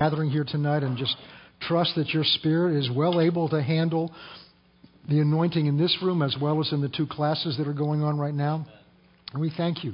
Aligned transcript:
gathering 0.00 0.28
here 0.28 0.42
tonight 0.42 0.82
and 0.82 0.98
just 0.98 1.16
trust 1.60 1.92
that 1.94 2.08
your 2.08 2.24
spirit 2.24 2.76
is 2.76 2.90
well 2.90 3.20
able 3.20 3.48
to 3.48 3.62
handle 3.62 4.12
the 5.08 5.20
anointing 5.20 5.66
in 5.66 5.78
this 5.78 5.96
room 6.02 6.20
as 6.20 6.34
well 6.42 6.60
as 6.60 6.72
in 6.72 6.80
the 6.80 6.88
two 6.88 7.06
classes 7.06 7.56
that 7.58 7.68
are 7.68 7.72
going 7.72 8.02
on 8.02 8.18
right 8.18 8.34
now. 8.34 8.66
And 9.32 9.40
we 9.40 9.52
thank 9.56 9.84
you 9.84 9.92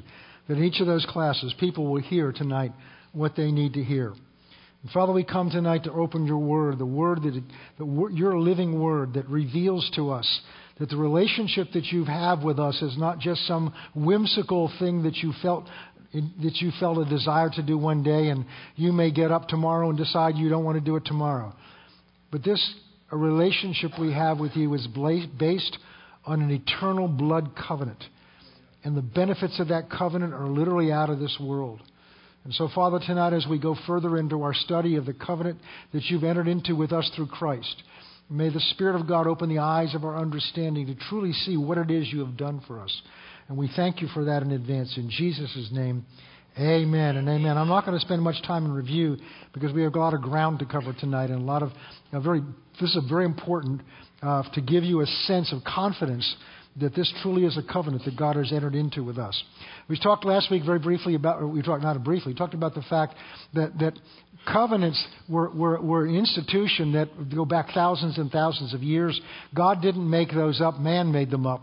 that 0.49 0.57
in 0.57 0.65
each 0.65 0.81
of 0.81 0.87
those 0.87 1.05
classes, 1.11 1.55
people 1.61 1.93
will 1.93 2.01
hear 2.01 2.33
tonight 2.33 2.73
what 3.13 3.37
they 3.37 3.53
need 3.53 3.75
to 3.75 3.85
hear. 3.85 4.15
And 4.83 4.91
Father, 4.91 5.13
we 5.13 5.23
come 5.23 5.51
tonight 5.51 5.85
to 5.85 5.93
open 5.93 6.25
your 6.25 6.39
word, 6.39 6.79
the 6.79 6.87
word 6.87 7.23
that, 7.25 7.43
the, 7.79 8.11
your 8.15 8.39
living 8.39 8.81
word 8.81 9.13
that 9.13 9.29
reveals 9.29 9.91
to 9.97 10.13
us 10.13 10.41
that 10.79 10.89
the 10.89 10.97
relationship 10.97 11.69
that 11.75 11.85
you 11.93 12.07
have 12.07 12.43
with 12.43 12.59
us 12.59 12.81
is 12.81 12.97
not 12.97 13.19
just 13.19 13.47
some 13.47 13.75
whimsical 13.95 14.73
thing 14.79 15.03
that 15.03 15.17
you 15.19 15.35
felt 15.43 15.69
that 16.13 16.57
you 16.57 16.73
felt 16.81 16.99
a 16.99 17.09
desire 17.09 17.51
to 17.51 17.63
do 17.63 17.79
one 17.79 18.03
day, 18.03 18.29
and 18.29 18.45
you 18.77 18.93
may 18.93 19.11
get 19.11 19.31
up 19.31 19.49
tomorrow 19.49 19.89
and 19.89 19.99
decide 19.99 20.37
you 20.37 20.49
don't 20.49 20.65
want 20.65 20.77
to 20.77 20.85
do 20.85 20.97
it 20.97 21.05
tomorrow. 21.05 21.55
But 22.33 22.45
this 22.45 22.75
a 23.13 23.17
relationship 23.17 23.93
we 23.99 24.13
have 24.13 24.39
with 24.39 24.55
you 24.55 24.73
is 24.75 24.87
based 24.87 25.79
on 26.25 26.43
an 26.43 26.51
eternal 26.51 27.09
blood 27.09 27.51
covenant. 27.57 28.03
And 28.85 28.97
the 28.97 29.03
benefits 29.03 29.59
of 29.61 29.69
that 29.69 29.91
covenant 29.91 30.33
are 30.33 30.47
literally 30.47 30.93
out 30.93 31.11
of 31.11 31.19
this 31.19 31.37
world. 31.41 31.81
And 32.45 32.55
so, 32.55 32.69
Father, 32.75 32.99
tonight 33.05 33.35
as 33.35 33.47
we 33.49 33.59
go 33.59 33.77
further 33.87 34.17
into 34.17 34.43
our 34.43 34.55
study 34.55 34.97
of 34.97 35.07
the 35.07 35.13
covenant 35.13 35.59
that 35.93 36.05
you've 36.05 36.25
entered 36.25 36.49
into 36.49 36.75
with 36.75 36.93
us 36.93 37.11
through 37.15 37.27
Christ, 37.27 37.83
may 38.31 38.49
the 38.49 38.61
Spirit 38.61 38.99
of 38.99 39.09
God 39.09 39.27
open 39.27 39.49
the 39.49 39.59
eyes 39.59 39.95
of 39.95 40.05
our 40.05 40.17
understanding 40.17 40.87
to 40.87 40.95
truly 40.95 41.33
see 41.33 41.57
what 41.57 41.79
it 41.79 41.91
is 41.91 42.11
you 42.11 42.25
have 42.25 42.37
done 42.37 42.63
for 42.67 42.81
us. 42.81 43.03
And 43.51 43.59
we 43.59 43.69
thank 43.75 44.01
you 44.01 44.07
for 44.15 44.27
that 44.27 44.45
in 44.45 44.53
advance. 44.53 44.97
In 44.97 45.11
Jesus' 45.11 45.71
name, 45.73 46.07
amen 46.57 47.17
and 47.17 47.29
amen. 47.29 47.59
I'm 47.59 47.67
not 47.67 47.85
going 47.85 47.99
to 47.99 48.01
spend 48.01 48.23
much 48.23 48.41
time 48.47 48.65
in 48.65 48.71
review 48.71 49.17
because 49.53 49.73
we 49.73 49.83
have 49.83 49.93
a 49.93 49.99
lot 49.99 50.15
of 50.15 50.23
ground 50.23 50.61
to 50.61 50.67
cover 50.67 50.93
tonight 50.93 51.31
and 51.31 51.43
a 51.43 51.45
lot 51.45 51.65
of 51.65 51.73
very, 52.13 52.43
this 52.81 52.95
is 52.95 53.05
very 53.09 53.25
important 53.25 53.81
uh, 54.23 54.45
to 54.55 54.61
give 54.61 54.85
you 54.85 55.01
a 55.01 55.07
sense 55.27 55.53
of 55.53 55.65
confidence 55.65 56.37
that 56.81 56.95
this 56.95 57.13
truly 57.23 57.45
is 57.45 57.59
a 57.59 57.73
covenant 57.73 58.05
that 58.05 58.17
God 58.17 58.37
has 58.37 58.53
entered 58.53 58.77
into 58.77 59.03
with 59.03 59.19
us. 59.19 59.43
We 59.89 59.99
talked 59.99 60.25
last 60.25 60.49
week 60.53 60.63
very 60.65 60.79
briefly 60.79 61.17
about, 61.17 61.45
we 61.45 61.61
talked 61.61 61.83
not 61.83 62.05
briefly, 62.05 62.35
talked 62.35 62.55
about 62.55 62.77
the 62.77 62.83
fact 62.83 63.17
that, 63.55 63.77
that 63.81 63.99
covenants 64.47 65.05
were, 65.29 65.51
were, 65.51 65.81
were 65.83 66.07
an 66.07 66.15
institution 66.15 66.93
that 66.93 67.09
go 67.35 67.45
back 67.45 67.71
thousands 67.75 68.17
and 68.17 68.31
thousands 68.31 68.75
of 68.75 68.85
years. 68.85 69.21
God 69.53 69.83
didn't 69.83 70.09
make 70.09 70.31
those 70.31 70.61
up, 70.61 70.79
man 70.79 71.11
made 71.11 71.33
them 71.33 71.49
up. 71.49 71.63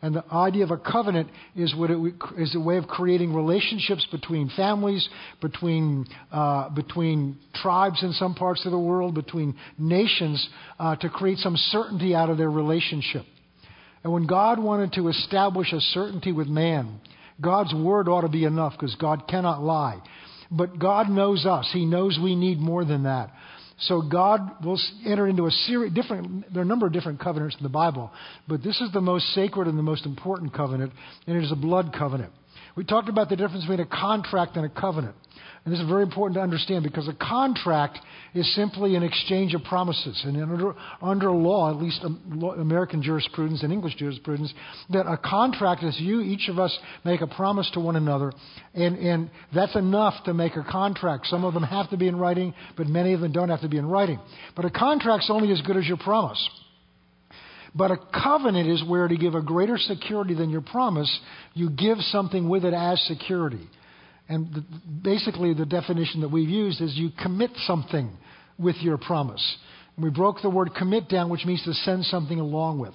And 0.00 0.14
the 0.14 0.24
idea 0.32 0.62
of 0.62 0.70
a 0.70 0.76
covenant 0.76 1.28
is, 1.56 1.74
what 1.74 1.90
it, 1.90 1.98
is 2.38 2.54
a 2.54 2.60
way 2.60 2.76
of 2.76 2.86
creating 2.86 3.34
relationships 3.34 4.06
between 4.12 4.48
families, 4.56 5.08
between, 5.40 6.06
uh, 6.30 6.68
between 6.70 7.36
tribes 7.54 8.02
in 8.04 8.12
some 8.12 8.34
parts 8.34 8.64
of 8.64 8.70
the 8.70 8.78
world, 8.78 9.14
between 9.14 9.56
nations, 9.76 10.48
uh, 10.78 10.94
to 10.96 11.08
create 11.08 11.38
some 11.38 11.56
certainty 11.56 12.14
out 12.14 12.30
of 12.30 12.38
their 12.38 12.50
relationship. 12.50 13.24
And 14.04 14.12
when 14.12 14.26
God 14.26 14.60
wanted 14.60 14.92
to 14.92 15.08
establish 15.08 15.72
a 15.72 15.80
certainty 15.80 16.30
with 16.30 16.46
man, 16.46 17.00
God's 17.40 17.74
word 17.74 18.08
ought 18.08 18.20
to 18.20 18.28
be 18.28 18.44
enough 18.44 18.74
because 18.74 18.94
God 18.96 19.26
cannot 19.28 19.62
lie. 19.62 20.00
But 20.50 20.78
God 20.78 21.08
knows 21.08 21.44
us. 21.44 21.68
He 21.72 21.84
knows 21.84 22.18
we 22.22 22.36
need 22.36 22.58
more 22.58 22.84
than 22.84 23.02
that. 23.02 23.30
So 23.80 24.02
God 24.02 24.64
will 24.64 24.80
enter 25.06 25.28
into 25.28 25.46
a 25.46 25.50
series 25.50 25.92
different. 25.92 26.52
There 26.52 26.60
are 26.60 26.64
a 26.64 26.68
number 26.68 26.86
of 26.86 26.92
different 26.92 27.20
covenants 27.20 27.56
in 27.56 27.62
the 27.62 27.68
Bible, 27.68 28.10
but 28.48 28.62
this 28.62 28.80
is 28.80 28.90
the 28.92 29.00
most 29.00 29.26
sacred 29.34 29.68
and 29.68 29.78
the 29.78 29.82
most 29.82 30.04
important 30.04 30.52
covenant, 30.52 30.92
and 31.26 31.36
it 31.36 31.44
is 31.44 31.52
a 31.52 31.56
blood 31.56 31.94
covenant. 31.96 32.32
We 32.76 32.84
talked 32.84 33.08
about 33.08 33.28
the 33.28 33.36
difference 33.36 33.64
between 33.64 33.80
a 33.80 33.86
contract 33.86 34.56
and 34.56 34.64
a 34.64 34.68
covenant. 34.68 35.14
And 35.64 35.74
this 35.74 35.80
is 35.80 35.88
very 35.88 36.02
important 36.02 36.36
to 36.36 36.40
understand 36.40 36.82
because 36.82 37.08
a 37.08 37.12
contract 37.12 37.98
is 38.34 38.54
simply 38.54 38.94
an 38.94 39.02
exchange 39.02 39.54
of 39.54 39.62
promises. 39.64 40.20
And 40.24 40.40
under, 40.40 40.74
under 41.02 41.30
law, 41.30 41.70
at 41.70 41.76
least 41.76 42.00
um, 42.04 42.42
American 42.58 43.02
jurisprudence 43.02 43.62
and 43.62 43.72
English 43.72 43.96
jurisprudence, 43.96 44.52
that 44.90 45.06
a 45.06 45.18
contract 45.18 45.82
is 45.82 45.98
you, 46.00 46.20
each 46.20 46.48
of 46.48 46.58
us, 46.58 46.76
make 47.04 47.20
a 47.20 47.26
promise 47.26 47.70
to 47.74 47.80
one 47.80 47.96
another. 47.96 48.32
And, 48.74 48.96
and 48.96 49.30
that's 49.54 49.76
enough 49.76 50.24
to 50.24 50.34
make 50.34 50.56
a 50.56 50.64
contract. 50.64 51.26
Some 51.26 51.44
of 51.44 51.54
them 51.54 51.64
have 51.64 51.90
to 51.90 51.96
be 51.96 52.08
in 52.08 52.16
writing, 52.16 52.54
but 52.76 52.86
many 52.86 53.12
of 53.12 53.20
them 53.20 53.32
don't 53.32 53.48
have 53.48 53.60
to 53.62 53.68
be 53.68 53.78
in 53.78 53.86
writing. 53.86 54.18
But 54.56 54.64
a 54.64 54.70
contract's 54.70 55.28
only 55.30 55.52
as 55.52 55.60
good 55.62 55.76
as 55.76 55.86
your 55.86 55.98
promise. 55.98 56.48
But 57.74 57.90
a 57.90 57.98
covenant 58.22 58.68
is 58.68 58.82
where 58.84 59.08
to 59.08 59.16
give 59.16 59.34
a 59.34 59.42
greater 59.42 59.78
security 59.78 60.34
than 60.34 60.50
your 60.50 60.60
promise, 60.60 61.10
you 61.54 61.70
give 61.70 61.98
something 61.98 62.48
with 62.48 62.64
it 62.64 62.74
as 62.74 63.00
security. 63.06 63.68
And 64.28 64.52
the, 64.52 64.64
basically, 65.02 65.54
the 65.54 65.66
definition 65.66 66.20
that 66.20 66.30
we've 66.30 66.48
used 66.48 66.80
is 66.80 66.96
you 66.96 67.10
commit 67.22 67.50
something 67.66 68.10
with 68.58 68.76
your 68.76 68.98
promise. 68.98 69.56
And 69.96 70.04
we 70.04 70.10
broke 70.10 70.42
the 70.42 70.50
word 70.50 70.70
commit 70.76 71.08
down, 71.08 71.30
which 71.30 71.44
means 71.44 71.62
to 71.64 71.72
send 71.72 72.04
something 72.04 72.38
along 72.38 72.78
with. 72.78 72.94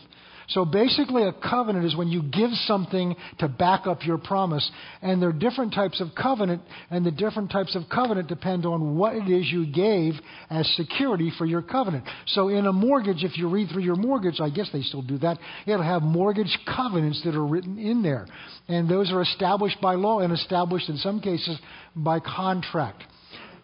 So 0.53 0.65
basically, 0.65 1.23
a 1.23 1.33
covenant 1.33 1.85
is 1.85 1.95
when 1.95 2.09
you 2.09 2.21
give 2.21 2.51
something 2.65 3.15
to 3.39 3.47
back 3.47 3.87
up 3.87 4.05
your 4.05 4.19
promise. 4.19 4.69
And 5.01 5.19
there 5.19 5.29
are 5.29 5.33
different 5.33 5.73
types 5.73 5.99
of 5.99 6.09
covenant, 6.15 6.61
and 6.91 7.03
the 7.03 7.11
different 7.11 7.51
types 7.51 7.75
of 7.75 7.83
covenant 7.91 8.27
depend 8.27 8.65
on 8.65 8.95
what 8.95 9.15
it 9.15 9.27
is 9.29 9.51
you 9.51 9.65
gave 9.65 10.13
as 10.51 10.67
security 10.75 11.31
for 11.39 11.45
your 11.45 11.63
covenant. 11.63 12.05
So 12.27 12.49
in 12.49 12.67
a 12.67 12.73
mortgage, 12.73 13.23
if 13.23 13.35
you 13.35 13.49
read 13.49 13.69
through 13.69 13.81
your 13.81 13.95
mortgage, 13.95 14.39
I 14.39 14.49
guess 14.49 14.69
they 14.71 14.83
still 14.83 15.01
do 15.01 15.17
that, 15.19 15.39
it'll 15.65 15.81
have 15.81 16.03
mortgage 16.03 16.55
covenants 16.67 17.23
that 17.23 17.35
are 17.35 17.45
written 17.45 17.79
in 17.79 18.03
there. 18.03 18.27
And 18.67 18.87
those 18.87 19.11
are 19.11 19.21
established 19.21 19.81
by 19.81 19.95
law 19.95 20.19
and 20.19 20.31
established 20.31 20.87
in 20.87 20.97
some 20.97 21.19
cases 21.19 21.57
by 21.95 22.19
contract. 22.19 23.03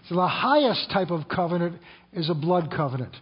So 0.07 0.15
the 0.15 0.27
highest 0.27 0.89
type 0.91 1.11
of 1.11 1.29
covenant 1.29 1.79
is 2.13 2.31
a 2.31 2.33
blood 2.33 2.71
covenant. 2.75 3.15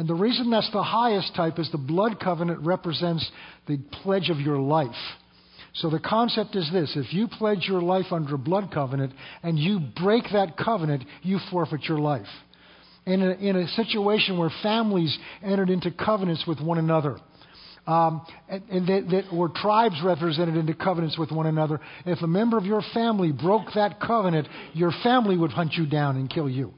And 0.00 0.08
the 0.08 0.14
reason 0.14 0.48
that's 0.48 0.70
the 0.72 0.82
highest 0.82 1.34
type 1.34 1.58
is 1.58 1.70
the 1.70 1.76
blood 1.76 2.18
covenant 2.20 2.60
represents 2.64 3.30
the 3.66 3.76
pledge 4.02 4.30
of 4.30 4.40
your 4.40 4.56
life. 4.56 4.96
So 5.74 5.90
the 5.90 6.00
concept 6.00 6.56
is 6.56 6.66
this 6.72 6.96
if 6.96 7.12
you 7.12 7.28
pledge 7.28 7.66
your 7.68 7.82
life 7.82 8.06
under 8.10 8.36
a 8.36 8.38
blood 8.38 8.70
covenant 8.72 9.12
and 9.42 9.58
you 9.58 9.78
break 10.02 10.24
that 10.32 10.56
covenant, 10.56 11.04
you 11.20 11.38
forfeit 11.50 11.82
your 11.82 11.98
life. 11.98 12.24
In 13.04 13.20
a, 13.20 13.32
in 13.32 13.56
a 13.56 13.68
situation 13.68 14.38
where 14.38 14.50
families 14.62 15.14
entered 15.42 15.68
into 15.68 15.90
covenants 15.90 16.46
with 16.46 16.62
one 16.62 16.78
another, 16.78 17.18
um, 17.86 18.22
and, 18.48 18.62
and 18.70 18.88
that, 19.10 19.24
or 19.30 19.50
tribes 19.50 20.00
represented 20.02 20.56
into 20.56 20.72
covenants 20.72 21.18
with 21.18 21.30
one 21.30 21.44
another, 21.44 21.78
if 22.06 22.22
a 22.22 22.26
member 22.26 22.56
of 22.56 22.64
your 22.64 22.82
family 22.94 23.32
broke 23.32 23.66
that 23.74 24.00
covenant, 24.00 24.48
your 24.72 24.92
family 25.02 25.36
would 25.36 25.50
hunt 25.50 25.74
you 25.74 25.84
down 25.84 26.16
and 26.16 26.30
kill 26.30 26.48
you. 26.48 26.72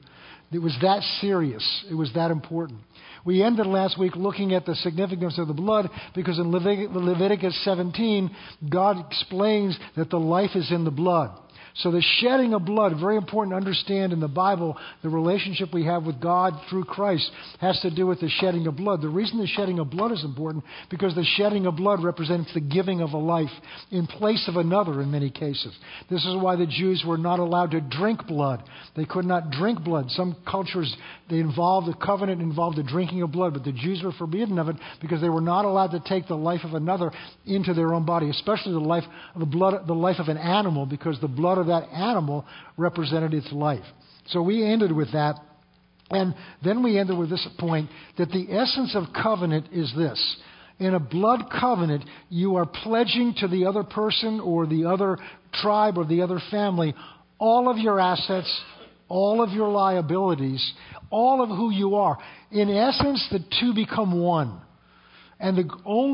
It 0.53 0.61
was 0.61 0.77
that 0.81 1.01
serious. 1.19 1.85
It 1.89 1.95
was 1.95 2.11
that 2.13 2.31
important. 2.31 2.79
We 3.25 3.41
ended 3.41 3.65
last 3.67 3.97
week 3.97 4.15
looking 4.15 4.53
at 4.53 4.65
the 4.65 4.75
significance 4.75 5.39
of 5.39 5.47
the 5.47 5.53
blood 5.53 5.89
because 6.13 6.39
in 6.39 6.51
Leviticus 6.51 7.63
17, 7.63 8.29
God 8.69 9.05
explains 9.05 9.77
that 9.95 10.09
the 10.09 10.19
life 10.19 10.51
is 10.55 10.71
in 10.71 10.83
the 10.83 10.91
blood. 10.91 11.39
So 11.75 11.89
the 11.89 12.03
shedding 12.19 12.53
of 12.53 12.65
blood, 12.65 12.99
very 12.99 13.17
important 13.17 13.53
to 13.53 13.57
understand 13.57 14.13
in 14.13 14.19
the 14.19 14.27
Bible, 14.27 14.77
the 15.01 15.09
relationship 15.09 15.73
we 15.73 15.85
have 15.85 16.03
with 16.03 16.21
God 16.21 16.53
through 16.69 16.83
Christ 16.85 17.31
has 17.61 17.79
to 17.81 17.89
do 17.89 18.05
with 18.05 18.19
the 18.19 18.29
shedding 18.29 18.67
of 18.67 18.75
blood. 18.75 19.01
The 19.01 19.09
reason 19.09 19.39
the 19.39 19.47
shedding 19.47 19.79
of 19.79 19.89
blood 19.89 20.11
is 20.11 20.23
important 20.23 20.63
because 20.91 21.15
the 21.15 21.25
shedding 21.35 21.65
of 21.65 21.75
blood 21.75 22.03
represents 22.03 22.53
the 22.53 22.61
giving 22.61 23.01
of 23.01 23.13
a 23.13 23.17
life 23.17 23.49
in 23.89 24.05
place 24.05 24.47
of 24.47 24.57
another 24.57 25.01
in 25.01 25.09
many 25.09 25.31
cases. 25.31 25.73
This 26.11 26.23
is 26.25 26.35
why 26.35 26.55
the 26.57 26.67
Jews 26.67 27.03
were 27.07 27.17
not 27.17 27.39
allowed 27.39 27.71
to 27.71 27.81
drink 27.81 28.27
blood. 28.27 28.63
They 28.95 29.05
could 29.05 29.25
not 29.25 29.49
drink 29.49 29.83
blood. 29.83 30.11
Some 30.11 30.35
cultures 30.49 30.95
they 31.29 31.39
involved 31.39 31.87
the 31.87 31.95
covenant 31.95 32.41
involved 32.41 32.77
the 32.77 32.83
drinking 32.83 33.23
of 33.23 33.31
blood, 33.31 33.53
but 33.53 33.63
the 33.63 33.71
Jews 33.71 34.03
were 34.03 34.11
forbidden 34.11 34.59
of 34.59 34.67
it 34.67 34.75
because 35.01 35.21
they 35.21 35.29
were 35.29 35.41
not 35.41 35.65
allowed 35.65 35.91
to 35.91 36.03
take 36.05 36.27
the 36.27 36.35
life 36.35 36.61
of 36.63 36.75
another 36.75 37.11
into 37.45 37.73
their 37.73 37.93
own 37.93 38.05
body, 38.05 38.29
especially 38.29 38.73
the 38.73 38.79
life 38.79 39.05
the 39.35 39.45
blood 39.45 39.87
the 39.87 39.93
life 39.93 40.19
of 40.19 40.27
an 40.27 40.37
animal 40.37 40.85
because 40.85 41.19
the 41.21 41.27
blood 41.27 41.62
of 41.63 41.67
that 41.67 41.89
animal 41.91 42.45
represented 42.77 43.33
its 43.33 43.51
life. 43.51 43.83
So 44.27 44.41
we 44.41 44.65
ended 44.65 44.91
with 44.91 45.11
that. 45.13 45.35
And 46.09 46.35
then 46.63 46.83
we 46.83 46.99
ended 46.99 47.17
with 47.17 47.29
this 47.29 47.47
point 47.57 47.89
that 48.17 48.29
the 48.29 48.51
essence 48.51 48.95
of 48.95 49.13
covenant 49.13 49.67
is 49.71 49.91
this. 49.97 50.37
In 50.79 50.93
a 50.93 50.99
blood 50.99 51.45
covenant, 51.59 52.03
you 52.29 52.55
are 52.55 52.65
pledging 52.65 53.35
to 53.39 53.47
the 53.47 53.65
other 53.65 53.83
person 53.83 54.39
or 54.39 54.65
the 54.65 54.85
other 54.85 55.17
tribe 55.61 55.97
or 55.97 56.05
the 56.05 56.21
other 56.21 56.39
family 56.51 56.93
all 57.39 57.69
of 57.69 57.77
your 57.77 57.99
assets, 57.99 58.61
all 59.09 59.43
of 59.43 59.49
your 59.49 59.69
liabilities, 59.69 60.73
all 61.09 61.43
of 61.43 61.49
who 61.49 61.71
you 61.71 61.95
are. 61.95 62.17
In 62.51 62.69
essence, 62.69 63.27
the 63.31 63.39
two 63.59 63.73
become 63.73 64.17
one. 64.17 64.61
And 65.41 65.57
the, 65.57 65.63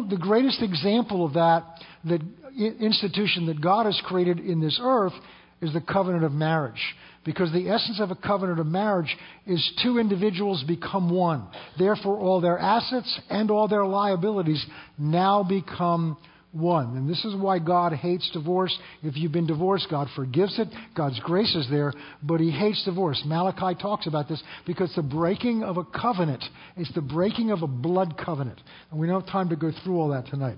the 0.09 0.17
greatest 0.19 0.63
example 0.63 1.23
of 1.23 1.33
that, 1.33 1.63
the 2.03 2.19
institution 2.57 3.45
that 3.45 3.61
God 3.61 3.85
has 3.85 4.01
created 4.05 4.39
in 4.39 4.59
this 4.59 4.79
earth, 4.81 5.13
is 5.61 5.73
the 5.73 5.81
covenant 5.81 6.23
of 6.23 6.31
marriage. 6.31 6.81
Because 7.25 7.51
the 7.51 7.69
essence 7.69 7.99
of 7.99 8.11
a 8.11 8.15
covenant 8.15 8.59
of 8.59 8.65
marriage 8.65 9.15
is 9.45 9.71
two 9.83 9.99
individuals 9.99 10.63
become 10.67 11.09
one. 11.09 11.47
Therefore, 11.77 12.17
all 12.17 12.41
their 12.41 12.57
assets 12.57 13.19
and 13.29 13.51
all 13.51 13.67
their 13.67 13.85
liabilities 13.85 14.65
now 14.97 15.43
become 15.43 16.17
one. 16.51 16.97
And 16.97 17.09
this 17.09 17.23
is 17.25 17.35
why 17.35 17.59
God 17.59 17.93
hates 17.93 18.29
divorce. 18.31 18.75
If 19.03 19.15
you've 19.15 19.31
been 19.31 19.45
divorced, 19.45 19.87
God 19.89 20.07
forgives 20.15 20.57
it. 20.57 20.67
God's 20.95 21.19
grace 21.19 21.53
is 21.55 21.67
there, 21.69 21.93
but 22.23 22.39
He 22.39 22.49
hates 22.49 22.83
divorce. 22.85 23.21
Malachi 23.25 23.79
talks 23.79 24.07
about 24.07 24.27
this 24.27 24.41
because 24.65 24.91
the 24.95 25.03
breaking 25.03 25.63
of 25.63 25.77
a 25.77 25.83
covenant 25.83 26.43
is 26.77 26.89
the 26.95 27.01
breaking 27.01 27.51
of 27.51 27.61
a 27.61 27.67
blood 27.67 28.15
covenant. 28.17 28.59
And 28.89 28.99
we 28.99 29.07
don't 29.07 29.21
have 29.21 29.29
time 29.29 29.49
to 29.49 29.55
go 29.55 29.71
through 29.83 29.99
all 29.99 30.09
that 30.09 30.27
tonight. 30.27 30.57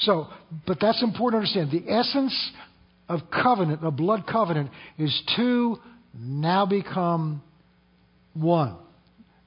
So, 0.00 0.26
but 0.66 0.78
that's 0.80 1.02
important 1.02 1.44
to 1.44 1.60
understand. 1.60 1.84
The 1.84 1.90
essence 1.90 2.50
of 3.10 3.22
covenant, 3.30 3.84
a 3.84 3.90
blood 3.90 4.24
covenant, 4.26 4.70
is 4.96 5.22
two 5.36 5.76
now 6.16 6.64
become 6.64 7.42
one. 8.34 8.76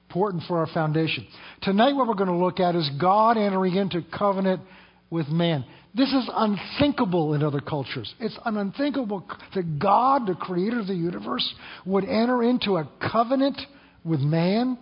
Important 0.08 0.44
for 0.46 0.58
our 0.58 0.68
foundation. 0.68 1.26
Tonight, 1.62 1.94
what 1.94 2.06
we're 2.06 2.14
going 2.14 2.28
to 2.28 2.36
look 2.36 2.60
at 2.60 2.76
is 2.76 2.88
God 3.00 3.36
entering 3.36 3.74
into 3.74 4.02
covenant 4.16 4.60
with 5.10 5.28
man. 5.28 5.64
This 5.94 6.12
is 6.12 6.28
unthinkable 6.32 7.34
in 7.34 7.42
other 7.42 7.60
cultures. 7.60 8.14
It's 8.20 8.38
an 8.44 8.58
unthinkable 8.58 9.26
that 9.54 9.78
God, 9.78 10.26
the 10.26 10.34
creator 10.34 10.80
of 10.80 10.86
the 10.86 10.94
universe, 10.94 11.54
would 11.86 12.04
enter 12.04 12.42
into 12.42 12.76
a 12.76 12.88
covenant 13.10 13.60
with 14.04 14.20
man. 14.20 14.76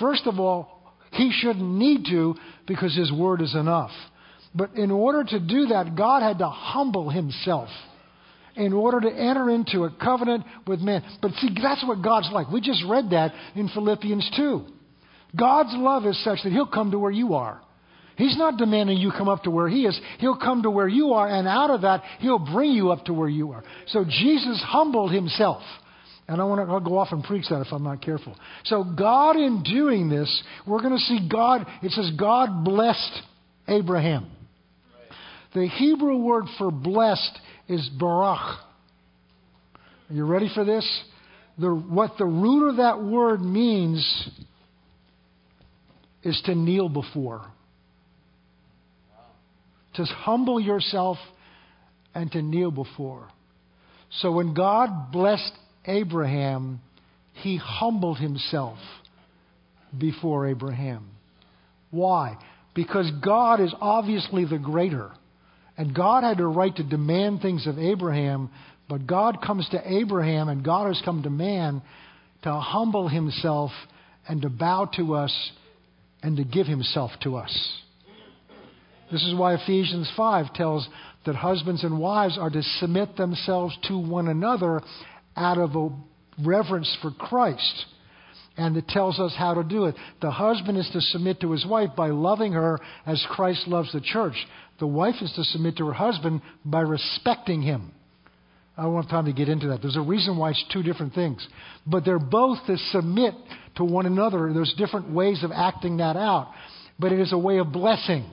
First 0.00 0.26
of 0.26 0.40
all, 0.40 0.82
he 1.12 1.30
shouldn't 1.32 1.64
need 1.64 2.06
to 2.06 2.34
because 2.66 2.96
his 2.96 3.12
word 3.12 3.40
is 3.40 3.54
enough. 3.54 3.92
But 4.54 4.74
in 4.74 4.90
order 4.90 5.22
to 5.22 5.38
do 5.38 5.66
that, 5.66 5.94
God 5.96 6.22
had 6.22 6.38
to 6.38 6.48
humble 6.48 7.10
himself 7.10 7.68
in 8.56 8.72
order 8.72 9.00
to 9.00 9.10
enter 9.10 9.50
into 9.50 9.84
a 9.84 9.90
covenant 9.90 10.44
with 10.66 10.80
man. 10.80 11.02
But 11.20 11.32
see, 11.32 11.48
that's 11.60 11.84
what 11.86 12.02
God's 12.02 12.30
like. 12.32 12.50
We 12.50 12.60
just 12.60 12.84
read 12.88 13.10
that 13.10 13.32
in 13.54 13.68
Philippians 13.68 14.30
2. 14.36 14.66
God's 15.36 15.74
love 15.74 16.06
is 16.06 16.22
such 16.22 16.38
that 16.44 16.52
he'll 16.52 16.66
come 16.66 16.92
to 16.92 16.98
where 16.98 17.10
you 17.10 17.34
are. 17.34 17.60
He's 18.16 18.38
not 18.38 18.58
demanding 18.58 18.98
you 18.98 19.10
come 19.10 19.28
up 19.28 19.42
to 19.42 19.50
where 19.50 19.68
He 19.68 19.86
is. 19.86 19.98
He'll 20.18 20.36
come 20.38 20.62
to 20.62 20.70
where 20.70 20.88
you 20.88 21.14
are, 21.14 21.28
and 21.28 21.48
out 21.48 21.70
of 21.70 21.82
that, 21.82 22.02
He'll 22.20 22.38
bring 22.38 22.70
you 22.70 22.92
up 22.92 23.06
to 23.06 23.12
where 23.12 23.28
you 23.28 23.52
are. 23.52 23.64
So 23.88 24.04
Jesus 24.04 24.62
humbled 24.64 25.12
Himself. 25.12 25.62
And 26.26 26.40
I 26.40 26.44
want 26.44 26.66
to 26.66 26.72
I'll 26.72 26.80
go 26.80 26.96
off 26.96 27.08
and 27.10 27.22
preach 27.22 27.48
that 27.50 27.60
if 27.60 27.66
I'm 27.70 27.82
not 27.82 28.00
careful. 28.00 28.34
So, 28.64 28.82
God, 28.82 29.36
in 29.36 29.62
doing 29.62 30.08
this, 30.08 30.42
we're 30.66 30.80
going 30.80 30.96
to 30.96 30.98
see 30.98 31.28
God, 31.30 31.66
it 31.82 31.90
says, 31.90 32.12
God 32.18 32.64
blessed 32.64 33.20
Abraham. 33.68 34.30
The 35.54 35.68
Hebrew 35.68 36.16
word 36.16 36.44
for 36.56 36.70
blessed 36.70 37.38
is 37.68 37.88
barach. 38.00 38.58
Are 40.10 40.14
you 40.14 40.24
ready 40.24 40.50
for 40.54 40.64
this? 40.64 40.88
The, 41.58 41.68
what 41.68 42.12
the 42.18 42.26
root 42.26 42.70
of 42.70 42.76
that 42.76 43.02
word 43.02 43.40
means 43.40 44.28
is 46.22 46.40
to 46.46 46.54
kneel 46.54 46.88
before 46.88 47.46
to 49.94 50.04
humble 50.04 50.60
yourself 50.60 51.18
and 52.14 52.30
to 52.32 52.42
kneel 52.42 52.70
before. 52.70 53.28
So 54.20 54.32
when 54.32 54.54
God 54.54 55.10
blessed 55.10 55.52
Abraham, 55.86 56.80
he 57.32 57.56
humbled 57.56 58.18
himself 58.18 58.78
before 59.96 60.46
Abraham. 60.48 61.10
Why? 61.90 62.36
Because 62.74 63.10
God 63.24 63.60
is 63.60 63.74
obviously 63.80 64.44
the 64.44 64.58
greater. 64.58 65.12
And 65.76 65.94
God 65.94 66.22
had 66.22 66.40
a 66.40 66.46
right 66.46 66.74
to 66.76 66.84
demand 66.84 67.40
things 67.40 67.66
of 67.66 67.78
Abraham, 67.78 68.50
but 68.88 69.06
God 69.06 69.42
comes 69.44 69.68
to 69.70 69.80
Abraham 69.84 70.48
and 70.48 70.64
God 70.64 70.86
has 70.86 71.00
come 71.04 71.22
to 71.22 71.30
man 71.30 71.82
to 72.42 72.52
humble 72.52 73.08
himself 73.08 73.70
and 74.28 74.42
to 74.42 74.48
bow 74.48 74.90
to 74.96 75.14
us 75.14 75.50
and 76.22 76.36
to 76.36 76.44
give 76.44 76.66
himself 76.66 77.10
to 77.22 77.36
us. 77.36 77.72
This 79.10 79.22
is 79.22 79.34
why 79.34 79.54
Ephesians 79.54 80.10
5 80.16 80.54
tells 80.54 80.88
that 81.26 81.34
husbands 81.34 81.84
and 81.84 81.98
wives 81.98 82.38
are 82.38 82.50
to 82.50 82.62
submit 82.80 83.16
themselves 83.16 83.76
to 83.88 83.98
one 83.98 84.28
another 84.28 84.80
out 85.36 85.58
of 85.58 85.74
a 85.74 85.90
reverence 86.44 86.96
for 87.02 87.10
Christ. 87.10 87.86
And 88.56 88.76
it 88.76 88.86
tells 88.88 89.18
us 89.18 89.34
how 89.36 89.54
to 89.54 89.64
do 89.64 89.86
it. 89.86 89.96
The 90.20 90.30
husband 90.30 90.78
is 90.78 90.88
to 90.92 91.00
submit 91.00 91.40
to 91.40 91.50
his 91.50 91.66
wife 91.66 91.90
by 91.96 92.10
loving 92.10 92.52
her 92.52 92.78
as 93.04 93.24
Christ 93.30 93.66
loves 93.66 93.92
the 93.92 94.00
church. 94.00 94.36
The 94.78 94.86
wife 94.86 95.16
is 95.20 95.32
to 95.32 95.44
submit 95.44 95.76
to 95.78 95.86
her 95.86 95.92
husband 95.92 96.40
by 96.64 96.82
respecting 96.82 97.62
him. 97.62 97.92
I 98.76 98.82
don't 98.82 98.96
have 98.96 99.10
time 99.10 99.26
to 99.26 99.32
get 99.32 99.48
into 99.48 99.68
that. 99.68 99.82
There's 99.82 99.96
a 99.96 100.02
reason 100.02 100.36
why 100.36 100.50
it's 100.50 100.64
two 100.72 100.82
different 100.82 101.14
things. 101.14 101.46
But 101.86 102.04
they're 102.04 102.18
both 102.18 102.58
to 102.66 102.76
submit 102.90 103.34
to 103.76 103.84
one 103.84 104.06
another. 104.06 104.52
There's 104.52 104.74
different 104.76 105.12
ways 105.12 105.44
of 105.44 105.52
acting 105.52 105.98
that 105.98 106.16
out. 106.16 106.52
But 106.98 107.12
it 107.12 107.20
is 107.20 107.32
a 107.32 107.38
way 107.38 107.58
of 107.58 107.72
blessing 107.72 108.24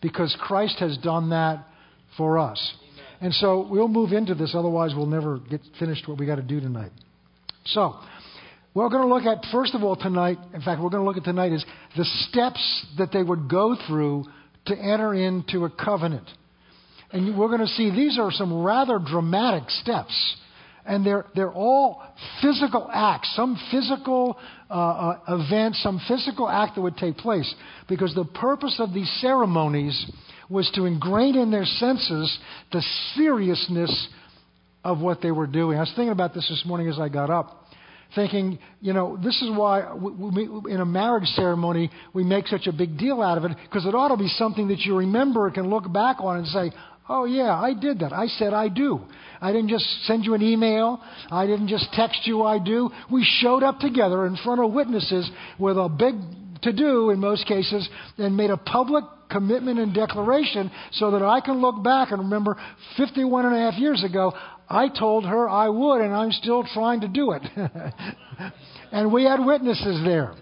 because 0.00 0.36
Christ 0.40 0.76
has 0.78 0.96
done 0.98 1.30
that 1.30 1.64
for 2.16 2.38
us. 2.38 2.74
And 3.20 3.32
so 3.34 3.66
we'll 3.70 3.88
move 3.88 4.12
into 4.12 4.34
this, 4.34 4.54
otherwise, 4.56 4.92
we'll 4.96 5.06
never 5.06 5.38
get 5.38 5.60
finished 5.78 6.08
what 6.08 6.18
we 6.18 6.26
got 6.26 6.36
to 6.36 6.42
do 6.42 6.60
tonight. 6.60 6.90
So, 7.66 7.94
we're 8.74 8.88
going 8.88 9.06
to 9.06 9.14
look 9.14 9.24
at, 9.24 9.44
first 9.52 9.74
of 9.74 9.82
all, 9.82 9.96
tonight, 9.96 10.38
in 10.54 10.62
fact, 10.62 10.80
we're 10.80 10.88
going 10.88 11.02
to 11.02 11.08
look 11.08 11.18
at 11.18 11.24
tonight 11.24 11.52
is 11.52 11.64
the 11.96 12.04
steps 12.28 12.86
that 12.96 13.10
they 13.12 13.22
would 13.22 13.48
go 13.48 13.76
through 13.86 14.24
to 14.66 14.74
enter 14.74 15.12
into 15.12 15.64
a 15.64 15.70
covenant. 15.70 16.28
And 17.10 17.36
we're 17.36 17.48
going 17.48 17.60
to 17.60 17.66
see 17.66 17.90
these 17.90 18.18
are 18.18 18.30
some 18.30 18.62
rather 18.62 18.98
dramatic 18.98 19.68
steps. 19.68 20.36
And 20.84 21.06
they're, 21.06 21.26
they're 21.36 21.52
all 21.52 22.02
physical 22.40 22.88
acts, 22.92 23.32
some 23.36 23.60
physical 23.70 24.38
uh, 24.68 24.74
uh, 24.74 25.18
event, 25.28 25.76
some 25.76 26.00
physical 26.08 26.48
act 26.48 26.74
that 26.74 26.80
would 26.80 26.96
take 26.96 27.18
place. 27.18 27.54
Because 27.88 28.14
the 28.14 28.24
purpose 28.24 28.76
of 28.78 28.92
these 28.94 29.10
ceremonies 29.20 30.10
was 30.48 30.70
to 30.74 30.86
ingrain 30.86 31.36
in 31.36 31.50
their 31.50 31.64
senses 31.64 32.38
the 32.72 32.82
seriousness 33.14 34.08
of 34.82 34.98
what 34.98 35.20
they 35.20 35.30
were 35.30 35.46
doing. 35.46 35.76
I 35.76 35.82
was 35.82 35.92
thinking 35.94 36.10
about 36.10 36.34
this 36.34 36.48
this 36.48 36.64
morning 36.66 36.88
as 36.88 36.98
I 36.98 37.08
got 37.08 37.30
up, 37.30 37.61
thinking, 38.14 38.58
you 38.80 38.92
know, 38.92 39.16
this 39.16 39.40
is 39.42 39.50
why 39.50 39.94
we, 39.94 40.48
we, 40.48 40.72
in 40.72 40.80
a 40.80 40.86
marriage 40.86 41.26
ceremony 41.28 41.90
we 42.12 42.24
make 42.24 42.46
such 42.46 42.66
a 42.66 42.72
big 42.72 42.98
deal 42.98 43.22
out 43.22 43.38
of 43.38 43.44
it, 43.44 43.56
because 43.64 43.86
it 43.86 43.94
ought 43.94 44.08
to 44.08 44.16
be 44.16 44.28
something 44.28 44.68
that 44.68 44.80
you 44.80 44.96
remember 44.96 45.46
and 45.46 45.54
can 45.54 45.70
look 45.70 45.90
back 45.92 46.20
on 46.20 46.38
and 46.38 46.46
say, 46.48 46.70
Oh, 47.08 47.24
yeah, 47.24 47.52
I 47.52 47.74
did 47.74 47.98
that. 47.98 48.12
I 48.12 48.26
said 48.26 48.54
I 48.54 48.68
do. 48.68 49.00
I 49.40 49.50
didn't 49.50 49.68
just 49.68 49.84
send 50.04 50.24
you 50.24 50.34
an 50.34 50.42
email. 50.42 51.00
I 51.30 51.46
didn't 51.46 51.66
just 51.66 51.88
text 51.92 52.20
you 52.26 52.42
I 52.42 52.58
do. 52.58 52.90
We 53.10 53.26
showed 53.40 53.64
up 53.64 53.80
together 53.80 54.24
in 54.26 54.36
front 54.36 54.60
of 54.60 54.72
witnesses 54.72 55.28
with 55.58 55.76
a 55.76 55.88
big 55.88 56.14
to 56.62 56.72
do 56.72 57.10
in 57.10 57.18
most 57.18 57.46
cases 57.46 57.88
and 58.18 58.36
made 58.36 58.50
a 58.50 58.56
public 58.56 59.04
commitment 59.30 59.78
and 59.78 59.94
declaration 59.94 60.70
so 60.92 61.10
that 61.10 61.22
I 61.22 61.40
can 61.40 61.60
look 61.60 61.82
back 61.82 62.12
and 62.12 62.20
remember 62.20 62.56
51 62.96 63.46
and 63.46 63.56
a 63.56 63.58
half 63.58 63.80
years 63.80 64.04
ago, 64.04 64.32
I 64.72 64.88
told 64.88 65.26
her 65.26 65.48
I 65.48 65.68
would 65.68 66.00
and 66.00 66.14
I'm 66.14 66.32
still 66.32 66.64
trying 66.64 67.02
to 67.02 67.08
do 67.08 67.32
it. 67.32 67.42
and 68.92 69.12
we 69.12 69.24
had 69.24 69.44
witnesses 69.44 70.02
there. 70.02 70.34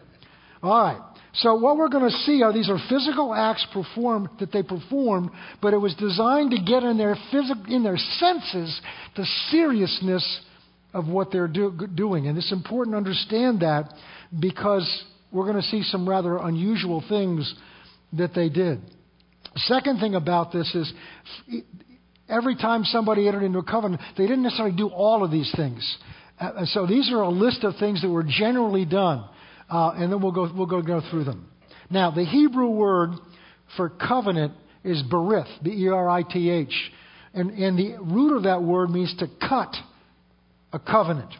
All 0.62 0.82
right. 0.82 1.00
So 1.34 1.54
what 1.54 1.76
we're 1.76 1.88
going 1.88 2.08
to 2.08 2.16
see 2.18 2.42
are 2.42 2.52
these 2.52 2.70
are 2.70 2.78
physical 2.88 3.34
acts 3.34 3.66
performed 3.72 4.28
that 4.38 4.52
they 4.52 4.62
performed, 4.62 5.30
but 5.60 5.74
it 5.74 5.78
was 5.78 5.94
designed 5.94 6.52
to 6.52 6.58
get 6.58 6.84
in 6.84 6.96
their 6.96 7.16
physical, 7.32 7.64
in 7.68 7.82
their 7.82 7.96
senses 7.96 8.80
the 9.16 9.24
seriousness 9.50 10.40
of 10.94 11.08
what 11.08 11.32
they're 11.32 11.48
do- 11.48 11.86
doing, 11.94 12.26
and 12.26 12.36
it's 12.36 12.52
important 12.52 12.94
to 12.94 12.98
understand 12.98 13.60
that 13.60 13.92
because 14.40 15.04
we're 15.32 15.44
going 15.44 15.60
to 15.60 15.68
see 15.68 15.82
some 15.84 16.08
rather 16.08 16.38
unusual 16.38 17.02
things 17.08 17.52
that 18.12 18.34
they 18.34 18.48
did. 18.48 18.80
Second 19.56 20.00
thing 20.00 20.14
about 20.14 20.52
this 20.52 20.72
is 20.74 20.92
every 22.30 22.56
time 22.56 22.84
somebody 22.84 23.28
entered 23.28 23.42
into 23.42 23.58
a 23.58 23.64
covenant, 23.64 24.00
they 24.16 24.24
didn't 24.24 24.42
necessarily 24.42 24.76
do 24.76 24.88
all 24.88 25.24
of 25.24 25.30
these 25.30 25.52
things. 25.56 25.98
Uh, 26.38 26.64
so 26.66 26.86
these 26.86 27.10
are 27.12 27.20
a 27.20 27.28
list 27.28 27.64
of 27.64 27.74
things 27.78 28.00
that 28.02 28.08
were 28.08 28.24
generally 28.24 28.84
done 28.84 29.28
uh, 29.70 29.92
and 29.96 30.12
then 30.12 30.20
we'll 30.20 30.32
go, 30.32 30.50
we'll 30.54 30.66
go, 30.66 30.82
go 30.82 31.00
through 31.10 31.24
them. 31.24 31.48
Now, 31.90 32.10
the 32.10 32.24
Hebrew 32.24 32.70
word 32.70 33.10
for 33.76 33.88
covenant 33.88 34.52
is 34.82 35.02
berith, 35.10 35.48
B 35.62 35.70
E 35.70 35.88
R 35.88 36.08
I 36.08 36.22
T 36.22 36.50
H. 36.50 36.74
And, 37.32 37.50
and 37.50 37.78
the 37.78 38.02
root 38.02 38.36
of 38.36 38.42
that 38.44 38.62
word 38.62 38.90
means 38.90 39.14
to 39.18 39.28
cut 39.48 39.74
a 40.72 40.78
covenant. 40.78 41.32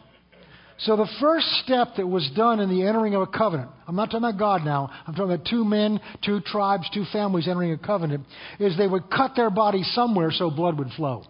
So 0.85 0.95
the 0.95 1.07
first 1.19 1.45
step 1.63 1.89
that 1.97 2.07
was 2.07 2.29
done 2.35 2.59
in 2.59 2.69
the 2.69 2.87
entering 2.87 3.13
of 3.15 3.21
a 3.21 3.27
covenant, 3.27 3.69
I'm 3.87 3.95
not 3.95 4.05
talking 4.05 4.27
about 4.27 4.39
God 4.39 4.65
now, 4.65 4.89
I'm 5.05 5.13
talking 5.13 5.33
about 5.33 5.45
two 5.47 5.63
men, 5.63 5.99
two 6.23 6.39
tribes, 6.41 6.89
two 6.93 7.05
families 7.11 7.47
entering 7.47 7.71
a 7.71 7.77
covenant, 7.77 8.25
is 8.59 8.77
they 8.77 8.87
would 8.87 9.09
cut 9.09 9.33
their 9.35 9.49
bodies 9.49 9.89
somewhere 9.93 10.31
so 10.31 10.49
blood 10.49 10.79
would 10.79 10.89
flow. 10.95 11.23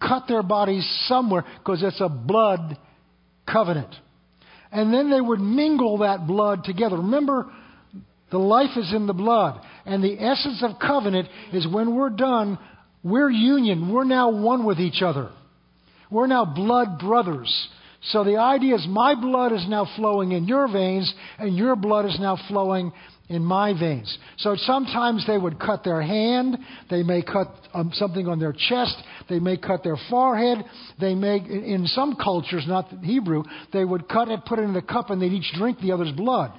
Cut 0.00 0.24
their 0.28 0.42
bodies 0.42 0.88
somewhere 1.06 1.44
because 1.58 1.82
it's 1.82 2.00
a 2.00 2.08
blood 2.08 2.78
covenant 3.50 3.94
and 4.72 4.94
then 4.94 5.10
they 5.10 5.20
would 5.20 5.40
mingle 5.40 5.98
that 5.98 6.26
blood 6.26 6.64
together. 6.64 6.96
Remember, 6.96 7.50
the 8.30 8.38
life 8.38 8.76
is 8.76 8.92
in 8.94 9.06
the 9.06 9.12
blood. 9.12 9.60
And 9.84 10.02
the 10.02 10.20
essence 10.20 10.62
of 10.62 10.78
covenant 10.80 11.28
is 11.52 11.66
when 11.66 11.94
we're 11.96 12.10
done, 12.10 12.58
we're 13.02 13.30
union. 13.30 13.92
We're 13.92 14.04
now 14.04 14.30
one 14.30 14.64
with 14.64 14.78
each 14.78 15.02
other. 15.02 15.30
We're 16.10 16.28
now 16.28 16.44
blood 16.44 16.98
brothers. 17.00 17.68
So 18.02 18.24
the 18.24 18.36
idea 18.36 18.76
is 18.76 18.86
my 18.88 19.14
blood 19.14 19.52
is 19.52 19.66
now 19.68 19.86
flowing 19.96 20.32
in 20.32 20.46
your 20.46 20.70
veins, 20.72 21.12
and 21.38 21.56
your 21.56 21.76
blood 21.76 22.06
is 22.06 22.18
now 22.18 22.38
flowing 22.48 22.92
in 23.28 23.44
my 23.44 23.78
veins. 23.78 24.18
So 24.38 24.56
sometimes 24.56 25.24
they 25.26 25.38
would 25.38 25.60
cut 25.60 25.84
their 25.84 26.02
hand, 26.02 26.58
they 26.90 27.04
may 27.04 27.22
cut 27.22 27.48
um, 27.72 27.90
something 27.94 28.26
on 28.26 28.40
their 28.40 28.52
chest, 28.52 28.96
they 29.28 29.38
may 29.38 29.56
cut 29.56 29.84
their 29.84 29.98
forehead, 30.10 30.64
they 31.00 31.14
may, 31.14 31.36
in 31.36 31.86
some 31.86 32.16
cultures, 32.16 32.64
not 32.66 32.88
Hebrew, 33.02 33.44
they 33.72 33.84
would 33.84 34.08
cut 34.08 34.28
it, 34.28 34.44
put 34.46 34.58
it 34.58 34.62
in 34.62 34.74
a 34.74 34.82
cup, 34.82 35.10
and 35.10 35.22
they'd 35.22 35.32
each 35.32 35.52
drink 35.56 35.78
the 35.80 35.92
other's 35.92 36.12
blood. 36.12 36.52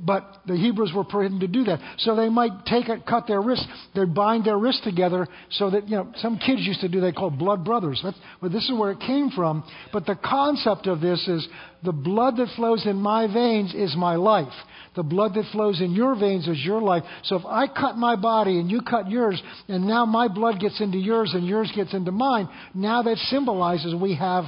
But 0.00 0.40
the 0.46 0.56
Hebrews 0.56 0.92
were 0.94 1.04
forbidden 1.04 1.40
to 1.40 1.46
do 1.46 1.64
that. 1.64 1.78
So 1.98 2.16
they 2.16 2.28
might 2.28 2.64
take 2.66 2.88
it, 2.88 3.06
cut 3.06 3.26
their 3.26 3.40
wrists, 3.40 3.66
they'd 3.94 4.14
bind 4.14 4.44
their 4.44 4.58
wrists 4.58 4.82
together 4.82 5.28
so 5.50 5.70
that, 5.70 5.88
you 5.88 5.96
know, 5.96 6.10
some 6.16 6.38
kids 6.38 6.62
used 6.62 6.80
to 6.80 6.88
do, 6.88 7.00
they 7.00 7.12
called 7.12 7.38
blood 7.38 7.64
brothers. 7.64 8.00
That's, 8.02 8.16
well, 8.40 8.50
this 8.50 8.64
is 8.64 8.72
where 8.72 8.90
it 8.90 9.00
came 9.00 9.30
from. 9.30 9.62
But 9.92 10.06
the 10.06 10.16
concept 10.16 10.86
of 10.86 11.00
this 11.00 11.26
is 11.28 11.46
the 11.84 11.92
blood 11.92 12.36
that 12.38 12.48
flows 12.56 12.86
in 12.86 12.96
my 12.96 13.32
veins 13.32 13.74
is 13.74 13.94
my 13.96 14.16
life. 14.16 14.52
The 14.96 15.02
blood 15.02 15.34
that 15.34 15.44
flows 15.52 15.80
in 15.80 15.92
your 15.92 16.18
veins 16.18 16.48
is 16.48 16.58
your 16.64 16.80
life. 16.80 17.02
So 17.24 17.36
if 17.36 17.46
I 17.46 17.66
cut 17.66 17.96
my 17.96 18.16
body 18.16 18.58
and 18.58 18.70
you 18.70 18.80
cut 18.80 19.10
yours, 19.10 19.40
and 19.68 19.86
now 19.86 20.04
my 20.04 20.28
blood 20.28 20.58
gets 20.58 20.80
into 20.80 20.98
yours 20.98 21.32
and 21.34 21.46
yours 21.46 21.70
gets 21.74 21.94
into 21.94 22.12
mine, 22.12 22.48
now 22.74 23.02
that 23.02 23.16
symbolizes 23.28 23.94
we 23.94 24.16
have 24.16 24.44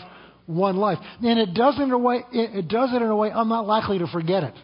one 0.46 0.76
life. 0.76 0.98
And 1.22 1.38
it 1.38 1.54
does 1.54 1.78
it 1.78 1.82
in 1.82 1.92
a 1.92 1.98
way, 1.98 2.24
it 2.32 2.68
does 2.68 2.90
it 2.92 3.02
in 3.02 3.08
a 3.08 3.16
way 3.16 3.30
I'm 3.30 3.48
not 3.48 3.66
likely 3.66 3.98
to 3.98 4.06
forget 4.06 4.42
it 4.42 4.54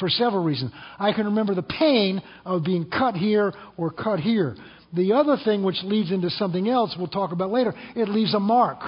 for 0.00 0.08
several 0.08 0.42
reasons. 0.42 0.72
I 0.98 1.12
can 1.12 1.26
remember 1.26 1.54
the 1.54 1.62
pain 1.62 2.20
of 2.44 2.64
being 2.64 2.90
cut 2.90 3.14
here 3.14 3.52
or 3.76 3.90
cut 3.90 4.18
here. 4.18 4.56
The 4.92 5.12
other 5.12 5.36
thing 5.44 5.62
which 5.62 5.76
leads 5.84 6.10
into 6.10 6.30
something 6.30 6.68
else 6.68 6.96
we'll 6.98 7.06
talk 7.06 7.30
about 7.30 7.50
later, 7.50 7.72
it 7.94 8.08
leaves 8.08 8.34
a 8.34 8.40
mark. 8.40 8.80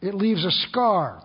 It 0.00 0.14
leaves 0.14 0.44
a 0.44 0.50
scar. 0.68 1.22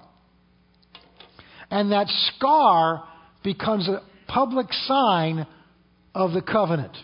And 1.72 1.92
that 1.92 2.08
scar 2.36 3.04
becomes 3.44 3.88
a 3.88 4.01
public 4.28 4.68
sign 4.86 5.48
of 6.13 6.34
the 6.34 6.42
covenant. 6.42 6.96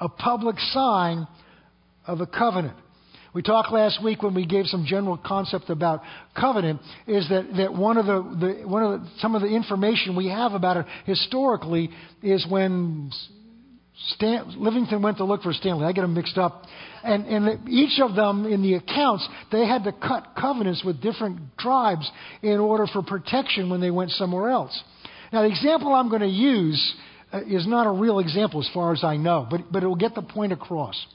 A 0.00 0.08
public 0.08 0.56
sign 0.58 1.26
of 2.06 2.20
a 2.20 2.26
covenant. 2.26 2.76
We 3.32 3.42
talked 3.42 3.72
last 3.72 4.02
week 4.02 4.22
when 4.22 4.34
we 4.34 4.44
gave 4.44 4.66
some 4.66 4.84
general 4.86 5.16
concept 5.16 5.70
about 5.70 6.02
covenant 6.38 6.80
is 7.06 7.28
that, 7.28 7.48
that 7.56 7.72
one 7.72 7.96
of 7.96 8.06
the, 8.06 8.22
the 8.22 8.68
one 8.68 8.82
of 8.82 9.00
the, 9.00 9.08
some 9.18 9.36
of 9.36 9.42
the 9.42 9.48
information 9.48 10.16
we 10.16 10.28
have 10.28 10.52
about 10.52 10.78
it 10.78 10.86
historically 11.06 11.90
is 12.22 12.44
when 12.50 13.12
Stan, 14.08 14.60
Livingstone 14.60 15.02
went 15.02 15.18
to 15.18 15.24
look 15.24 15.42
for 15.42 15.52
Stanley. 15.52 15.86
I 15.86 15.92
get 15.92 16.02
them 16.02 16.14
mixed 16.14 16.38
up. 16.38 16.64
And, 17.04 17.26
and 17.26 17.68
each 17.68 18.00
of 18.00 18.16
them 18.16 18.46
in 18.46 18.62
the 18.62 18.74
accounts, 18.74 19.28
they 19.52 19.66
had 19.66 19.84
to 19.84 19.92
cut 19.92 20.32
covenants 20.38 20.82
with 20.84 21.00
different 21.00 21.40
tribes 21.58 22.10
in 22.42 22.58
order 22.58 22.86
for 22.86 23.02
protection 23.02 23.70
when 23.70 23.80
they 23.80 23.90
went 23.90 24.10
somewhere 24.12 24.50
else. 24.50 24.78
Now, 25.32 25.42
the 25.42 25.48
example 25.48 25.94
I'm 25.94 26.08
going 26.08 26.22
to 26.22 26.28
use 26.28 26.94
uh, 27.32 27.42
is 27.42 27.66
not 27.66 27.86
a 27.86 27.92
real 27.92 28.18
example 28.18 28.60
as 28.60 28.68
far 28.74 28.92
as 28.92 29.04
I 29.04 29.16
know, 29.16 29.46
but, 29.48 29.70
but 29.70 29.82
it 29.82 29.86
will 29.86 29.94
get 29.94 30.14
the 30.14 30.22
point 30.22 30.52
across. 30.52 31.06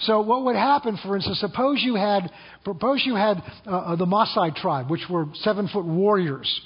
So 0.00 0.20
what 0.20 0.44
would 0.44 0.56
happen, 0.56 0.98
for 1.02 1.16
instance, 1.16 1.40
suppose 1.40 1.80
you 1.82 1.96
had, 1.96 2.30
suppose 2.64 3.02
you 3.04 3.16
had 3.16 3.42
uh, 3.66 3.70
uh, 3.70 3.96
the 3.96 4.06
Maasai 4.06 4.54
tribe, 4.54 4.90
which 4.90 5.02
were 5.10 5.26
seven 5.34 5.68
foot 5.68 5.84
warriors, 5.84 6.60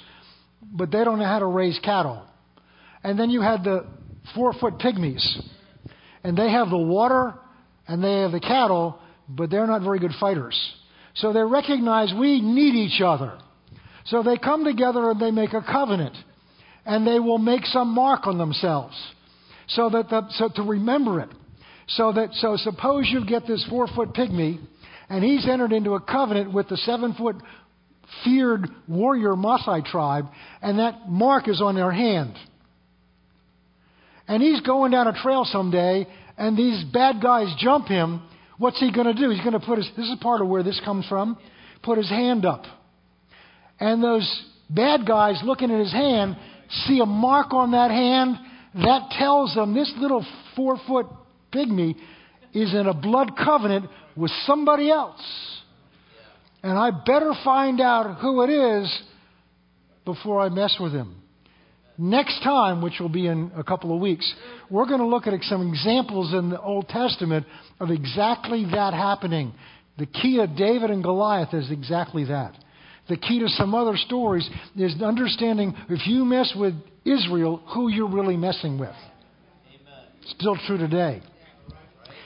but 0.61 0.91
they 0.91 1.03
don't 1.03 1.17
know 1.17 1.25
how 1.25 1.39
to 1.39 1.47
raise 1.47 1.79
cattle. 1.83 2.23
And 3.03 3.19
then 3.19 3.29
you 3.29 3.41
had 3.41 3.63
the 3.63 3.87
four 4.35 4.53
foot 4.53 4.77
pygmies, 4.77 5.25
and 6.23 6.37
they 6.37 6.51
have 6.51 6.69
the 6.69 6.77
water 6.77 7.33
and 7.87 8.03
they 8.03 8.21
have 8.21 8.31
the 8.31 8.39
cattle, 8.39 8.99
but 9.27 9.49
they're 9.49 9.67
not 9.67 9.81
very 9.81 9.99
good 9.99 10.13
fighters. 10.19 10.57
So 11.15 11.33
they 11.33 11.41
recognize 11.41 12.13
we 12.17 12.39
need 12.41 12.75
each 12.75 13.01
other. 13.01 13.37
So 14.05 14.23
they 14.23 14.37
come 14.37 14.63
together 14.63 15.11
and 15.11 15.19
they 15.19 15.31
make 15.31 15.53
a 15.53 15.61
covenant, 15.61 16.15
and 16.85 17.05
they 17.05 17.19
will 17.19 17.39
make 17.39 17.65
some 17.65 17.89
mark 17.89 18.25
on 18.27 18.37
themselves, 18.37 18.95
so 19.67 19.89
that 19.89 20.09
the, 20.09 20.27
so 20.31 20.49
to 20.55 20.63
remember 20.63 21.19
it. 21.19 21.29
So 21.87 22.13
that 22.13 22.33
so 22.33 22.55
suppose 22.57 23.09
you 23.11 23.25
get 23.25 23.45
this 23.45 23.65
four 23.69 23.87
foot 23.87 24.13
pygmy, 24.13 24.59
and 25.09 25.23
he's 25.23 25.47
entered 25.47 25.73
into 25.73 25.93
a 25.93 25.99
covenant 25.99 26.53
with 26.53 26.69
the 26.69 26.77
seven 26.77 27.13
foot 27.13 27.35
feared 28.23 28.67
warrior 28.87 29.33
Maasai 29.33 29.85
tribe, 29.85 30.25
and 30.61 30.79
that 30.79 31.09
mark 31.09 31.47
is 31.47 31.61
on 31.61 31.75
their 31.75 31.91
hand. 31.91 32.35
And 34.27 34.41
he's 34.41 34.61
going 34.61 34.91
down 34.91 35.07
a 35.07 35.13
trail 35.13 35.45
someday, 35.45 36.07
and 36.37 36.57
these 36.57 36.83
bad 36.93 37.21
guys 37.21 37.53
jump 37.59 37.87
him. 37.87 38.21
What's 38.57 38.79
he 38.79 38.91
going 38.91 39.07
to 39.07 39.13
do? 39.13 39.29
He's 39.29 39.41
going 39.41 39.59
to 39.59 39.65
put 39.65 39.77
his. 39.77 39.89
This 39.97 40.07
is 40.07 40.17
part 40.21 40.41
of 40.41 40.47
where 40.47 40.63
this 40.63 40.79
comes 40.85 41.05
from. 41.07 41.37
Put 41.81 41.97
his 41.97 42.09
hand 42.09 42.45
up, 42.45 42.63
and 43.79 44.01
those 44.01 44.43
bad 44.69 45.05
guys 45.05 45.41
looking 45.43 45.69
at 45.69 45.79
his 45.79 45.91
hand 45.91 46.37
see 46.85 47.01
a 47.01 47.05
mark 47.05 47.53
on 47.53 47.71
that 47.71 47.91
hand. 47.91 48.37
That 48.75 49.11
tells 49.19 49.53
them 49.53 49.73
this 49.73 49.93
little 49.97 50.25
four 50.55 50.77
foot 50.87 51.07
pygmy 51.53 51.95
is 52.53 52.73
in 52.73 52.87
a 52.87 52.93
blood 52.93 53.31
covenant 53.37 53.89
with 54.15 54.31
somebody 54.45 54.89
else. 54.89 55.21
And 56.61 56.77
I 56.77 56.91
better 56.91 57.33
find 57.43 57.81
out 57.81 58.19
who 58.19 58.41
it 58.43 58.49
is 58.49 59.01
before 60.05 60.41
I 60.41 60.49
mess 60.49 60.75
with 60.79 60.93
him. 60.93 61.15
Next 61.97 62.41
time, 62.43 62.81
which 62.81 62.99
will 62.99 63.09
be 63.09 63.27
in 63.27 63.51
a 63.55 63.63
couple 63.63 63.93
of 63.93 64.01
weeks, 64.01 64.31
we're 64.69 64.87
going 64.87 64.99
to 64.99 65.05
look 65.05 65.27
at 65.27 65.33
some 65.43 65.67
examples 65.67 66.33
in 66.33 66.49
the 66.49 66.59
Old 66.59 66.87
Testament 66.87 67.45
of 67.79 67.91
exactly 67.91 68.65
that 68.71 68.93
happening. 68.93 69.53
The 69.99 70.07
key 70.07 70.37
to 70.37 70.47
David 70.47 70.89
and 70.89 71.03
Goliath 71.03 71.53
is 71.53 71.69
exactly 71.69 72.25
that. 72.25 72.55
The 73.09 73.17
key 73.17 73.39
to 73.39 73.47
some 73.49 73.75
other 73.75 73.97
stories 73.97 74.49
is 74.75 74.99
understanding 75.01 75.75
if 75.89 76.07
you 76.07 76.25
mess 76.25 76.51
with 76.55 76.73
Israel, 77.05 77.61
who 77.73 77.89
you're 77.89 78.09
really 78.09 78.37
messing 78.37 78.79
with. 78.79 78.95
Still 80.25 80.57
true 80.65 80.77
today. 80.77 81.21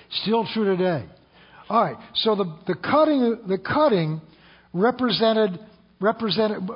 Still 0.09 0.45
true 0.53 0.75
today. 0.75 1.05
All 1.69 1.83
right. 1.83 1.97
So 2.15 2.35
the, 2.35 2.45
the 2.65 2.75
cutting 2.75 3.39
the 3.47 3.57
cutting 3.57 4.21
represented 4.73 5.59
represented 5.99 6.67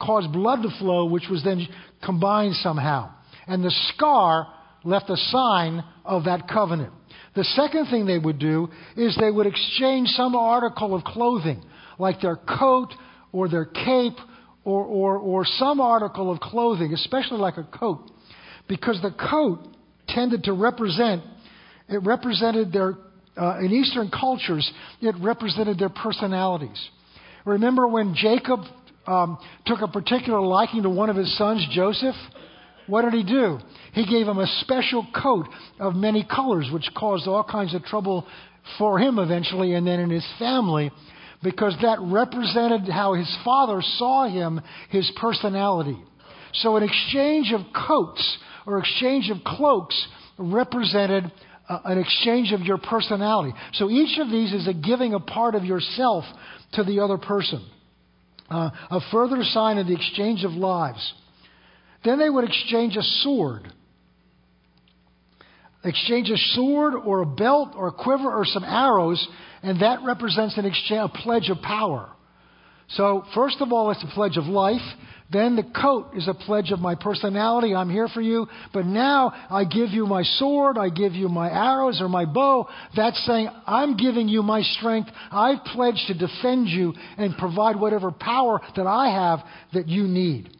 caused 0.00 0.32
blood 0.32 0.62
to 0.62 0.70
flow, 0.78 1.04
which 1.04 1.24
was 1.30 1.44
then 1.44 1.66
combined 2.04 2.54
somehow, 2.56 3.10
and 3.46 3.62
the 3.62 3.74
scar 3.94 4.48
left 4.84 5.10
a 5.10 5.16
sign 5.16 5.84
of 6.04 6.24
that 6.24 6.48
covenant. 6.48 6.92
The 7.36 7.44
second 7.44 7.86
thing 7.86 8.06
they 8.06 8.18
would 8.18 8.38
do 8.38 8.68
is 8.96 9.16
they 9.20 9.30
would 9.30 9.46
exchange 9.46 10.08
some 10.08 10.34
article 10.34 10.94
of 10.94 11.04
clothing, 11.04 11.62
like 11.98 12.20
their 12.20 12.36
coat 12.36 12.88
or 13.32 13.48
their 13.48 13.66
cape 13.66 14.16
or, 14.64 14.84
or, 14.84 15.16
or 15.18 15.44
some 15.44 15.80
article 15.80 16.30
of 16.30 16.40
clothing, 16.40 16.92
especially 16.92 17.38
like 17.38 17.56
a 17.56 17.64
coat, 17.64 18.10
because 18.68 19.00
the 19.02 19.12
coat 19.12 19.60
tended 20.08 20.44
to 20.44 20.52
represent 20.52 21.22
it 21.90 21.98
represented 22.04 22.72
their, 22.72 22.94
uh, 23.36 23.58
in 23.58 23.72
Eastern 23.72 24.10
cultures, 24.10 24.70
it 25.00 25.14
represented 25.20 25.78
their 25.78 25.88
personalities. 25.88 26.88
Remember 27.44 27.86
when 27.88 28.14
Jacob 28.14 28.60
um, 29.06 29.38
took 29.66 29.80
a 29.80 29.88
particular 29.88 30.40
liking 30.40 30.82
to 30.82 30.90
one 30.90 31.10
of 31.10 31.16
his 31.16 31.36
sons, 31.36 31.66
Joseph? 31.72 32.16
What 32.86 33.02
did 33.02 33.14
he 33.14 33.22
do? 33.22 33.58
He 33.92 34.04
gave 34.04 34.26
him 34.26 34.38
a 34.38 34.46
special 34.62 35.06
coat 35.14 35.46
of 35.78 35.94
many 35.94 36.24
colors, 36.24 36.68
which 36.72 36.88
caused 36.96 37.26
all 37.26 37.44
kinds 37.44 37.74
of 37.74 37.84
trouble 37.84 38.26
for 38.78 38.98
him 38.98 39.18
eventually 39.18 39.74
and 39.74 39.86
then 39.86 40.00
in 40.00 40.10
his 40.10 40.26
family 40.38 40.90
because 41.42 41.74
that 41.82 41.98
represented 42.00 42.88
how 42.88 43.14
his 43.14 43.38
father 43.44 43.80
saw 43.96 44.28
him, 44.28 44.60
his 44.90 45.10
personality. 45.16 45.98
So 46.54 46.76
an 46.76 46.82
exchange 46.82 47.52
of 47.52 47.60
coats 47.72 48.38
or 48.66 48.78
exchange 48.78 49.30
of 49.30 49.42
cloaks 49.44 50.06
represented 50.38 51.30
an 51.84 51.98
exchange 51.98 52.52
of 52.52 52.62
your 52.62 52.78
personality. 52.78 53.56
So 53.74 53.88
each 53.88 54.18
of 54.18 54.30
these 54.30 54.52
is 54.52 54.66
a 54.66 54.74
giving 54.74 55.14
a 55.14 55.20
part 55.20 55.54
of 55.54 55.64
yourself 55.64 56.24
to 56.72 56.84
the 56.84 57.00
other 57.00 57.18
person. 57.18 57.64
Uh, 58.50 58.70
a 58.90 59.00
further 59.12 59.42
sign 59.42 59.78
of 59.78 59.86
the 59.86 59.94
exchange 59.94 60.44
of 60.44 60.52
lives. 60.52 61.12
Then 62.04 62.18
they 62.18 62.28
would 62.28 62.44
exchange 62.44 62.96
a 62.96 63.02
sword. 63.02 63.72
Exchange 65.84 66.28
a 66.30 66.36
sword 66.54 66.94
or 66.94 67.22
a 67.22 67.26
belt 67.26 67.70
or 67.76 67.88
a 67.88 67.92
quiver 67.92 68.30
or 68.30 68.44
some 68.44 68.64
arrows, 68.64 69.26
and 69.62 69.80
that 69.80 70.00
represents 70.04 70.58
an 70.58 70.66
exchange, 70.66 71.10
a 71.14 71.18
pledge 71.22 71.48
of 71.48 71.62
power. 71.62 72.10
So, 72.88 73.24
first 73.34 73.58
of 73.60 73.72
all, 73.72 73.92
it's 73.92 74.02
a 74.02 74.14
pledge 74.14 74.36
of 74.36 74.44
life. 74.44 74.82
Then 75.32 75.54
the 75.54 75.62
coat 75.62 76.08
is 76.16 76.26
a 76.26 76.34
pledge 76.34 76.72
of 76.72 76.80
my 76.80 76.96
personality. 76.96 77.72
I'm 77.74 77.88
here 77.88 78.08
for 78.08 78.20
you. 78.20 78.48
But 78.72 78.84
now 78.84 79.32
I 79.48 79.64
give 79.64 79.90
you 79.90 80.06
my 80.06 80.22
sword. 80.24 80.76
I 80.76 80.88
give 80.88 81.12
you 81.12 81.28
my 81.28 81.48
arrows 81.48 82.00
or 82.00 82.08
my 82.08 82.24
bow. 82.24 82.68
That's 82.96 83.24
saying 83.26 83.48
I'm 83.66 83.96
giving 83.96 84.28
you 84.28 84.42
my 84.42 84.62
strength. 84.62 85.08
I've 85.30 85.62
pledged 85.66 86.08
to 86.08 86.14
defend 86.14 86.68
you 86.68 86.94
and 87.16 87.36
provide 87.36 87.78
whatever 87.78 88.10
power 88.10 88.60
that 88.74 88.86
I 88.86 89.10
have 89.10 89.40
that 89.72 89.88
you 89.88 90.04
need. 90.04 90.50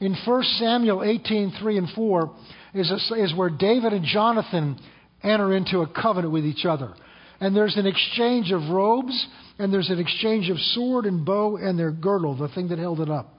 In 0.00 0.16
1 0.26 0.42
Samuel 0.58 1.04
18, 1.04 1.54
3 1.60 1.78
and 1.78 1.88
4 1.90 2.36
is, 2.74 2.90
a, 2.90 3.14
is 3.14 3.34
where 3.36 3.50
David 3.50 3.92
and 3.92 4.04
Jonathan 4.04 4.80
enter 5.22 5.54
into 5.54 5.78
a 5.78 5.86
covenant 5.86 6.32
with 6.32 6.44
each 6.44 6.64
other. 6.64 6.92
And 7.40 7.54
there's 7.54 7.76
an 7.76 7.86
exchange 7.86 8.50
of 8.50 8.68
robes, 8.70 9.26
and 9.58 9.72
there's 9.72 9.90
an 9.90 10.00
exchange 10.00 10.50
of 10.50 10.58
sword 10.58 11.04
and 11.04 11.24
bow 11.24 11.56
and 11.56 11.78
their 11.78 11.92
girdle, 11.92 12.36
the 12.36 12.48
thing 12.48 12.68
that 12.68 12.78
held 12.78 13.00
it 13.00 13.08
up. 13.08 13.30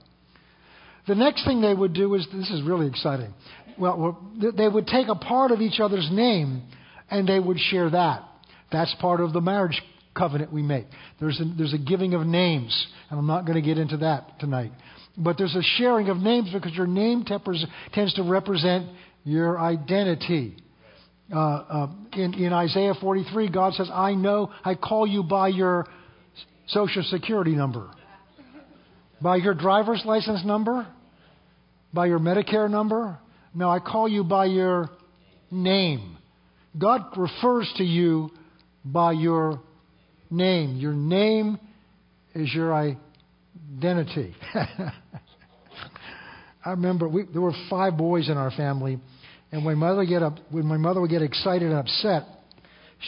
The 1.06 1.14
next 1.14 1.44
thing 1.44 1.60
they 1.60 1.74
would 1.74 1.92
do 1.92 2.14
is 2.14 2.26
this 2.32 2.50
is 2.50 2.62
really 2.62 2.86
exciting. 2.86 3.32
Well, 3.78 4.18
they 4.56 4.68
would 4.68 4.86
take 4.86 5.08
a 5.08 5.14
part 5.14 5.50
of 5.50 5.60
each 5.60 5.80
other's 5.80 6.08
name 6.10 6.62
and 7.10 7.28
they 7.28 7.38
would 7.38 7.58
share 7.58 7.90
that. 7.90 8.24
That's 8.72 8.94
part 9.00 9.20
of 9.20 9.32
the 9.32 9.40
marriage 9.40 9.80
covenant 10.16 10.52
we 10.52 10.62
make. 10.62 10.86
There's 11.20 11.40
a, 11.40 11.44
there's 11.56 11.74
a 11.74 11.78
giving 11.78 12.14
of 12.14 12.26
names, 12.26 12.86
and 13.10 13.18
I'm 13.18 13.26
not 13.26 13.42
going 13.44 13.54
to 13.54 13.62
get 13.62 13.78
into 13.78 13.98
that 13.98 14.40
tonight. 14.40 14.72
But 15.16 15.38
there's 15.38 15.54
a 15.54 15.62
sharing 15.78 16.08
of 16.08 16.16
names 16.18 16.50
because 16.52 16.74
your 16.74 16.86
name 16.86 17.24
tends 17.24 18.14
to 18.14 18.22
represent 18.22 18.88
your 19.24 19.58
identity. 19.58 20.56
Uh, 21.32 21.38
uh, 21.38 21.88
in, 22.12 22.34
in 22.34 22.52
Isaiah 22.52 22.94
43, 23.00 23.50
God 23.50 23.74
says, 23.74 23.88
I 23.92 24.14
know, 24.14 24.50
I 24.64 24.74
call 24.74 25.06
you 25.06 25.22
by 25.22 25.48
your 25.48 25.86
social 26.68 27.02
security 27.04 27.54
number, 27.54 27.90
by 29.20 29.36
your 29.36 29.54
driver's 29.54 30.02
license 30.04 30.44
number, 30.44 30.86
by 31.96 32.06
your 32.06 32.20
Medicare 32.20 32.70
number. 32.70 33.18
No, 33.54 33.68
I 33.68 33.80
call 33.80 34.06
you 34.06 34.22
by 34.22 34.44
your 34.44 34.88
name. 35.50 36.18
God 36.78 37.16
refers 37.16 37.72
to 37.78 37.84
you 37.84 38.30
by 38.84 39.12
your 39.12 39.60
name. 40.30 40.76
Your 40.76 40.92
name 40.92 41.58
is 42.34 42.52
your 42.54 42.74
identity. 42.74 44.36
I 46.64 46.70
remember 46.70 47.08
we, 47.08 47.24
there 47.32 47.40
were 47.40 47.54
five 47.70 47.96
boys 47.96 48.28
in 48.28 48.36
our 48.36 48.50
family, 48.50 49.00
and 49.50 49.64
when 49.64 49.78
mother 49.78 50.04
get 50.04 50.22
up, 50.22 50.38
when 50.50 50.66
my 50.66 50.76
mother 50.76 51.00
would 51.00 51.10
get 51.10 51.22
excited 51.22 51.70
and 51.70 51.78
upset, 51.78 52.24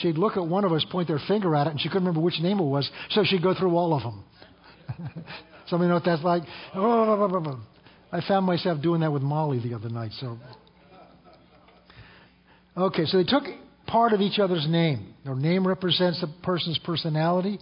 she'd 0.01 0.17
look 0.17 0.37
at 0.39 0.47
one 0.47 0.65
of 0.65 0.73
us, 0.73 0.85
point 0.91 1.09
their 1.09 1.21
finger 1.29 1.55
at 1.55 1.67
it, 1.67 1.71
and 1.71 1.81
she 1.81 1.89
couldn't 1.89 2.07
remember 2.07 2.21
which 2.25 2.41
name 2.41 2.59
it 2.59 2.65
was, 2.65 2.89
so 3.11 3.23
she'd 3.25 3.43
go 3.43 3.53
through 3.53 3.77
all 3.77 3.93
of 3.95 4.03
them. 4.03 4.25
Somebody 5.69 5.89
know 5.89 5.97
what 5.97 6.05
that's 6.07 6.23
like? 6.23 6.45
I 8.11 8.21
found 8.27 8.47
myself 8.47 8.81
doing 8.81 9.03
that 9.03 9.13
with 9.13 9.23
Molly 9.23 9.61
the 9.61 9.75
other 9.75 9.91
night. 9.91 10.13
So, 10.21 10.39
okay, 12.77 13.05
so 13.05 13.19
they 13.19 13.25
took 13.25 13.45
part 13.87 14.13
of 14.13 14.21
each 14.21 14.39
other's 14.39 14.67
name. 14.69 15.15
Their 15.25 15.35
name 15.35 15.67
represents 15.67 16.21
the 16.21 16.29
person's 16.43 16.79
personality, 16.79 17.59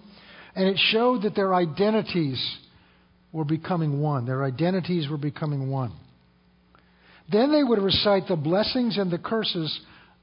and 0.55 0.69
it 0.69 0.79
showed 0.91 1.23
that 1.23 1.35
their 1.35 1.55
identities 1.55 2.41
were 3.33 3.45
becoming 3.45 4.01
one. 4.01 4.25
Their 4.25 4.45
identities 4.45 5.09
were 5.09 5.19
becoming 5.19 5.69
one. 5.69 5.93
Then 7.31 7.51
they 7.51 7.65
would 7.65 7.81
recite 7.81 8.29
the 8.29 8.37
blessings 8.37 8.99
and 8.99 9.11
the 9.11 9.19
curses 9.19 9.81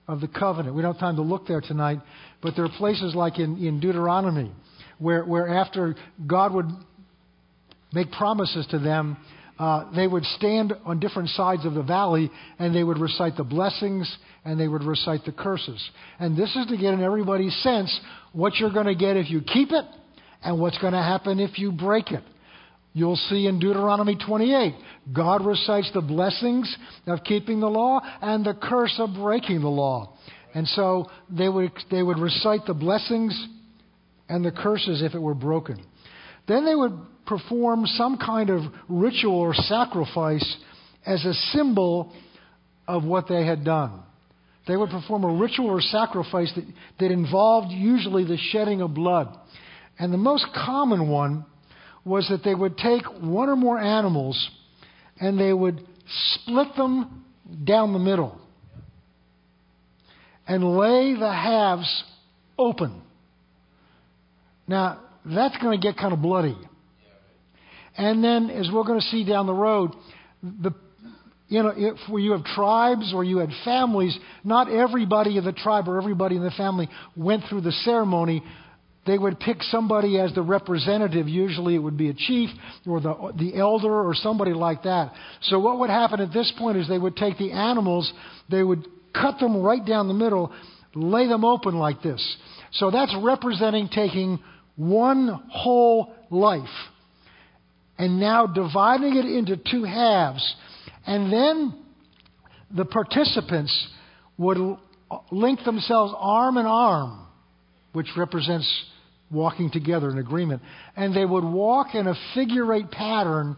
of 0.08 0.22
the 0.22 0.28
covenant. 0.28 0.76
We 0.76 0.82
don't 0.82 0.94
have 0.94 1.00
time 1.02 1.18
to 1.18 1.22
look 1.22 1.48
there 1.48 1.62
tonight, 1.62 2.00
but 2.42 2.56
there 2.56 2.64
are 2.64 2.78
places 2.78 3.14
like 3.14 3.40
in, 3.40 3.58
in 3.58 3.82
Deuteronomy 3.82 4.52
where, 5.00 5.26
where 5.26 5.50
after 5.50 5.96
God 6.26 6.54
would 6.54 6.68
make 7.92 8.12
promises 8.12 8.66
to 8.72 8.80
them, 8.80 9.18
uh, 9.64 9.90
they 9.96 10.08
would 10.08 10.26
stand 10.26 10.74
on 10.84 11.00
different 11.00 11.30
sides 11.30 11.66
of 11.66 11.74
the 11.74 11.82
valley 11.82 12.30
and 12.60 12.76
they 12.76 12.84
would 12.84 12.98
recite 12.98 13.38
the 13.38 13.46
blessings 13.46 14.14
and 14.44 14.60
they 14.60 14.68
would 14.68 14.84
recite 14.84 15.24
the 15.24 15.32
curses. 15.32 15.82
And 16.20 16.36
this 16.36 16.54
is 16.58 16.66
to 16.68 16.76
get 16.76 16.94
in 16.94 17.02
everybody's 17.02 17.56
sense 17.64 17.98
what 18.34 18.56
you're 18.58 18.74
going 18.74 18.88
to 18.88 18.96
get 18.96 19.16
if 19.16 19.30
you 19.30 19.40
keep 19.40 19.72
it 19.72 19.86
and 20.44 20.60
what's 20.60 20.78
going 20.80 20.92
to 20.92 21.02
happen 21.02 21.40
if 21.40 21.58
you 21.58 21.72
break 21.72 22.12
it. 22.12 22.26
You'll 22.92 23.16
see 23.16 23.48
in 23.48 23.58
Deuteronomy 23.58 24.18
28, 24.18 24.74
God 25.14 25.46
recites 25.46 25.90
the 25.94 26.02
blessings 26.02 26.76
of 27.08 27.24
keeping 27.24 27.62
the 27.62 27.70
law 27.70 28.02
and 28.22 28.46
the 28.46 28.56
curse 28.56 28.96
of 29.00 29.14
breaking 29.14 29.62
the 29.62 29.70
law. 29.70 30.18
And 30.54 30.68
so 30.68 31.10
they 31.30 31.48
would, 31.48 31.72
they 31.90 32.04
would 32.04 32.20
recite 32.20 32.66
the 32.68 32.74
blessings 32.74 33.48
and 34.28 34.44
the 34.44 34.52
curses 34.52 35.02
if 35.02 35.16
it 35.16 35.20
were 35.20 35.34
broken. 35.34 35.86
Then 36.50 36.66
they 36.66 36.76
would 36.76 37.00
perform 37.26 37.86
some 37.86 38.18
kind 38.18 38.50
of 38.50 38.62
ritual 38.88 39.40
or 39.40 39.54
sacrifice 39.54 40.58
as 41.06 41.24
a 41.26 41.34
symbol 41.52 42.14
of 42.88 43.04
what 43.04 43.28
they 43.28 43.46
had 43.46 43.64
done. 43.64 44.02
They 44.68 44.76
would 44.76 44.90
perform 44.90 45.24
a 45.24 45.34
ritual 45.34 45.68
or 45.68 45.82
sacrifice 45.82 46.52
that, 46.56 46.66
that 47.00 47.12
involved 47.12 47.72
usually 47.72 48.24
the 48.24 48.38
shedding 48.52 48.82
of 48.82 48.94
blood. 48.94 49.36
And 50.00 50.14
the 50.14 50.18
most 50.18 50.46
common 50.54 51.10
one 51.10 51.46
was 52.06 52.28
that 52.30 52.44
they 52.44 52.56
would 52.56 52.78
take 52.78 53.04
one 53.22 53.50
or 53.50 53.56
more 53.56 53.80
animals 53.80 54.50
and 55.20 55.40
they 55.40 55.54
would 55.54 55.86
split 56.34 56.76
them 56.76 57.26
down 57.64 57.94
the 57.94 58.00
middle 58.00 58.40
and 60.48 60.78
lay 60.78 61.14
the 61.14 61.32
halves 61.32 62.04
open. 62.58 63.02
Now, 64.68 65.02
that's 65.26 65.58
going 65.58 65.80
to 65.80 65.88
get 65.88 65.98
kind 65.98 66.14
of 66.14 66.22
bloody. 66.22 66.58
And 67.98 68.24
then, 68.24 68.50
as 68.50 68.70
we're 68.74 68.84
going 68.84 69.00
to 69.00 69.08
see 69.08 69.24
down 69.24 69.46
the 69.46 69.54
road, 69.54 69.92
the 70.42 70.74
you 71.54 71.62
know, 71.62 71.74
if 71.76 71.98
you 72.10 72.32
have 72.32 72.44
tribes 72.46 73.14
or 73.14 73.24
you 73.24 73.38
had 73.38 73.50
families, 73.64 74.18
not 74.44 74.72
everybody 74.72 75.38
in 75.38 75.46
the 75.46 75.52
tribe 75.52 75.88
or 75.88 76.00
everybody 76.00 76.36
in 76.36 76.44
the 76.44 76.52
family 76.52 76.90
went 77.16 77.44
through 77.48 77.62
the 77.62 77.72
ceremony. 77.72 78.44
They 79.06 79.18
would 79.18 79.40
pick 79.40 79.62
somebody 79.64 80.18
as 80.18 80.34
the 80.34 80.42
representative. 80.42 81.28
Usually 81.28 81.76
it 81.76 81.80
would 81.80 81.98
be 81.98 82.10
a 82.10 82.14
chief 82.14 82.50
or 82.88 83.02
the, 83.02 83.34
the 83.38 83.60
elder 83.60 83.94
or 83.94 84.16
somebody 84.16 84.54
like 84.54 84.84
that. 84.84 85.14
So 85.44 85.60
what 85.60 85.78
would 85.80 85.92
happen 85.92 86.22
at 86.22 86.34
this 86.34 86.52
point 86.58 86.78
is 86.78 86.88
they 86.88 86.98
would 86.98 87.18
take 87.18 87.38
the 87.38 87.52
animals, 87.52 88.12
they 88.50 88.64
would 88.64 88.88
cut 89.14 89.38
them 89.40 89.62
right 89.62 89.86
down 89.86 90.08
the 90.08 90.14
middle, 90.16 90.52
lay 90.96 91.28
them 91.28 91.46
open 91.46 91.76
like 91.76 92.02
this. 92.02 92.38
So 92.72 92.90
that's 92.90 93.16
representing 93.22 93.90
taking 93.90 94.40
one 94.76 95.40
whole 95.52 96.14
life 96.32 96.66
and 97.98 98.20
now 98.20 98.48
dividing 98.48 99.16
it 99.16 99.26
into 99.26 99.58
two 99.58 99.84
halves. 99.84 100.56
And 101.06 101.32
then 101.32 101.74
the 102.76 102.86
participants 102.86 103.88
would 104.38 104.58
link 105.32 105.64
themselves 105.64 106.14
arm 106.18 106.58
in 106.58 106.66
arm, 106.66 107.28
which 107.94 108.08
represents 108.18 108.70
walking 109.32 109.70
together 109.72 110.10
in 110.10 110.18
agreement. 110.18 110.62
And 110.96 111.16
they 111.16 111.26
would 111.26 111.44
walk 111.44 111.96
in 111.96 112.08
a 112.08 112.16
figure 112.34 112.74
eight 112.74 112.92
pattern 112.92 113.56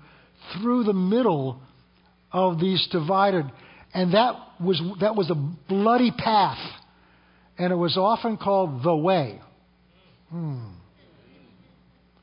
through 0.53 0.83
the 0.83 0.93
middle 0.93 1.61
of 2.31 2.59
these 2.59 2.87
divided. 2.91 3.45
And 3.93 4.13
that 4.13 4.35
was, 4.59 4.81
that 4.99 5.15
was 5.15 5.29
a 5.29 5.35
bloody 5.35 6.11
path. 6.11 6.59
And 7.57 7.71
it 7.71 7.75
was 7.75 7.97
often 7.97 8.37
called 8.37 8.83
the 8.83 8.95
way. 8.95 9.39
Hmm. 10.29 10.71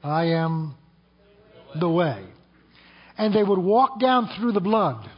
I 0.02 0.24
am 0.24 0.74
the 1.78 1.88
way. 1.88 2.24
And 3.18 3.34
they 3.34 3.42
would 3.42 3.58
walk 3.58 4.00
down 4.00 4.28
through 4.38 4.52
the 4.52 4.60
blood. 4.60 5.08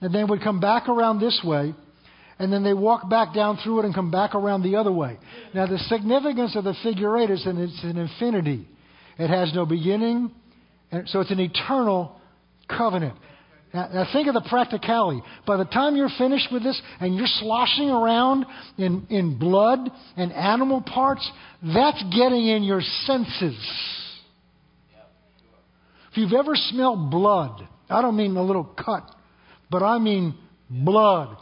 And 0.00 0.14
they 0.14 0.24
would 0.24 0.42
come 0.42 0.60
back 0.60 0.88
around 0.88 1.20
this 1.20 1.40
way. 1.44 1.74
And 2.38 2.52
then 2.52 2.64
they 2.64 2.74
walk 2.74 3.08
back 3.08 3.34
down 3.34 3.58
through 3.62 3.80
it 3.80 3.84
and 3.84 3.94
come 3.94 4.10
back 4.10 4.34
around 4.34 4.62
the 4.62 4.76
other 4.76 4.90
way. 4.90 5.18
Now, 5.54 5.66
the 5.66 5.78
significance 5.78 6.56
of 6.56 6.64
the 6.64 6.74
figure 6.82 7.16
eight 7.18 7.30
is 7.30 7.44
that 7.44 7.56
it's 7.56 7.84
an 7.84 7.98
infinity. 7.98 8.66
It 9.18 9.28
has 9.28 9.54
no 9.54 9.64
beginning. 9.64 10.32
And 10.90 11.08
so 11.08 11.20
it's 11.20 11.30
an 11.30 11.40
eternal 11.40 12.20
covenant. 12.68 13.14
Now, 13.72 13.88
now, 13.92 14.06
think 14.12 14.28
of 14.28 14.34
the 14.34 14.46
practicality. 14.48 15.22
By 15.46 15.56
the 15.56 15.64
time 15.64 15.96
you're 15.96 16.10
finished 16.18 16.48
with 16.52 16.62
this 16.62 16.80
and 17.00 17.14
you're 17.14 17.26
sloshing 17.26 17.88
around 17.88 18.44
in, 18.76 19.06
in 19.08 19.38
blood 19.38 19.78
and 20.16 20.32
animal 20.32 20.82
parts, 20.82 21.30
that's 21.62 22.02
getting 22.14 22.48
in 22.48 22.64
your 22.64 22.82
senses. 23.06 23.56
If 26.12 26.18
you've 26.18 26.32
ever 26.34 26.54
smelled 26.54 27.10
blood, 27.10 27.66
I 27.88 28.02
don't 28.02 28.16
mean 28.16 28.36
a 28.36 28.42
little 28.42 28.64
cut, 28.64 29.10
but 29.70 29.82
I 29.82 29.98
mean 29.98 30.34
blood. 30.68 31.38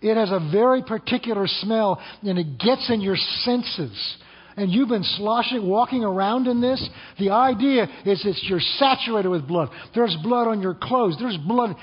It 0.00 0.16
has 0.16 0.30
a 0.30 0.48
very 0.52 0.82
particular 0.82 1.46
smell 1.48 2.00
and 2.22 2.38
it 2.38 2.58
gets 2.58 2.88
in 2.88 3.00
your 3.00 3.16
senses. 3.16 4.16
And 4.56 4.70
you've 4.70 4.88
been 4.88 5.02
sloshing, 5.02 5.66
walking 5.66 6.04
around 6.04 6.46
in 6.46 6.60
this. 6.60 6.88
The 7.18 7.30
idea 7.30 7.88
is 8.04 8.22
that 8.22 8.36
you're 8.42 8.60
saturated 8.60 9.28
with 9.28 9.48
blood. 9.48 9.70
There's 9.92 10.16
blood 10.22 10.46
on 10.46 10.62
your 10.62 10.74
clothes. 10.80 11.16
There's 11.18 11.38
blood 11.38 11.74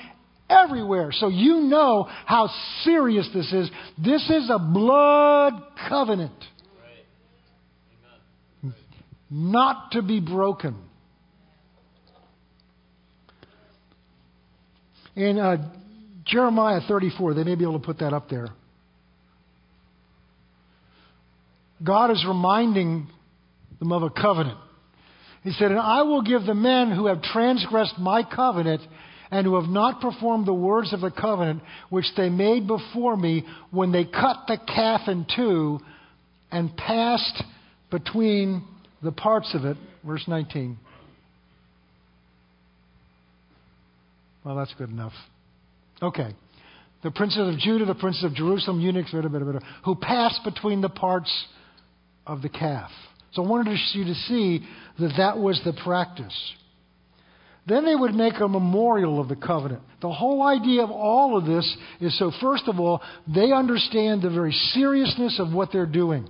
everywhere. 0.50 1.10
So 1.12 1.28
you 1.28 1.62
know 1.62 2.08
how 2.26 2.50
serious 2.84 3.28
this 3.34 3.52
is. 3.52 3.70
This 3.98 4.30
is 4.30 4.50
a 4.50 4.60
blood 4.60 5.54
covenant. 5.90 6.32
Not 9.30 9.92
to 9.92 10.02
be 10.02 10.22
broken. 10.22 10.89
In 15.20 15.38
uh, 15.38 15.58
Jeremiah 16.26 16.80
34, 16.88 17.34
they 17.34 17.44
may 17.44 17.56
be 17.56 17.64
able 17.64 17.78
to 17.78 17.86
put 17.86 18.00
that 18.00 18.14
up 18.14 18.30
there. 18.30 18.48
God 21.84 22.12
is 22.12 22.24
reminding 22.26 23.08
them 23.80 23.92
of 23.92 24.04
a 24.04 24.10
covenant. 24.10 24.58
He 25.44 25.52
said, 25.52 25.72
And 25.72 25.80
I 25.80 26.04
will 26.04 26.22
give 26.22 26.44
the 26.44 26.54
men 26.54 26.92
who 26.92 27.08
have 27.08 27.22
transgressed 27.22 28.00
my 28.00 28.24
covenant 28.24 28.82
and 29.30 29.46
who 29.46 29.60
have 29.60 29.70
not 29.70 30.00
performed 30.00 30.48
the 30.48 30.54
words 30.54 30.94
of 30.94 31.02
the 31.02 31.12
covenant 31.12 31.64
which 31.90 32.06
they 32.16 32.30
made 32.30 32.66
before 32.66 33.18
me 33.18 33.46
when 33.72 33.92
they 33.92 34.06
cut 34.06 34.46
the 34.48 34.58
calf 34.74 35.02
in 35.10 35.26
two 35.36 35.82
and 36.50 36.78
passed 36.78 37.44
between 37.92 38.64
the 39.04 39.12
parts 39.12 39.54
of 39.54 39.66
it. 39.66 39.76
Verse 40.06 40.24
19. 40.30 40.78
Well, 44.44 44.56
that's 44.56 44.74
good 44.78 44.90
enough. 44.90 45.14
Okay. 46.02 46.34
The 47.04 47.12
princes 47.12 47.54
of 47.54 47.60
Judah, 47.60 47.86
the 47.86 47.96
princes 47.96 48.24
of 48.24 48.34
Jerusalem, 48.34 48.80
eunuchs, 48.80 49.12
blah, 49.12 49.22
blah, 49.22 49.40
blah, 49.40 49.60
who 49.86 49.96
passed 49.96 50.42
between 50.44 50.82
the 50.82 50.90
parts 50.90 51.32
of 52.28 52.42
the 52.42 52.50
calf. 52.50 52.92
So 53.34 53.44
I 53.44 53.48
wanted 53.48 53.78
you 53.94 54.06
to 54.06 54.16
see 54.16 54.66
that 55.00 55.14
that 55.18 55.38
was 55.38 55.62
the 55.64 55.74
practice. 55.84 56.36
Then 57.68 57.86
they 57.86 57.96
would 57.96 58.16
make 58.16 58.34
a 58.40 58.48
memorial 58.48 59.22
of 59.22 59.30
the 59.30 59.36
covenant. 59.36 59.82
The 60.02 60.12
whole 60.12 60.42
idea 60.42 60.84
of 60.84 60.90
all 60.90 61.38
of 61.38 61.46
this 61.46 61.78
is 62.02 62.18
so, 62.18 62.32
first 62.42 62.64
of 62.68 62.80
all, 62.80 63.02
they 63.34 63.52
understand 63.52 64.22
the 64.22 64.30
very 64.30 64.54
seriousness 64.74 65.40
of 65.40 65.54
what 65.54 65.70
they're 65.72 65.86
doing. 65.86 66.28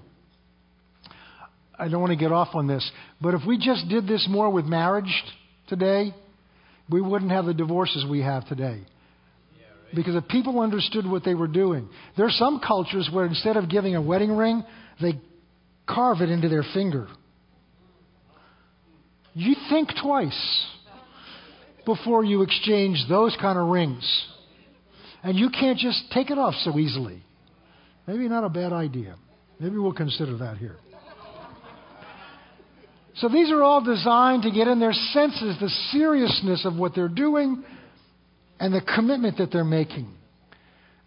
I 1.78 1.88
don't 1.88 2.02
want 2.02 2.12
to 2.12 2.18
get 2.18 2.34
off 2.34 2.50
on 2.56 2.68
this, 2.68 2.90
but 3.22 3.36
if 3.36 3.42
we 3.48 3.58
just 3.58 3.88
did 3.88 4.06
this 4.06 4.28
more 4.30 4.50
with 4.50 4.66
marriage 4.66 5.24
today, 5.68 6.14
we 6.90 7.02
wouldn't 7.02 7.32
have 7.32 7.46
the 7.46 7.54
divorces 7.54 8.06
we 8.10 8.22
have 8.22 8.48
today. 8.48 8.82
Because 9.94 10.16
if 10.16 10.28
people 10.28 10.60
understood 10.60 11.10
what 11.10 11.24
they 11.24 11.34
were 11.34 11.48
doing, 11.48 11.90
there 12.16 12.26
are 12.26 12.32
some 12.32 12.62
cultures 12.66 13.10
where 13.12 13.26
instead 13.26 13.58
of 13.58 13.70
giving 13.70 13.96
a 13.96 14.02
wedding 14.02 14.36
ring, 14.36 14.64
they 15.02 15.20
carve 15.88 16.22
it 16.22 16.30
into 16.30 16.48
their 16.48 16.64
finger. 16.74 17.08
You 19.34 19.56
think 19.70 19.90
twice 20.02 20.68
before 21.86 22.24
you 22.24 22.44
exchange 22.44 23.04
those 23.10 23.36
kind 23.42 23.58
of 23.58 23.68
rings. 23.68 24.28
And 25.24 25.38
you 25.38 25.50
can't 25.50 25.78
just 25.78 26.04
take 26.12 26.30
it 26.30 26.38
off 26.38 26.54
so 26.64 26.78
easily. 26.78 27.24
Maybe 28.08 28.28
not 28.30 28.44
a 28.44 28.50
bad 28.50 28.74
idea. 28.74 29.16
Maybe 29.60 29.78
we'll 29.78 29.94
consider 29.94 30.38
that 30.38 30.58
here. 30.58 30.78
So 33.16 33.28
these 33.28 33.52
are 33.52 33.62
all 33.64 33.84
designed 33.84 34.44
to 34.44 34.52
get 34.52 34.68
in 34.68 34.80
their 34.80 34.94
senses 34.94 35.58
the 35.60 35.70
seriousness 35.92 36.66
of 36.66 36.76
what 36.76 36.96
they're 36.96 37.08
doing 37.08 37.64
and 38.60 38.74
the 38.74 38.82
commitment 38.82 39.38
that 39.38 39.52
they're 39.52 39.64
making. 39.64 40.08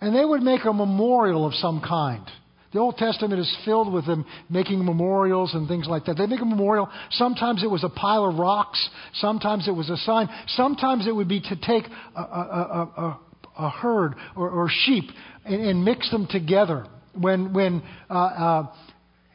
And 0.01 0.15
they 0.15 0.25
would 0.25 0.43
make 0.43 0.65
a 0.65 0.73
memorial 0.73 1.47
of 1.47 1.55
some 1.55 1.81
kind. 1.81 2.25
The 2.73 2.79
Old 2.79 2.97
Testament 2.97 3.39
is 3.39 3.57
filled 3.65 3.93
with 3.93 4.07
them 4.07 4.25
making 4.49 4.85
memorials 4.85 5.55
and 5.55 5.69
things 5.69 5.87
like 5.87 6.07
that. 6.07 6.17
They 6.17 6.27
make 6.27 6.41
a 6.41 6.47
memorial. 6.47 6.89
Sometimes 7.11 7.63
it 7.63 7.71
was 7.71 7.85
a 7.85 7.91
pile 7.91 8.25
of 8.25 8.39
rocks. 8.39 8.89
Sometimes 9.15 9.69
it 9.69 9.73
was 9.73 9.91
a 9.91 9.97
sign. 9.99 10.29
Sometimes 10.49 11.07
it 11.07 11.15
would 11.15 11.29
be 11.29 11.41
to 11.41 11.57
take 11.57 11.85
a, 12.17 12.21
a, 12.21 12.91
a, 12.97 13.21
a 13.59 13.71
herd 13.71 14.15
or, 14.35 14.49
or 14.49 14.71
sheep 14.71 15.05
and, 15.45 15.61
and, 15.61 15.85
mix 15.85 16.11
them 16.11 16.27
together. 16.31 16.87
When, 17.15 17.53
when 17.53 17.83
uh, 18.09 18.15
uh, 18.15 18.67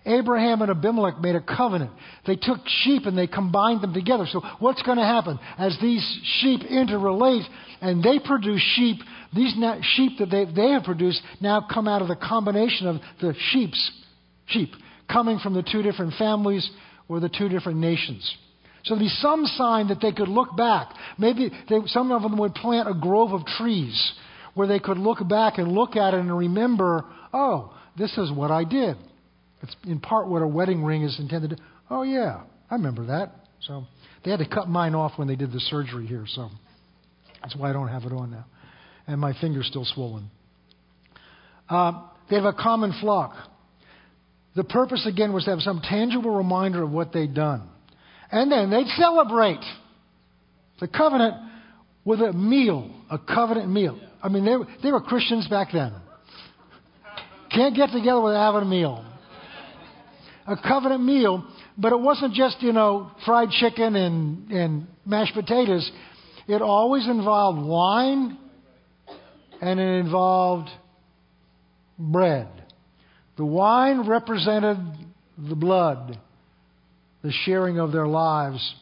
Abraham 0.07 0.61
and 0.61 0.71
Abimelech 0.71 1.19
made 1.19 1.35
a 1.35 1.41
covenant. 1.41 1.91
They 2.25 2.35
took 2.35 2.59
sheep 2.65 3.03
and 3.05 3.17
they 3.17 3.27
combined 3.27 3.81
them 3.81 3.93
together. 3.93 4.25
So 4.31 4.41
what's 4.59 4.81
going 4.81 4.97
to 4.97 5.03
happen? 5.03 5.37
As 5.57 5.77
these 5.81 6.03
sheep 6.39 6.61
interrelate 6.61 7.45
and 7.81 8.03
they 8.03 8.19
produce 8.19 8.61
sheep, 8.75 8.97
these 9.35 9.53
sheep 9.95 10.13
that 10.19 10.29
they, 10.31 10.45
they 10.45 10.71
have 10.71 10.83
produced 10.83 11.21
now 11.41 11.67
come 11.71 11.87
out 11.87 12.01
of 12.01 12.07
the 12.07 12.15
combination 12.15 12.87
of 12.87 12.95
the 13.21 13.35
sheep's 13.51 13.91
sheep 14.47 14.69
coming 15.11 15.39
from 15.39 15.53
the 15.53 15.63
two 15.63 15.81
different 15.81 16.13
families 16.17 16.69
or 17.07 17.19
the 17.19 17.29
two 17.29 17.49
different 17.49 17.79
nations. 17.79 18.35
So 18.83 18.95
there'd 18.95 19.05
be 19.05 19.09
some 19.09 19.45
sign 19.45 19.89
that 19.89 19.99
they 20.01 20.13
could 20.13 20.29
look 20.29 20.55
back. 20.55 20.93
Maybe 21.17 21.51
they, 21.69 21.79
some 21.87 22.11
of 22.11 22.21
them 22.21 22.37
would 22.37 22.55
plant 22.55 22.89
a 22.89 22.93
grove 22.93 23.33
of 23.33 23.45
trees 23.45 24.13
where 24.53 24.67
they 24.67 24.79
could 24.79 24.97
look 24.97 25.25
back 25.27 25.57
and 25.57 25.71
look 25.71 25.95
at 25.95 26.13
it 26.13 26.19
and 26.19 26.35
remember, 26.35 27.05
oh, 27.33 27.73
this 27.97 28.17
is 28.17 28.31
what 28.31 28.51
I 28.51 28.63
did. 28.63 28.95
It's 29.61 29.75
in 29.85 29.99
part 29.99 30.27
what 30.27 30.41
a 30.41 30.47
wedding 30.47 30.83
ring 30.83 31.03
is 31.03 31.19
intended 31.19 31.51
to. 31.51 31.57
Oh, 31.89 32.03
yeah, 32.03 32.41
I 32.69 32.75
remember 32.75 33.07
that. 33.07 33.33
So 33.61 33.85
they 34.23 34.31
had 34.31 34.39
to 34.39 34.47
cut 34.47 34.67
mine 34.67 34.93
off 34.93 35.13
when 35.17 35.27
they 35.27 35.35
did 35.35 35.51
the 35.51 35.59
surgery 35.59 36.05
here. 36.05 36.25
So 36.27 36.49
that's 37.41 37.55
why 37.55 37.69
I 37.69 37.73
don't 37.73 37.87
have 37.87 38.03
it 38.03 38.11
on 38.11 38.31
now. 38.31 38.45
And 39.07 39.19
my 39.19 39.33
finger's 39.39 39.67
still 39.67 39.85
swollen. 39.85 40.29
Uh, 41.69 42.03
they 42.29 42.35
have 42.35 42.45
a 42.45 42.53
common 42.53 42.93
flock. 43.01 43.35
The 44.55 44.63
purpose, 44.63 45.05
again, 45.07 45.33
was 45.33 45.45
to 45.45 45.51
have 45.51 45.59
some 45.59 45.81
tangible 45.81 46.31
reminder 46.31 46.83
of 46.83 46.91
what 46.91 47.13
they'd 47.13 47.33
done. 47.33 47.69
And 48.31 48.51
then 48.51 48.69
they'd 48.69 48.87
celebrate 48.97 49.63
the 50.79 50.87
covenant 50.87 51.35
with 52.03 52.19
a 52.19 52.33
meal, 52.33 52.91
a 53.09 53.17
covenant 53.17 53.69
meal. 53.69 53.99
I 54.21 54.29
mean, 54.29 54.45
they, 54.45 54.55
they 54.83 54.91
were 54.91 55.01
Christians 55.01 55.47
back 55.47 55.69
then. 55.71 55.93
Can't 57.51 57.75
get 57.75 57.91
together 57.91 58.21
without 58.21 58.53
having 58.53 58.67
a 58.67 58.69
meal 58.69 59.06
a 60.47 60.55
covenant 60.55 61.03
meal, 61.03 61.45
but 61.77 61.91
it 61.91 61.99
wasn't 61.99 62.33
just, 62.33 62.61
you 62.61 62.71
know, 62.71 63.11
fried 63.25 63.49
chicken 63.51 63.95
and, 63.95 64.49
and 64.49 64.87
mashed 65.05 65.33
potatoes. 65.33 65.89
It 66.47 66.61
always 66.61 67.05
involved 67.05 67.61
wine 67.67 68.37
and 69.61 69.79
it 69.79 69.99
involved 69.99 70.69
bread. 71.99 72.47
The 73.35 73.45
wine 73.45 74.07
represented 74.07 74.77
the 75.37 75.55
blood, 75.55 76.17
the 77.23 77.31
sharing 77.43 77.77
of 77.77 77.91
their 77.91 78.07
lives. 78.07 78.75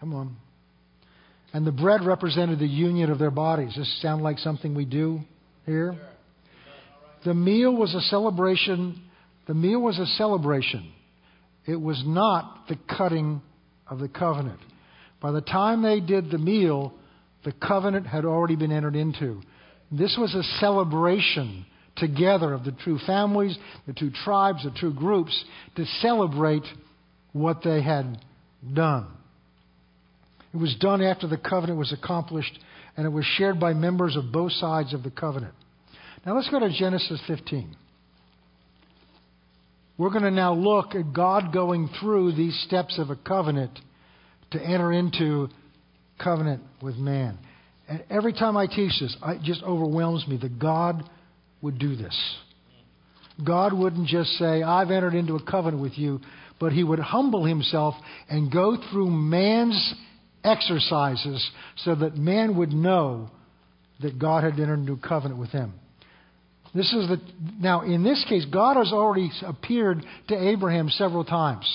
Come 0.00 0.14
on. 0.14 0.36
And 1.54 1.66
the 1.66 1.72
bread 1.72 2.04
represented 2.04 2.58
the 2.58 2.66
union 2.66 3.10
of 3.10 3.18
their 3.18 3.30
bodies. 3.30 3.68
Does 3.68 3.78
this 3.78 4.02
sound 4.02 4.22
like 4.22 4.38
something 4.38 4.74
we 4.74 4.84
do 4.84 5.20
here? 5.64 5.96
The 7.24 7.34
meal 7.34 7.74
was 7.74 7.94
a 7.94 8.00
celebration. 8.02 9.02
The 9.46 9.54
meal 9.54 9.80
was 9.80 9.98
a 9.98 10.06
celebration. 10.06 10.92
It 11.66 11.80
was 11.80 12.02
not 12.06 12.64
the 12.68 12.78
cutting 12.96 13.42
of 13.88 13.98
the 13.98 14.08
covenant. 14.08 14.60
By 15.20 15.32
the 15.32 15.40
time 15.40 15.82
they 15.82 16.00
did 16.00 16.30
the 16.30 16.38
meal, 16.38 16.94
the 17.44 17.52
covenant 17.52 18.06
had 18.06 18.24
already 18.24 18.56
been 18.56 18.72
entered 18.72 18.96
into. 18.96 19.40
This 19.90 20.16
was 20.18 20.34
a 20.34 20.42
celebration 20.60 21.66
together 21.96 22.52
of 22.52 22.64
the 22.64 22.74
two 22.84 22.98
families, 23.06 23.56
the 23.86 23.92
two 23.92 24.10
tribes, 24.10 24.64
the 24.64 24.72
two 24.78 24.92
groups, 24.92 25.44
to 25.76 25.84
celebrate 26.00 26.62
what 27.32 27.62
they 27.64 27.82
had 27.82 28.24
done. 28.74 29.08
It 30.52 30.56
was 30.56 30.76
done 30.80 31.02
after 31.02 31.26
the 31.26 31.36
covenant 31.36 31.78
was 31.78 31.92
accomplished, 31.92 32.58
and 32.96 33.06
it 33.06 33.10
was 33.10 33.24
shared 33.24 33.60
by 33.60 33.74
members 33.74 34.16
of 34.16 34.32
both 34.32 34.52
sides 34.52 34.94
of 34.94 35.02
the 35.02 35.10
covenant. 35.10 35.54
Now 36.28 36.36
let's 36.36 36.50
go 36.50 36.58
to 36.58 36.68
Genesis 36.68 37.18
15. 37.26 37.74
We're 39.96 40.10
going 40.10 40.24
to 40.24 40.30
now 40.30 40.52
look 40.52 40.94
at 40.94 41.14
God 41.14 41.54
going 41.54 41.88
through 41.98 42.32
these 42.32 42.54
steps 42.66 42.98
of 42.98 43.08
a 43.08 43.16
covenant 43.16 43.78
to 44.50 44.60
enter 44.60 44.92
into 44.92 45.48
covenant 46.22 46.62
with 46.82 46.96
man. 46.96 47.38
And 47.88 48.04
every 48.10 48.34
time 48.34 48.58
I 48.58 48.66
teach 48.66 48.92
this, 49.00 49.16
it 49.26 49.40
just 49.42 49.62
overwhelms 49.62 50.28
me 50.28 50.36
that 50.42 50.58
God 50.58 51.02
would 51.62 51.78
do 51.78 51.96
this. 51.96 52.36
God 53.42 53.72
wouldn't 53.72 54.08
just 54.08 54.28
say, 54.32 54.62
I've 54.62 54.90
entered 54.90 55.14
into 55.14 55.34
a 55.34 55.42
covenant 55.42 55.82
with 55.82 55.96
you, 55.96 56.20
but 56.60 56.74
he 56.74 56.84
would 56.84 56.98
humble 56.98 57.46
himself 57.46 57.94
and 58.28 58.52
go 58.52 58.76
through 58.90 59.08
man's 59.08 59.94
exercises 60.44 61.50
so 61.76 61.94
that 61.94 62.18
man 62.18 62.54
would 62.58 62.74
know 62.74 63.30
that 64.02 64.18
God 64.18 64.44
had 64.44 64.60
entered 64.60 64.80
into 64.80 64.92
a 64.92 65.08
covenant 65.08 65.40
with 65.40 65.52
him. 65.52 65.72
This 66.74 66.92
is 66.92 67.08
the 67.08 67.20
now 67.60 67.82
in 67.82 68.02
this 68.02 68.24
case, 68.28 68.44
God 68.44 68.76
has 68.76 68.92
already 68.92 69.30
appeared 69.46 70.04
to 70.28 70.48
Abraham 70.48 70.88
several 70.90 71.24
times. 71.24 71.66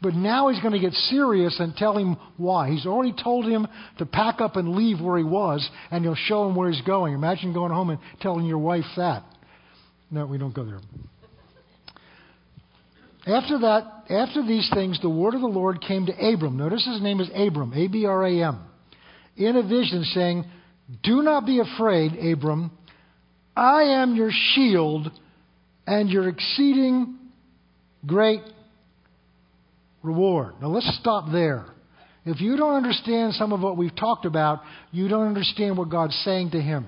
But 0.00 0.14
now 0.14 0.48
he's 0.48 0.60
going 0.60 0.74
to 0.74 0.78
get 0.78 0.92
serious 0.92 1.58
and 1.58 1.74
tell 1.74 1.96
him 1.96 2.16
why. 2.36 2.70
He's 2.70 2.84
already 2.84 3.14
told 3.22 3.46
him 3.46 3.66
to 3.98 4.04
pack 4.04 4.40
up 4.40 4.56
and 4.56 4.76
leave 4.76 5.00
where 5.00 5.16
he 5.16 5.24
was, 5.24 5.66
and 5.90 6.04
he'll 6.04 6.14
show 6.14 6.46
him 6.46 6.54
where 6.54 6.70
he's 6.70 6.82
going. 6.82 7.14
Imagine 7.14 7.54
going 7.54 7.72
home 7.72 7.88
and 7.88 7.98
telling 8.20 8.44
your 8.44 8.58
wife 8.58 8.84
that. 8.98 9.24
No, 10.10 10.26
we 10.26 10.36
don't 10.36 10.54
go 10.54 10.64
there. 10.64 10.80
After 13.26 13.58
that, 13.60 14.04
after 14.10 14.46
these 14.46 14.68
things, 14.74 15.00
the 15.00 15.08
word 15.08 15.34
of 15.34 15.40
the 15.40 15.46
Lord 15.46 15.80
came 15.80 16.04
to 16.06 16.12
Abram. 16.12 16.58
Notice 16.58 16.86
his 16.86 17.00
name 17.00 17.20
is 17.20 17.30
Abram, 17.34 17.72
A 17.72 17.88
B 17.88 18.04
R 18.04 18.26
A 18.26 18.42
M, 18.42 18.60
in 19.36 19.56
a 19.56 19.62
vision 19.62 20.04
saying, 20.12 20.44
Do 21.02 21.22
not 21.22 21.46
be 21.46 21.60
afraid, 21.60 22.12
Abram. 22.12 22.70
I 23.56 23.82
am 24.02 24.16
your 24.16 24.30
shield 24.54 25.10
and 25.86 26.08
your 26.08 26.28
exceeding 26.28 27.18
great 28.06 28.40
reward. 30.02 30.54
Now 30.60 30.68
let's 30.68 30.98
stop 31.00 31.30
there. 31.30 31.66
If 32.26 32.40
you 32.40 32.56
don't 32.56 32.74
understand 32.74 33.34
some 33.34 33.52
of 33.52 33.60
what 33.60 33.76
we've 33.76 33.94
talked 33.94 34.24
about, 34.24 34.62
you 34.92 35.08
don't 35.08 35.26
understand 35.26 35.76
what 35.76 35.90
God's 35.90 36.14
saying 36.24 36.52
to 36.52 36.60
him. 36.60 36.86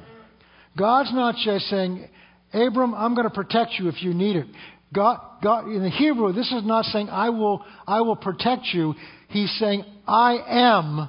God's 0.78 1.12
not 1.12 1.34
just 1.44 1.66
saying, 1.66 2.08
Abram, 2.52 2.94
I'm 2.94 3.14
going 3.14 3.28
to 3.28 3.34
protect 3.34 3.72
you 3.78 3.88
if 3.88 4.02
you 4.02 4.14
need 4.14 4.36
it. 4.36 4.46
God, 4.94 5.20
God, 5.42 5.68
in 5.68 5.82
the 5.82 5.90
Hebrew, 5.90 6.32
this 6.32 6.50
is 6.52 6.64
not 6.64 6.84
saying, 6.86 7.08
I 7.10 7.30
will, 7.30 7.64
I 7.86 8.00
will 8.00 8.16
protect 8.16 8.66
you. 8.72 8.94
He's 9.28 9.54
saying, 9.58 9.84
I 10.06 10.38
am 10.48 11.08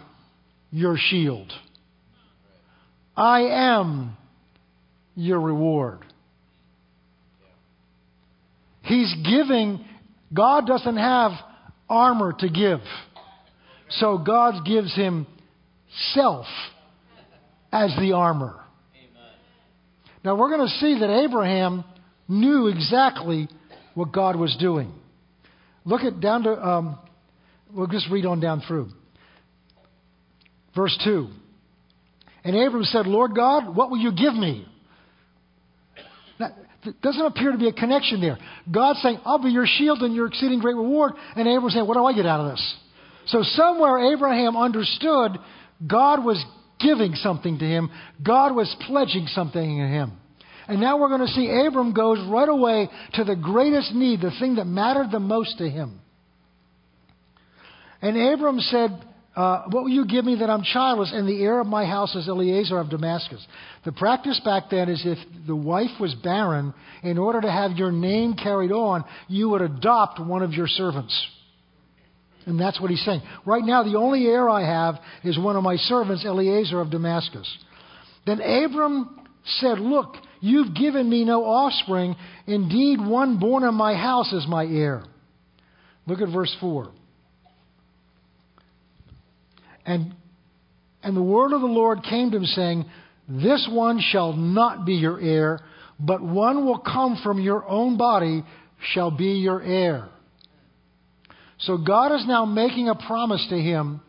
your 0.71 0.97
shield. 0.97 1.51
I 3.15 3.41
am 3.41 4.17
your 5.17 5.41
reward. 5.41 6.05
He's 8.83 9.13
giving, 9.25 9.83
God 10.33 10.67
doesn't 10.67 10.95
have 10.95 11.31
armor 11.89 12.33
to 12.39 12.49
give. 12.49 12.79
So 13.89 14.19
God 14.19 14.63
gives 14.63 14.95
him 14.95 15.25
self 16.13 16.45
as 17.73 17.93
the 17.99 18.13
armor. 18.13 18.55
Now 20.23 20.35
we're 20.35 20.55
going 20.55 20.67
to 20.67 20.75
see 20.75 20.99
that 20.99 21.23
Abraham 21.25 21.83
knew 22.27 22.67
exactly 22.67 23.49
what 23.95 24.13
God 24.13 24.35
was 24.35 24.55
doing. 24.59 24.93
Look 25.83 26.01
at 26.01 26.19
down 26.19 26.43
to, 26.43 26.51
um, 26.51 26.99
we'll 27.73 27.87
just 27.87 28.09
read 28.11 28.25
on 28.25 28.39
down 28.39 28.61
through. 28.67 28.89
Verse 30.75 30.97
2. 31.03 31.27
And 32.43 32.55
Abram 32.55 32.83
said, 32.83 33.07
Lord 33.07 33.33
God, 33.35 33.75
what 33.75 33.89
will 33.89 33.97
you 33.97 34.11
give 34.11 34.35
me? 34.35 34.67
There 36.83 36.93
doesn't 37.01 37.25
appear 37.25 37.51
to 37.51 37.57
be 37.57 37.67
a 37.67 37.73
connection 37.73 38.21
there. 38.21 38.37
God 38.71 38.95
saying, 38.97 39.19
I'll 39.25 39.41
be 39.41 39.49
your 39.49 39.65
shield 39.65 40.01
and 40.03 40.15
your 40.15 40.27
exceeding 40.27 40.59
great 40.59 40.75
reward. 40.75 41.13
And 41.35 41.47
Abram 41.47 41.69
saying, 41.69 41.87
What 41.87 41.95
do 41.95 42.05
I 42.05 42.13
get 42.13 42.25
out 42.25 42.41
of 42.41 42.51
this? 42.51 42.75
So 43.27 43.43
somewhere 43.43 44.13
Abraham 44.13 44.55
understood 44.55 45.37
God 45.85 46.23
was 46.23 46.43
giving 46.79 47.13
something 47.15 47.57
to 47.59 47.65
him, 47.65 47.89
God 48.23 48.55
was 48.55 48.73
pledging 48.87 49.27
something 49.27 49.77
to 49.77 49.87
him. 49.87 50.13
And 50.67 50.81
now 50.81 50.99
we're 50.99 51.07
going 51.09 51.25
to 51.25 51.33
see 51.33 51.49
Abram 51.49 51.93
goes 51.93 52.19
right 52.27 52.47
away 52.47 52.89
to 53.13 53.23
the 53.23 53.35
greatest 53.35 53.93
need, 53.93 54.21
the 54.21 54.31
thing 54.39 54.55
that 54.55 54.65
mattered 54.65 55.11
the 55.11 55.19
most 55.19 55.57
to 55.59 55.69
him. 55.69 56.01
And 58.01 58.17
Abram 58.17 58.59
said, 58.59 58.91
uh, 59.37 59.65
What 59.69 59.83
will 59.83 59.91
you 59.91 60.05
give 60.05 60.25
me 60.25 60.37
that 60.39 60.49
I'm 60.49 60.63
childless? 60.63 61.11
And 61.13 61.29
the 61.29 61.43
heir 61.43 61.59
of 61.59 61.67
my 61.67 61.85
house 61.85 62.15
is 62.15 62.27
Eleazar 62.27 62.79
of 62.79 62.89
Damascus. 62.89 63.45
The 63.85 63.91
practice 63.91 64.41
back 64.43 64.63
then 64.71 64.89
is 64.89 65.01
if 65.05 65.19
the 65.45 65.55
wife 65.55 65.99
was 65.99 66.15
barren, 66.15 66.73
in 67.03 67.19
order 67.19 67.39
to 67.41 67.51
have 67.51 67.71
your 67.73 67.91
name 67.91 68.33
carried 68.33 68.71
on, 68.71 69.05
you 69.27 69.49
would 69.49 69.61
adopt 69.61 70.19
one 70.19 70.41
of 70.41 70.53
your 70.53 70.67
servants. 70.67 71.15
And 72.47 72.59
that's 72.59 72.81
what 72.81 72.89
he's 72.89 73.03
saying. 73.05 73.21
Right 73.45 73.63
now, 73.63 73.83
the 73.83 73.97
only 73.97 74.25
heir 74.25 74.49
I 74.49 74.65
have 74.65 74.95
is 75.23 75.37
one 75.37 75.55
of 75.55 75.63
my 75.63 75.75
servants, 75.75 76.25
Eleazar 76.25 76.81
of 76.81 76.89
Damascus. 76.89 77.47
Then 78.25 78.41
Abram 78.41 79.19
said, 79.59 79.79
Look, 79.79 80.15
you've 80.39 80.73
given 80.73 81.07
me 81.07 81.25
no 81.25 81.43
offspring. 81.43 82.15
Indeed, 82.47 82.99
one 82.99 83.37
born 83.37 83.63
in 83.63 83.75
my 83.75 83.93
house 83.93 84.33
is 84.33 84.47
my 84.47 84.65
heir. 84.65 85.03
Look 86.07 86.21
at 86.21 86.33
verse 86.33 86.55
4. 86.59 86.91
And, 89.87 90.13
and 91.01 91.15
the 91.15 91.23
word 91.23 91.53
of 91.53 91.61
the 91.61 91.67
Lord 91.67 92.03
came 92.03 92.29
to 92.31 92.37
him, 92.37 92.45
saying, 92.45 92.85
This 93.27 93.67
one 93.71 93.99
shall 94.01 94.33
not 94.33 94.85
be 94.85 94.95
your 94.95 95.19
heir, 95.19 95.61
but 95.99 96.21
one 96.21 96.65
will 96.65 96.79
come 96.79 97.19
from 97.23 97.39
your 97.39 97.67
own 97.67 97.97
body 97.97 98.43
shall 98.93 99.09
be 99.09 99.39
your 99.39 99.63
heir. 99.63 100.09
So 101.59 101.77
God 101.77 102.13
is 102.13 102.27
now 102.27 102.45
making 102.45 102.89
a 102.89 102.95
promise 102.95 103.45
to 103.49 103.55
him 103.57 104.01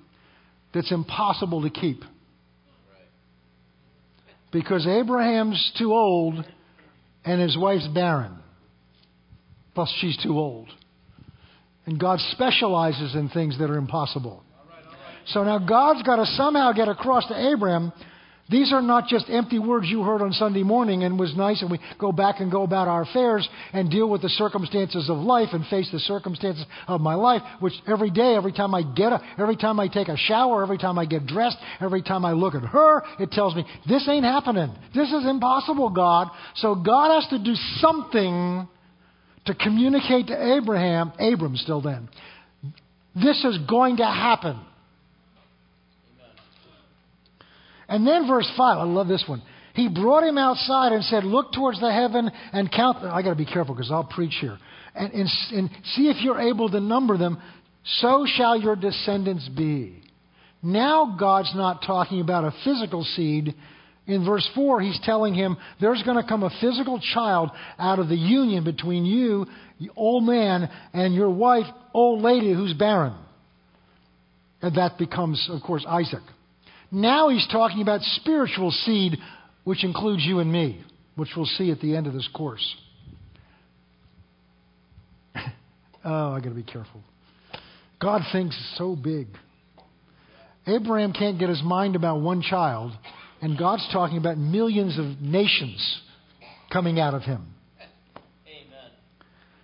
that's 0.74 0.92
impossible 0.92 1.62
to 1.62 1.70
keep. 1.70 2.02
Because 4.52 4.86
Abraham's 4.86 5.72
too 5.78 5.92
old 5.92 6.44
and 7.24 7.40
his 7.40 7.56
wife's 7.56 7.88
barren. 7.88 8.36
Plus, 9.74 9.94
she's 10.00 10.18
too 10.22 10.38
old. 10.38 10.68
And 11.86 12.00
God 12.00 12.18
specializes 12.32 13.14
in 13.14 13.28
things 13.28 13.58
that 13.58 13.70
are 13.70 13.76
impossible. 13.76 14.42
So 15.28 15.44
now 15.44 15.58
God's 15.58 16.02
got 16.02 16.16
to 16.16 16.26
somehow 16.26 16.72
get 16.72 16.88
across 16.88 17.26
to 17.28 17.52
Abraham 17.52 17.92
these 18.50 18.72
are 18.72 18.80
not 18.80 19.08
just 19.08 19.28
empty 19.28 19.58
words 19.58 19.88
you 19.88 20.02
heard 20.02 20.22
on 20.22 20.32
Sunday 20.32 20.62
morning 20.62 21.04
and 21.04 21.18
was 21.18 21.36
nice, 21.36 21.60
and 21.60 21.70
we 21.70 21.78
go 21.98 22.12
back 22.12 22.40
and 22.40 22.50
go 22.50 22.62
about 22.62 22.88
our 22.88 23.02
affairs 23.02 23.46
and 23.74 23.90
deal 23.90 24.08
with 24.08 24.22
the 24.22 24.30
circumstances 24.30 25.10
of 25.10 25.18
life 25.18 25.50
and 25.52 25.66
face 25.66 25.88
the 25.92 25.98
circumstances 25.98 26.64
of 26.86 27.02
my 27.02 27.14
life, 27.14 27.42
which 27.60 27.74
every 27.86 28.10
day, 28.10 28.34
every 28.36 28.52
time 28.52 28.74
I 28.74 28.82
get 28.82 29.12
a, 29.12 29.20
every 29.38 29.56
time 29.56 29.78
I 29.78 29.88
take 29.88 30.08
a 30.08 30.16
shower, 30.16 30.62
every 30.62 30.78
time 30.78 30.98
I 30.98 31.04
get 31.04 31.26
dressed, 31.26 31.58
every 31.80 32.00
time 32.00 32.24
I 32.24 32.32
look 32.32 32.54
at 32.54 32.62
her, 32.62 33.02
it 33.20 33.30
tells 33.32 33.54
me, 33.54 33.66
this 33.86 34.08
ain't 34.08 34.24
happening. 34.24 34.74
This 34.94 35.12
is 35.12 35.26
impossible, 35.26 35.90
God. 35.90 36.28
So 36.56 36.74
God 36.74 37.20
has 37.20 37.28
to 37.30 37.38
do 37.38 37.54
something 37.80 38.66
to 39.44 39.54
communicate 39.54 40.28
to 40.28 40.56
Abraham, 40.56 41.12
Abram 41.20 41.56
still 41.56 41.82
then, 41.82 42.08
this 43.14 43.44
is 43.44 43.58
going 43.68 43.98
to 43.98 44.06
happen. 44.06 44.58
And 47.88 48.06
then 48.06 48.26
verse 48.26 48.50
5, 48.56 48.78
I 48.78 48.82
love 48.82 49.08
this 49.08 49.24
one. 49.26 49.42
He 49.74 49.88
brought 49.88 50.24
him 50.24 50.36
outside 50.36 50.92
and 50.92 51.04
said, 51.04 51.24
Look 51.24 51.52
towards 51.52 51.80
the 51.80 51.92
heaven 51.92 52.30
and 52.52 52.70
count 52.70 53.00
them. 53.00 53.10
I 53.12 53.22
got 53.22 53.30
to 53.30 53.36
be 53.36 53.46
careful 53.46 53.74
because 53.74 53.90
I'll 53.90 54.04
preach 54.04 54.36
here. 54.40 54.58
And, 54.94 55.12
and, 55.12 55.28
and 55.52 55.70
see 55.94 56.08
if 56.08 56.22
you're 56.22 56.40
able 56.40 56.68
to 56.70 56.80
number 56.80 57.16
them. 57.16 57.40
So 58.00 58.26
shall 58.26 58.58
your 58.58 58.76
descendants 58.76 59.48
be. 59.56 60.02
Now 60.62 61.16
God's 61.18 61.52
not 61.54 61.82
talking 61.86 62.20
about 62.20 62.44
a 62.44 62.52
physical 62.64 63.04
seed. 63.04 63.54
In 64.06 64.24
verse 64.24 64.48
4, 64.54 64.80
he's 64.80 64.98
telling 65.04 65.34
him 65.34 65.56
there's 65.80 66.02
going 66.02 66.20
to 66.20 66.28
come 66.28 66.42
a 66.42 66.50
physical 66.60 67.00
child 67.14 67.50
out 67.78 67.98
of 67.98 68.08
the 68.08 68.16
union 68.16 68.64
between 68.64 69.04
you, 69.04 69.46
old 69.94 70.24
man, 70.24 70.68
and 70.92 71.14
your 71.14 71.30
wife, 71.30 71.66
old 71.94 72.22
lady, 72.22 72.52
who's 72.52 72.72
barren. 72.72 73.14
And 74.62 74.76
that 74.76 74.98
becomes, 74.98 75.46
of 75.52 75.62
course, 75.62 75.84
Isaac. 75.86 76.22
Now 76.90 77.28
he's 77.28 77.46
talking 77.52 77.82
about 77.82 78.00
spiritual 78.02 78.70
seed, 78.70 79.18
which 79.64 79.84
includes 79.84 80.24
you 80.24 80.38
and 80.38 80.50
me, 80.50 80.82
which 81.16 81.30
we'll 81.36 81.46
see 81.46 81.70
at 81.70 81.80
the 81.80 81.94
end 81.94 82.06
of 82.06 82.14
this 82.14 82.28
course. 82.34 82.76
oh, 86.04 86.32
I 86.32 86.40
got 86.40 86.48
to 86.48 86.54
be 86.54 86.62
careful. 86.62 87.02
God 88.00 88.22
thinks 88.32 88.56
so 88.78 88.96
big. 88.96 89.26
Abraham 90.66 91.12
can't 91.12 91.38
get 91.38 91.48
his 91.48 91.62
mind 91.62 91.96
about 91.96 92.20
one 92.20 92.42
child, 92.42 92.92
and 93.40 93.58
God's 93.58 93.86
talking 93.92 94.18
about 94.18 94.38
millions 94.38 94.98
of 94.98 95.20
nations 95.20 96.00
coming 96.72 97.00
out 97.00 97.14
of 97.14 97.22
him. 97.22 97.46
Amen. 98.46 98.90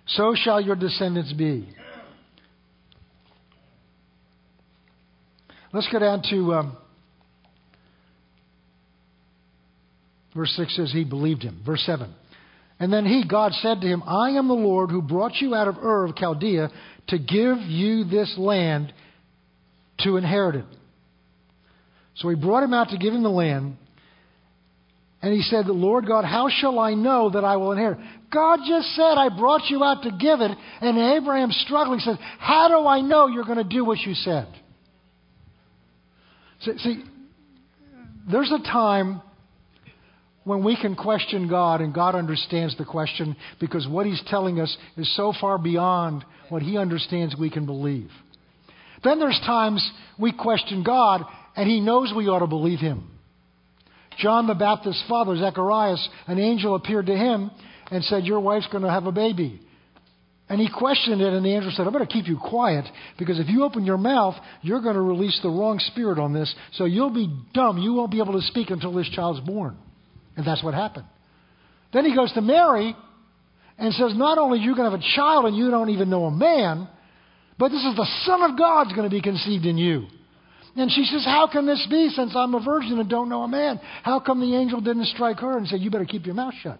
So 0.07 0.33
shall 0.35 0.59
your 0.59 0.75
descendants 0.75 1.33
be. 1.33 1.69
Let's 5.71 5.87
go 5.91 5.99
down 5.99 6.23
to 6.29 6.53
um, 6.53 6.77
Verse 10.35 10.53
6 10.57 10.75
says 10.75 10.91
he 10.91 11.05
believed 11.05 11.43
him. 11.43 11.61
Verse 11.65 11.81
7. 11.85 12.13
And 12.79 12.91
then 12.91 13.05
he, 13.05 13.23
God, 13.27 13.53
said 13.53 13.81
to 13.81 13.87
him, 13.87 14.03
I 14.05 14.31
am 14.31 14.47
the 14.47 14.53
Lord 14.53 14.91
who 14.91 15.01
brought 15.01 15.35
you 15.35 15.55
out 15.55 15.67
of 15.67 15.77
Ur 15.77 16.05
of 16.05 16.15
Chaldea 16.15 16.69
to 17.07 17.17
give 17.17 17.59
you 17.59 18.03
this 18.03 18.35
land 18.37 18.93
to 19.99 20.17
inherit 20.17 20.55
it. 20.55 20.65
So 22.15 22.27
he 22.29 22.35
brought 22.35 22.63
him 22.63 22.73
out 22.73 22.89
to 22.89 22.97
give 22.97 23.13
him 23.13 23.23
the 23.23 23.29
land. 23.29 23.77
And 25.21 25.33
he 25.33 25.41
said, 25.41 25.67
Lord 25.67 26.05
God, 26.05 26.25
how 26.25 26.49
shall 26.49 26.79
I 26.79 26.93
know 26.93 27.29
that 27.29 27.45
I 27.45 27.55
will 27.55 27.71
inherit? 27.71 27.99
God 28.31 28.59
just 28.67 28.93
said, 28.95 29.13
I 29.17 29.29
brought 29.29 29.69
you 29.69 29.83
out 29.83 30.03
to 30.03 30.11
give 30.11 30.41
it. 30.41 30.51
And 30.81 30.97
Abraham 30.97 31.51
struggling 31.51 31.99
says, 31.99 32.17
How 32.37 32.67
do 32.67 32.85
I 32.85 33.01
know 33.01 33.27
you're 33.27 33.45
going 33.45 33.57
to 33.57 33.63
do 33.63 33.85
what 33.85 33.99
you 33.99 34.13
said? 34.13 34.47
See, 36.61 36.77
see 36.79 37.03
there's 38.29 38.51
a 38.51 38.59
time 38.59 39.21
when 40.45 40.63
we 40.63 40.77
can 40.79 40.95
question 40.95 41.49
God 41.49 41.81
and 41.81 41.93
God 41.93 42.15
understands 42.15 42.77
the 42.77 42.85
question 42.85 43.35
because 43.59 43.87
what 43.87 44.05
He's 44.05 44.21
telling 44.27 44.61
us 44.61 44.75
is 44.95 45.13
so 45.17 45.33
far 45.39 45.57
beyond 45.57 46.23
what 46.49 46.61
He 46.61 46.77
understands 46.77 47.35
we 47.37 47.49
can 47.49 47.65
believe. 47.65 48.09
Then 49.03 49.19
there's 49.19 49.39
times 49.45 49.87
we 50.17 50.31
question 50.31 50.83
God 50.83 51.21
and 51.57 51.69
He 51.69 51.81
knows 51.81 52.13
we 52.15 52.29
ought 52.29 52.39
to 52.39 52.47
believe 52.47 52.79
Him. 52.79 53.11
John 54.17 54.47
the 54.47 54.55
Baptist's 54.55 55.03
father, 55.09 55.35
Zacharias, 55.35 56.07
an 56.27 56.39
angel 56.39 56.75
appeared 56.75 57.07
to 57.07 57.15
him 57.15 57.51
and 57.91 58.03
said, 58.05 58.23
Your 58.23 58.39
wife's 58.39 58.67
going 58.67 58.83
to 58.83 58.89
have 58.89 59.05
a 59.05 59.11
baby. 59.11 59.61
And 60.47 60.61
he 60.61 60.69
questioned 60.71 61.21
it, 61.21 61.33
and 61.33 61.43
the 61.43 61.49
angel 61.49 61.71
said, 61.75 61.87
I'm 61.87 61.93
going 61.93 62.05
to 62.05 62.13
keep 62.13 62.27
you 62.27 62.37
quiet 62.37 62.85
because 63.17 63.39
if 63.39 63.49
you 63.49 63.63
open 63.63 63.83
your 63.83 63.97
mouth, 63.97 64.35
you're 64.61 64.81
going 64.81 64.95
to 64.95 65.01
release 65.01 65.39
the 65.41 65.49
wrong 65.49 65.79
spirit 65.79 66.19
on 66.19 66.33
this. 66.33 66.53
So 66.73 66.85
you'll 66.85 67.13
be 67.13 67.35
dumb. 67.53 67.79
You 67.79 67.93
won't 67.93 68.11
be 68.11 68.21
able 68.21 68.39
to 68.39 68.45
speak 68.45 68.69
until 68.69 68.93
this 68.93 69.09
child's 69.09 69.39
born. 69.39 69.75
And 70.37 70.45
that's 70.45 70.63
what 70.63 70.73
happened. 70.73 71.05
Then 71.93 72.05
he 72.05 72.15
goes 72.15 72.31
to 72.33 72.41
Mary 72.41 72.95
and 73.77 73.93
says, 73.93 74.13
Not 74.15 74.37
only 74.37 74.59
are 74.59 74.61
you 74.61 74.75
going 74.75 74.89
to 74.89 74.91
have 74.91 74.99
a 74.99 75.15
child 75.15 75.45
and 75.45 75.55
you 75.55 75.69
don't 75.69 75.89
even 75.89 76.09
know 76.09 76.25
a 76.25 76.31
man, 76.31 76.87
but 77.57 77.69
this 77.69 77.83
is 77.83 77.95
the 77.95 78.07
Son 78.25 78.41
of 78.49 78.57
God's 78.57 78.91
going 78.93 79.09
to 79.09 79.15
be 79.15 79.21
conceived 79.21 79.65
in 79.65 79.77
you. 79.77 80.07
And 80.75 80.91
she 80.91 81.05
says, 81.05 81.23
How 81.23 81.47
can 81.49 81.65
this 81.65 81.85
be 81.89 82.09
since 82.09 82.33
I'm 82.35 82.53
a 82.53 82.63
virgin 82.63 82.99
and 82.99 83.09
don't 83.09 83.29
know 83.29 83.43
a 83.43 83.47
man? 83.47 83.79
How 84.03 84.19
come 84.19 84.41
the 84.41 84.55
angel 84.55 84.81
didn't 84.81 85.05
strike 85.05 85.39
her 85.39 85.57
and 85.57 85.67
say, 85.67 85.77
You 85.77 85.89
better 85.89 86.05
keep 86.05 86.25
your 86.25 86.35
mouth 86.35 86.53
shut? 86.61 86.79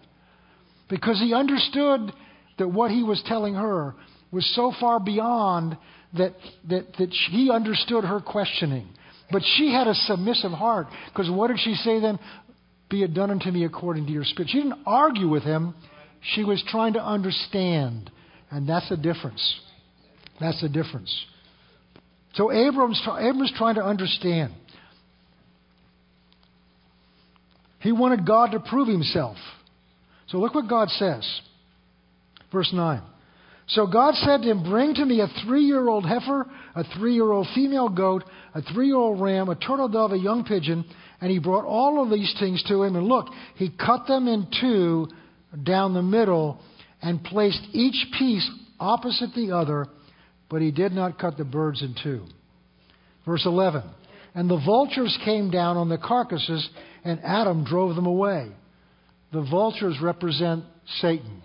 Because 0.88 1.18
he 1.18 1.32
understood 1.32 2.12
that 2.58 2.68
what 2.68 2.90
he 2.90 3.02
was 3.02 3.22
telling 3.26 3.54
her 3.54 3.94
was 4.30 4.46
so 4.54 4.72
far 4.78 5.00
beyond 5.00 5.76
that, 6.16 6.34
that, 6.68 6.86
that 6.98 7.10
he 7.30 7.50
understood 7.50 8.04
her 8.04 8.20
questioning. 8.20 8.88
But 9.30 9.42
she 9.56 9.72
had 9.72 9.88
a 9.88 9.94
submissive 9.94 10.52
heart. 10.52 10.86
Because 11.08 11.30
what 11.30 11.48
did 11.48 11.58
she 11.58 11.74
say 11.74 12.00
then? 12.00 12.18
Be 12.88 13.02
it 13.02 13.14
done 13.14 13.30
unto 13.30 13.50
me 13.50 13.64
according 13.64 14.06
to 14.06 14.12
your 14.12 14.24
spirit. 14.24 14.50
She 14.50 14.58
didn't 14.58 14.78
argue 14.86 15.28
with 15.28 15.42
him. 15.42 15.74
She 16.34 16.44
was 16.44 16.62
trying 16.68 16.94
to 16.94 17.04
understand. 17.04 18.10
And 18.50 18.68
that's 18.68 18.88
the 18.88 18.96
difference. 18.96 19.60
That's 20.40 20.60
the 20.60 20.68
difference. 20.68 21.14
So 22.34 22.52
Abram's, 22.52 23.00
Abram's 23.06 23.52
trying 23.56 23.76
to 23.76 23.84
understand. 23.84 24.52
He 27.80 27.92
wanted 27.92 28.26
God 28.26 28.52
to 28.52 28.60
prove 28.60 28.88
himself. 28.88 29.36
So 30.28 30.38
look 30.38 30.54
what 30.54 30.68
God 30.68 30.88
says. 30.90 31.40
Verse 32.52 32.70
9. 32.72 33.02
So 33.68 33.86
God 33.86 34.14
said 34.14 34.42
to 34.42 34.50
him, 34.50 34.62
Bring 34.62 34.94
to 34.94 35.04
me 35.04 35.20
a 35.20 35.28
three 35.44 35.64
year 35.64 35.88
old 35.88 36.06
heifer, 36.06 36.46
a 36.74 36.84
three 36.96 37.14
year 37.14 37.30
old 37.30 37.48
female 37.54 37.88
goat, 37.88 38.22
a 38.54 38.62
three 38.62 38.86
year 38.86 38.96
old 38.96 39.20
ram, 39.20 39.48
a 39.48 39.56
turtle 39.56 39.88
dove, 39.88 40.12
a 40.12 40.18
young 40.18 40.44
pigeon. 40.44 40.84
And 41.20 41.30
he 41.30 41.38
brought 41.38 41.64
all 41.64 42.02
of 42.02 42.10
these 42.10 42.34
things 42.38 42.62
to 42.68 42.82
him. 42.82 42.96
And 42.96 43.06
look, 43.06 43.26
he 43.56 43.70
cut 43.70 44.06
them 44.06 44.28
in 44.28 44.48
two 44.60 45.08
down 45.62 45.94
the 45.94 46.02
middle 46.02 46.60
and 47.00 47.22
placed 47.22 47.60
each 47.72 48.06
piece 48.18 48.48
opposite 48.78 49.30
the 49.34 49.52
other, 49.52 49.86
but 50.48 50.60
he 50.60 50.70
did 50.70 50.92
not 50.92 51.18
cut 51.18 51.36
the 51.36 51.44
birds 51.44 51.82
in 51.82 51.94
two. 52.02 52.24
Verse 53.24 53.44
11. 53.46 53.82
And 54.34 54.50
the 54.50 54.60
vultures 54.64 55.16
came 55.24 55.50
down 55.50 55.76
on 55.76 55.88
the 55.88 55.98
carcasses, 55.98 56.68
and 57.04 57.20
Abram 57.24 57.64
drove 57.64 57.96
them 57.96 58.06
away. 58.06 58.50
The 59.32 59.42
vultures 59.42 59.96
represent 60.02 60.64
Satan. 61.00 61.42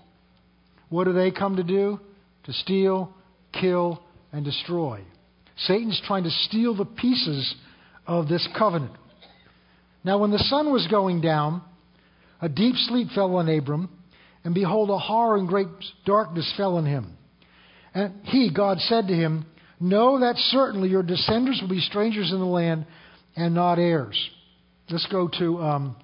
What 0.89 1.05
do 1.05 1.13
they 1.13 1.31
come 1.31 1.55
to 1.55 1.63
do? 1.63 1.99
To 2.45 2.53
steal, 2.53 3.13
kill, 3.53 4.03
and 4.33 4.43
destroy. 4.43 5.01
Satan's 5.57 6.01
trying 6.05 6.23
to 6.23 6.31
steal 6.31 6.75
the 6.75 6.85
pieces 6.85 7.55
of 8.05 8.27
this 8.27 8.47
covenant. 8.57 8.93
Now, 10.03 10.17
when 10.17 10.31
the 10.31 10.39
sun 10.39 10.71
was 10.71 10.87
going 10.89 11.21
down, 11.21 11.61
a 12.41 12.49
deep 12.49 12.75
sleep 12.75 13.09
fell 13.13 13.35
on 13.35 13.47
Abram, 13.47 13.89
and 14.43 14.53
behold, 14.53 14.89
a 14.89 14.97
horror 14.97 15.37
and 15.37 15.47
great 15.47 15.67
darkness 16.05 16.51
fell 16.57 16.77
on 16.77 16.85
him. 16.85 17.17
And 17.93 18.13
he, 18.23 18.51
God, 18.53 18.79
said 18.79 19.07
to 19.07 19.13
him, 19.13 19.45
Know 19.79 20.19
that 20.19 20.35
certainly 20.37 20.89
your 20.89 21.03
descendants 21.03 21.59
will 21.61 21.69
be 21.69 21.79
strangers 21.79 22.31
in 22.31 22.39
the 22.39 22.45
land 22.45 22.85
and 23.35 23.55
not 23.55 23.79
heirs. 23.79 24.29
Let's 24.89 25.07
go 25.07 25.29
to 25.39 25.57
um, 25.59 25.95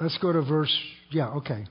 let's 0.00 0.18
go 0.18 0.32
to 0.32 0.42
verse 0.42 0.76
yeah 1.10 1.28
okay. 1.34 1.66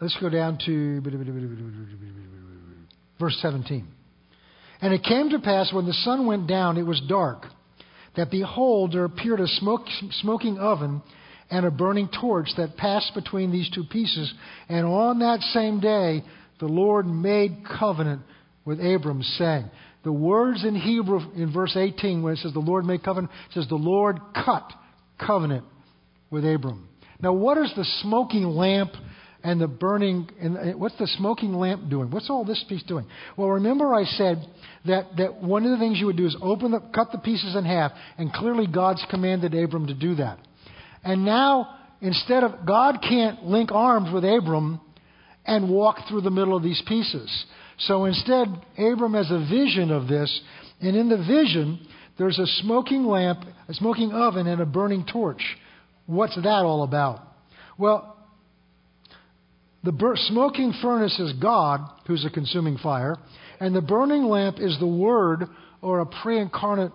Let's 0.00 0.16
go 0.18 0.30
down 0.30 0.58
to 0.64 1.02
verse 3.18 3.36
17. 3.42 3.86
And 4.82 4.94
it 4.94 5.02
came 5.02 5.30
to 5.30 5.38
pass 5.38 5.72
when 5.72 5.86
the 5.86 5.92
sun 5.92 6.26
went 6.26 6.46
down, 6.46 6.76
it 6.76 6.86
was 6.86 7.00
dark, 7.08 7.46
that 8.16 8.30
behold, 8.30 8.92
there 8.92 9.04
appeared 9.04 9.40
a 9.40 9.46
smoke, 9.46 9.82
smoking 10.20 10.58
oven 10.58 11.02
and 11.50 11.66
a 11.66 11.70
burning 11.70 12.08
torch 12.20 12.48
that 12.56 12.76
passed 12.76 13.12
between 13.14 13.52
these 13.52 13.70
two 13.74 13.84
pieces. 13.84 14.32
And 14.68 14.86
on 14.86 15.18
that 15.18 15.40
same 15.52 15.80
day, 15.80 16.24
the 16.60 16.66
Lord 16.66 17.06
made 17.06 17.58
covenant 17.78 18.22
with 18.64 18.78
Abram, 18.80 19.22
saying, 19.22 19.70
the 20.02 20.12
words 20.12 20.64
in 20.64 20.74
Hebrew 20.74 21.20
in 21.34 21.52
verse 21.52 21.76
18, 21.76 22.22
when 22.22 22.32
it 22.32 22.38
says 22.38 22.52
the 22.52 22.60
Lord 22.60 22.84
made 22.84 23.02
covenant, 23.02 23.32
says 23.52 23.66
the 23.68 23.74
Lord 23.74 24.18
cut 24.34 24.72
covenant 25.18 25.64
with 26.30 26.44
Abram. 26.44 26.88
Now, 27.20 27.34
what 27.34 27.58
is 27.58 27.70
the 27.76 27.84
smoking 28.00 28.44
lamp 28.44 28.92
and 29.42 29.60
the 29.60 29.68
burning? 29.68 30.28
And 30.40 30.78
what's 30.78 30.96
the 30.98 31.06
smoking 31.06 31.54
lamp 31.54 31.88
doing? 31.88 32.10
What's 32.10 32.30
all 32.30 32.44
this 32.44 32.64
piece 32.68 32.82
doing? 32.84 33.06
Well, 33.36 33.48
remember 33.48 33.94
I 33.94 34.04
said 34.04 34.46
that, 34.86 35.16
that 35.16 35.42
one 35.42 35.64
of 35.64 35.70
the 35.70 35.78
things 35.78 35.98
you 35.98 36.06
would 36.06 36.16
do 36.16 36.26
is 36.26 36.36
open 36.40 36.72
the, 36.72 36.80
cut 36.94 37.12
the 37.12 37.18
pieces 37.18 37.56
in 37.56 37.64
half, 37.64 37.92
and 38.18 38.32
clearly 38.32 38.66
God's 38.66 39.04
commanded 39.10 39.54
Abram 39.54 39.86
to 39.86 39.94
do 39.94 40.14
that. 40.16 40.38
And 41.04 41.24
now, 41.24 41.76
instead 42.00 42.44
of 42.44 42.66
God 42.66 42.98
can't 43.00 43.44
link 43.44 43.72
arms 43.72 44.12
with 44.12 44.24
Abram 44.24 44.80
and 45.46 45.70
walk 45.70 45.96
through 46.08 46.20
the 46.20 46.30
middle 46.30 46.56
of 46.56 46.62
these 46.62 46.82
pieces. 46.86 47.46
So 47.78 48.04
instead, 48.04 48.46
Abram 48.78 49.14
has 49.14 49.30
a 49.30 49.38
vision 49.38 49.90
of 49.90 50.06
this, 50.06 50.40
and 50.80 50.96
in 50.96 51.08
the 51.08 51.16
vision, 51.16 51.86
there's 52.18 52.38
a 52.38 52.46
smoking 52.62 53.04
lamp, 53.04 53.44
a 53.68 53.74
smoking 53.74 54.12
oven, 54.12 54.46
and 54.46 54.60
a 54.60 54.66
burning 54.66 55.06
torch. 55.10 55.42
What's 56.04 56.36
that 56.36 56.46
all 56.46 56.82
about? 56.82 57.20
Well, 57.78 58.16
the 59.82 59.92
bur- 59.92 60.16
smoking 60.16 60.74
furnace 60.82 61.18
is 61.18 61.32
God, 61.34 61.80
who's 62.06 62.24
a 62.24 62.30
consuming 62.30 62.76
fire, 62.78 63.16
and 63.60 63.74
the 63.74 63.80
burning 63.80 64.24
lamp 64.24 64.56
is 64.58 64.76
the 64.78 64.86
Word 64.86 65.44
or 65.82 66.00
a 66.00 66.06
pre 66.06 66.38
incarnate 66.38 66.92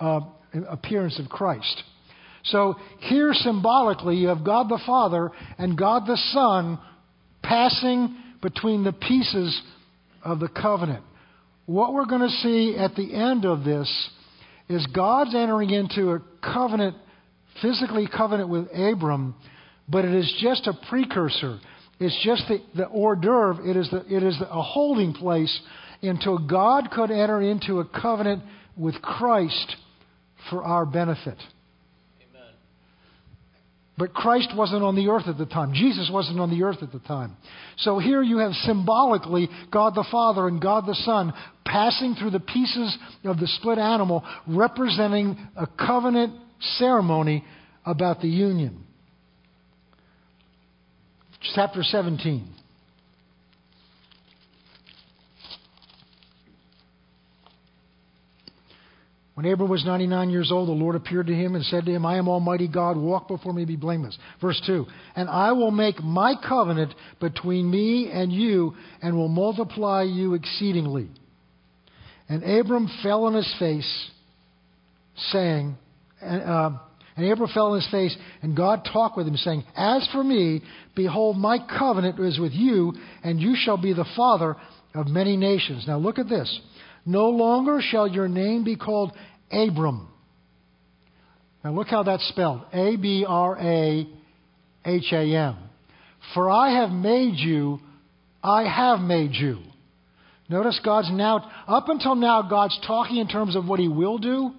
uh, 0.00 0.20
appearance 0.68 1.18
of 1.20 1.28
Christ. 1.28 1.82
So 2.44 2.76
here 3.00 3.32
symbolically, 3.34 4.16
you 4.16 4.28
have 4.28 4.44
God 4.44 4.68
the 4.68 4.80
Father 4.86 5.30
and 5.58 5.76
God 5.76 6.06
the 6.06 6.16
Son 6.32 6.78
passing 7.42 8.16
between 8.42 8.84
the 8.84 8.92
pieces 8.92 9.60
of 10.24 10.40
the 10.40 10.48
covenant. 10.48 11.04
What 11.66 11.92
we're 11.92 12.06
going 12.06 12.22
to 12.22 12.36
see 12.36 12.76
at 12.78 12.94
the 12.94 13.14
end 13.14 13.44
of 13.44 13.64
this 13.64 14.10
is 14.68 14.86
God's 14.94 15.34
entering 15.34 15.70
into 15.70 16.12
a 16.12 16.22
covenant, 16.42 16.96
physically 17.60 18.08
covenant 18.14 18.48
with 18.48 18.68
Abram, 18.72 19.34
but 19.88 20.04
it 20.04 20.14
is 20.14 20.32
just 20.40 20.66
a 20.66 20.72
precursor. 20.88 21.58
It's 22.00 22.18
just 22.24 22.44
the, 22.48 22.60
the 22.76 22.86
hors 22.86 23.16
d'oeuvre. 23.16 23.68
It 23.68 23.76
is, 23.76 23.90
the, 23.90 24.04
it 24.08 24.22
is 24.22 24.40
a 24.40 24.62
holding 24.62 25.14
place 25.14 25.60
until 26.02 26.38
God 26.38 26.90
could 26.92 27.10
enter 27.10 27.40
into 27.40 27.80
a 27.80 27.84
covenant 27.84 28.42
with 28.76 29.00
Christ 29.02 29.76
for 30.48 30.62
our 30.62 30.86
benefit. 30.86 31.36
Amen. 32.20 32.52
But 33.96 34.14
Christ 34.14 34.50
wasn't 34.56 34.84
on 34.84 34.94
the 34.94 35.08
earth 35.08 35.26
at 35.26 35.38
the 35.38 35.46
time. 35.46 35.72
Jesus 35.74 36.08
wasn't 36.12 36.38
on 36.38 36.50
the 36.50 36.62
earth 36.62 36.78
at 36.82 36.92
the 36.92 37.00
time. 37.00 37.36
So 37.78 37.98
here 37.98 38.22
you 38.22 38.38
have 38.38 38.52
symbolically 38.52 39.48
God 39.72 39.96
the 39.96 40.06
Father 40.10 40.46
and 40.46 40.62
God 40.62 40.86
the 40.86 40.94
Son 40.94 41.32
passing 41.64 42.14
through 42.14 42.30
the 42.30 42.40
pieces 42.40 42.96
of 43.24 43.38
the 43.38 43.48
split 43.58 43.78
animal, 43.78 44.24
representing 44.46 45.36
a 45.56 45.66
covenant 45.66 46.34
ceremony 46.78 47.44
about 47.84 48.20
the 48.20 48.28
union. 48.28 48.84
Chapter 51.40 51.82
17. 51.82 52.54
When 59.38 59.46
Abram 59.46 59.70
was 59.70 59.84
99 59.84 60.30
years 60.30 60.50
old, 60.50 60.68
the 60.68 60.72
Lord 60.72 60.96
appeared 60.96 61.28
to 61.28 61.32
him 61.32 61.54
and 61.54 61.64
said 61.64 61.84
to 61.84 61.92
him, 61.92 62.04
I 62.04 62.16
am 62.16 62.28
Almighty 62.28 62.66
God, 62.66 62.96
walk 62.96 63.28
before 63.28 63.52
me, 63.52 63.64
be 63.64 63.76
blameless. 63.76 64.18
Verse 64.40 64.60
2 64.66 64.84
And 65.14 65.28
I 65.28 65.52
will 65.52 65.70
make 65.70 66.02
my 66.02 66.34
covenant 66.48 66.92
between 67.20 67.70
me 67.70 68.10
and 68.10 68.32
you, 68.32 68.74
and 69.00 69.16
will 69.16 69.28
multiply 69.28 70.02
you 70.02 70.34
exceedingly. 70.34 71.08
And 72.28 72.42
Abram 72.42 72.90
fell 73.04 73.26
on 73.26 73.34
his 73.34 73.54
face, 73.60 74.10
saying, 75.30 75.76
uh, 76.20 76.78
and 77.18 77.32
Abram 77.32 77.50
fell 77.52 77.72
on 77.72 77.80
his 77.80 77.90
face, 77.90 78.16
and 78.42 78.56
God 78.56 78.88
talked 78.92 79.16
with 79.16 79.26
him, 79.26 79.36
saying, 79.36 79.64
As 79.76 80.08
for 80.12 80.22
me, 80.22 80.62
behold, 80.94 81.36
my 81.36 81.58
covenant 81.58 82.20
is 82.20 82.38
with 82.38 82.52
you, 82.52 82.94
and 83.24 83.40
you 83.40 83.56
shall 83.56 83.76
be 83.76 83.92
the 83.92 84.06
father 84.16 84.54
of 84.94 85.08
many 85.08 85.36
nations. 85.36 85.84
Now 85.88 85.98
look 85.98 86.20
at 86.20 86.28
this. 86.28 86.60
No 87.04 87.30
longer 87.30 87.80
shall 87.82 88.06
your 88.06 88.28
name 88.28 88.62
be 88.62 88.76
called 88.76 89.10
Abram. 89.50 90.06
Now 91.64 91.72
look 91.72 91.88
how 91.88 92.04
that's 92.04 92.26
spelled 92.28 92.62
A 92.72 92.94
B 92.94 93.26
R 93.28 93.58
A 93.58 94.06
H 94.84 95.12
A 95.12 95.34
M. 95.34 95.56
For 96.34 96.48
I 96.48 96.80
have 96.80 96.90
made 96.90 97.34
you, 97.34 97.80
I 98.44 98.62
have 98.62 99.00
made 99.00 99.32
you. 99.34 99.58
Notice 100.48 100.80
God's 100.84 101.10
now, 101.10 101.50
up 101.66 101.88
until 101.88 102.14
now, 102.14 102.42
God's 102.42 102.78
talking 102.86 103.16
in 103.16 103.26
terms 103.26 103.56
of 103.56 103.66
what 103.66 103.80
He 103.80 103.88
will 103.88 104.18
do. 104.18 104.52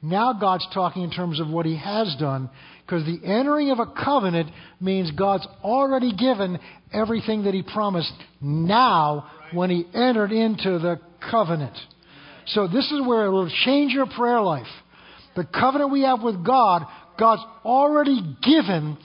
Now 0.00 0.32
God's 0.32 0.66
talking 0.72 1.02
in 1.02 1.10
terms 1.10 1.40
of 1.40 1.48
what 1.48 1.66
He 1.66 1.76
has 1.76 2.14
done. 2.18 2.50
Because 2.86 3.04
the 3.04 3.26
entering 3.26 3.70
of 3.70 3.80
a 3.80 3.86
covenant 3.86 4.50
means 4.80 5.10
God's 5.10 5.46
already 5.62 6.14
given 6.14 6.58
everything 6.92 7.44
that 7.44 7.54
He 7.54 7.62
promised 7.62 8.12
now 8.40 9.30
when 9.52 9.70
He 9.70 9.84
entered 9.92 10.32
into 10.32 10.78
the 10.78 11.00
covenant. 11.30 11.76
So 12.46 12.66
this 12.66 12.90
is 12.90 13.06
where 13.06 13.26
it 13.26 13.30
will 13.30 13.50
change 13.64 13.92
your 13.92 14.06
prayer 14.06 14.40
life. 14.40 14.66
The 15.36 15.44
covenant 15.44 15.92
we 15.92 16.02
have 16.02 16.22
with 16.22 16.44
God, 16.44 16.82
God's 17.18 17.42
already 17.64 18.20
given 18.42 18.96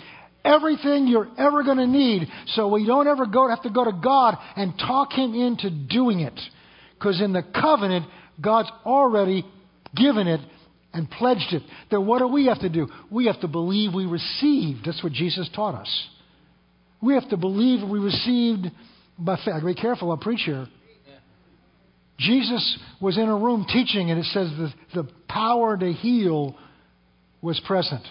everything 0.45 1.07
you're 1.07 1.29
ever 1.37 1.63
going 1.63 1.77
to 1.77 1.87
need. 1.87 2.27
So 2.47 2.67
we 2.69 2.85
don't 2.85 3.07
ever 3.07 3.25
go, 3.25 3.49
have 3.49 3.63
to 3.63 3.69
go 3.69 3.83
to 3.83 3.91
God 3.91 4.37
and 4.55 4.77
talk 4.77 5.11
Him 5.11 5.33
into 5.33 5.69
doing 5.69 6.19
it. 6.19 6.39
Because 6.93 7.21
in 7.21 7.33
the 7.33 7.43
covenant, 7.43 8.05
God's 8.39 8.69
already 8.85 9.45
given 9.95 10.27
it 10.27 10.39
and 10.93 11.09
pledged 11.09 11.53
it. 11.53 11.63
Then 11.89 12.05
what 12.05 12.19
do 12.19 12.27
we 12.27 12.45
have 12.47 12.59
to 12.59 12.69
do? 12.69 12.87
We 13.09 13.25
have 13.25 13.39
to 13.41 13.47
believe 13.47 13.93
we 13.93 14.05
received. 14.05 14.85
That's 14.85 15.03
what 15.03 15.11
Jesus 15.11 15.49
taught 15.55 15.75
us. 15.75 16.07
We 17.01 17.15
have 17.15 17.27
to 17.29 17.37
believe 17.37 17.87
we 17.87 17.99
received 17.99 18.67
by 19.17 19.37
faith. 19.43 19.65
Be 19.65 19.75
careful, 19.75 20.11
I'll 20.11 20.17
preach 20.17 20.43
here. 20.45 20.67
Jesus 22.19 22.79
was 23.01 23.17
in 23.17 23.27
a 23.27 23.35
room 23.35 23.65
teaching, 23.67 24.11
and 24.11 24.19
it 24.19 24.25
says 24.25 24.49
the, 24.57 24.73
the 25.01 25.09
power 25.27 25.75
to 25.75 25.91
heal 25.91 26.55
was 27.41 27.59
present. 27.65 28.03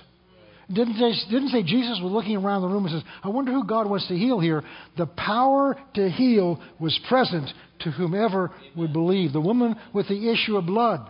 didn't 0.68 0.94
say, 0.94 1.30
didn't 1.30 1.48
say 1.50 1.62
Jesus 1.62 2.00
was 2.02 2.12
looking 2.12 2.36
around 2.36 2.62
the 2.62 2.68
room 2.68 2.84
and 2.84 2.92
says, 2.92 3.10
I 3.22 3.28
wonder 3.28 3.52
who 3.52 3.64
God 3.64 3.88
wants 3.88 4.08
to 4.08 4.16
heal 4.16 4.40
here. 4.40 4.62
The 4.98 5.06
power 5.06 5.76
to 5.94 6.10
heal 6.10 6.60
was 6.80 6.98
present 7.08 7.48
to 7.80 7.90
whomever 7.92 8.50
would 8.76 8.92
believe. 8.92 9.32
The 9.32 9.40
woman 9.40 9.76
with 9.94 10.08
the 10.08 10.30
issue 10.30 10.56
of 10.56 10.66
blood. 10.66 11.08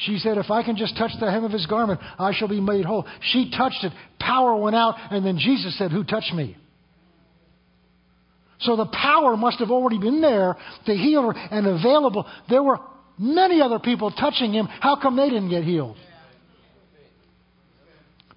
She 0.00 0.18
said, 0.18 0.38
If 0.38 0.50
I 0.50 0.62
can 0.62 0.76
just 0.76 0.96
touch 0.96 1.10
the 1.18 1.30
hem 1.30 1.44
of 1.44 1.50
his 1.50 1.66
garment, 1.66 2.00
I 2.18 2.32
shall 2.32 2.48
be 2.48 2.60
made 2.60 2.84
whole. 2.84 3.06
She 3.32 3.50
touched 3.56 3.82
it, 3.82 3.92
power 4.20 4.56
went 4.56 4.76
out, 4.76 4.94
and 5.10 5.24
then 5.24 5.38
Jesus 5.38 5.76
said, 5.76 5.90
Who 5.90 6.04
touched 6.04 6.32
me? 6.32 6.56
So 8.60 8.76
the 8.76 8.86
power 8.86 9.36
must 9.36 9.60
have 9.60 9.70
already 9.70 9.98
been 9.98 10.20
there 10.20 10.56
to 10.86 10.94
heal 10.94 11.30
her 11.30 11.32
and 11.32 11.66
available. 11.66 12.26
There 12.48 12.62
were 12.62 12.78
many 13.18 13.60
other 13.60 13.78
people 13.78 14.10
touching 14.10 14.52
him. 14.52 14.66
How 14.66 15.00
come 15.00 15.16
they 15.16 15.28
didn't 15.28 15.50
get 15.50 15.64
healed? 15.64 15.96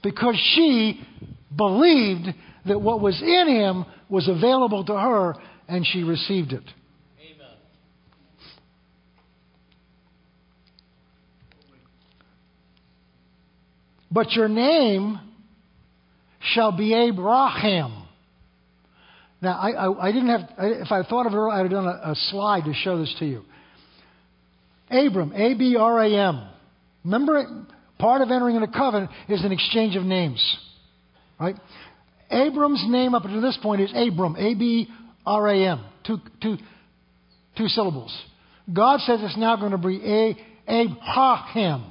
Because 0.03 0.35
she 0.55 1.01
believed 1.55 2.27
that 2.65 2.79
what 2.79 3.01
was 3.01 3.19
in 3.21 3.47
him 3.47 3.85
was 4.09 4.27
available 4.27 4.83
to 4.85 4.93
her 4.93 5.35
and 5.67 5.85
she 5.85 6.03
received 6.03 6.53
it. 6.53 6.63
But 14.11 14.31
your 14.33 14.47
name 14.47 15.19
shall 16.53 16.75
be 16.75 16.93
Abraham. 16.93 18.03
Now, 19.41 19.57
I, 19.57 19.71
I, 19.71 20.07
I 20.07 20.11
didn't 20.11 20.29
have, 20.29 20.49
if 20.59 20.91
I 20.91 21.03
thought 21.03 21.25
of 21.25 21.33
it 21.33 21.35
earlier, 21.35 21.51
I'd 21.51 21.61
have 21.61 21.71
done 21.71 21.87
a, 21.87 22.11
a 22.11 22.15
slide 22.29 22.65
to 22.65 22.73
show 22.73 22.99
this 22.99 23.13
to 23.19 23.25
you. 23.25 23.43
Abram, 24.89 25.31
A 25.33 25.53
B 25.55 25.77
R 25.77 26.03
A 26.03 26.29
M. 26.29 26.47
Remember, 27.05 27.65
part 27.97 28.21
of 28.21 28.29
entering 28.29 28.55
into 28.55 28.67
covenant 28.67 29.09
is 29.29 29.43
an 29.43 29.51
exchange 29.51 29.95
of 29.95 30.03
names. 30.03 30.57
Right? 31.39 31.55
Abram's 32.29 32.83
name 32.87 33.15
up 33.15 33.23
to 33.23 33.41
this 33.41 33.57
point 33.63 33.81
is 33.81 33.91
Abram, 33.95 34.35
A 34.37 34.53
B 34.53 34.87
R 35.25 35.47
A 35.47 35.67
M. 35.69 35.85
Two, 36.05 36.17
two, 36.41 36.57
two 37.57 37.67
syllables. 37.67 38.15
God 38.71 38.99
says 39.01 39.19
it's 39.23 39.37
now 39.37 39.55
going 39.55 39.71
to 39.71 39.77
be 39.77 40.01
A, 40.03 40.37
Abraham. 40.67 41.90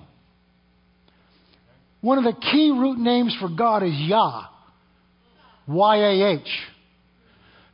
One 2.01 2.19
of 2.19 2.25
the 2.25 2.41
key 2.41 2.71
root 2.71 2.99
names 2.99 3.37
for 3.41 3.49
God 3.49 3.83
is 3.83 3.95
Yah. 3.95 4.47
Y 5.67 5.97
A 5.97 6.33
H. 6.35 6.49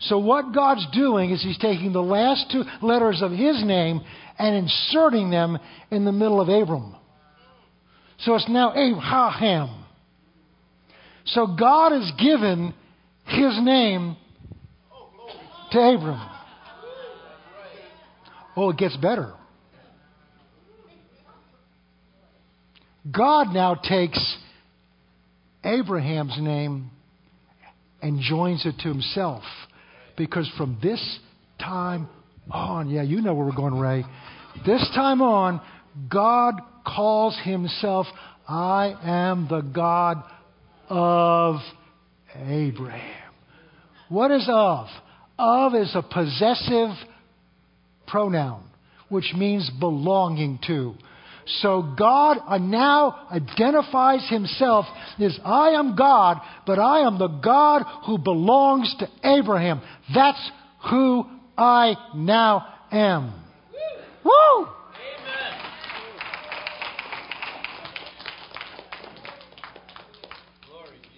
So 0.00 0.18
what 0.18 0.54
God's 0.54 0.86
doing 0.92 1.30
is 1.30 1.42
He's 1.42 1.58
taking 1.58 1.92
the 1.92 2.02
last 2.02 2.50
two 2.50 2.64
letters 2.82 3.22
of 3.22 3.30
His 3.30 3.64
name 3.64 4.00
and 4.38 4.54
inserting 4.54 5.30
them 5.30 5.58
in 5.90 6.04
the 6.04 6.12
middle 6.12 6.40
of 6.40 6.48
Abram. 6.48 6.94
So 8.18 8.34
it's 8.34 8.48
now 8.48 8.72
Abraham. 8.74 9.84
So 11.26 11.46
God 11.58 11.92
has 11.92 12.12
given 12.18 12.74
His 13.26 13.58
name 13.62 14.16
to 15.72 15.78
Abram. 15.78 16.30
Oh, 18.56 18.70
it 18.70 18.78
gets 18.78 18.96
better. 18.96 19.34
God 23.10 23.52
now 23.52 23.74
takes 23.74 24.36
Abraham's 25.64 26.36
name 26.40 26.90
and 28.02 28.20
joins 28.20 28.64
it 28.66 28.74
to 28.82 28.88
himself. 28.88 29.42
Because 30.16 30.50
from 30.56 30.78
this 30.82 31.18
time 31.58 32.08
on, 32.50 32.88
yeah, 32.88 33.02
you 33.02 33.20
know 33.20 33.34
where 33.34 33.46
we're 33.46 33.54
going, 33.54 33.78
Ray. 33.78 34.04
This 34.64 34.88
time 34.94 35.20
on, 35.20 35.60
God 36.10 36.54
calls 36.86 37.38
himself, 37.44 38.06
I 38.48 38.94
am 39.02 39.46
the 39.48 39.60
God 39.60 40.22
of 40.88 41.56
Abraham. 42.34 43.32
What 44.08 44.30
is 44.30 44.48
of? 44.50 44.86
Of 45.38 45.74
is 45.74 45.94
a 45.94 46.02
possessive 46.02 46.90
pronoun, 48.06 48.62
which 49.08 49.34
means 49.36 49.70
belonging 49.80 50.60
to. 50.66 50.94
So 51.46 51.94
God 51.96 52.38
uh, 52.46 52.58
now 52.58 53.28
identifies 53.30 54.28
himself 54.28 54.86
as 55.20 55.38
I 55.44 55.70
am 55.70 55.94
God, 55.94 56.40
but 56.66 56.80
I 56.80 57.06
am 57.06 57.18
the 57.18 57.28
God 57.28 57.82
who 58.04 58.18
belongs 58.18 58.92
to 58.98 59.08
Abraham. 59.22 59.80
That's 60.12 60.50
who 60.90 61.24
I 61.56 61.94
now 62.16 62.66
am. 62.90 63.32
Woo! 64.24 64.32
Amen. 64.32 64.70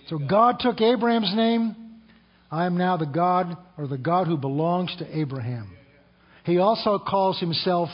So 0.09 0.19
God 0.19 0.57
took 0.61 0.83
Abraham's 0.83 1.33
name. 1.35 1.75
I 2.51 2.67
am 2.67 2.77
now 2.77 2.99
the 2.99 3.07
God, 3.07 3.57
or 3.79 3.87
the 3.87 3.99
God 3.99 4.27
who 4.27 4.37
belongs 4.37 4.95
to 4.99 5.19
Abraham. 5.19 5.75
He 6.45 6.59
also 6.59 6.99
calls 6.99 7.41
himself 7.41 7.89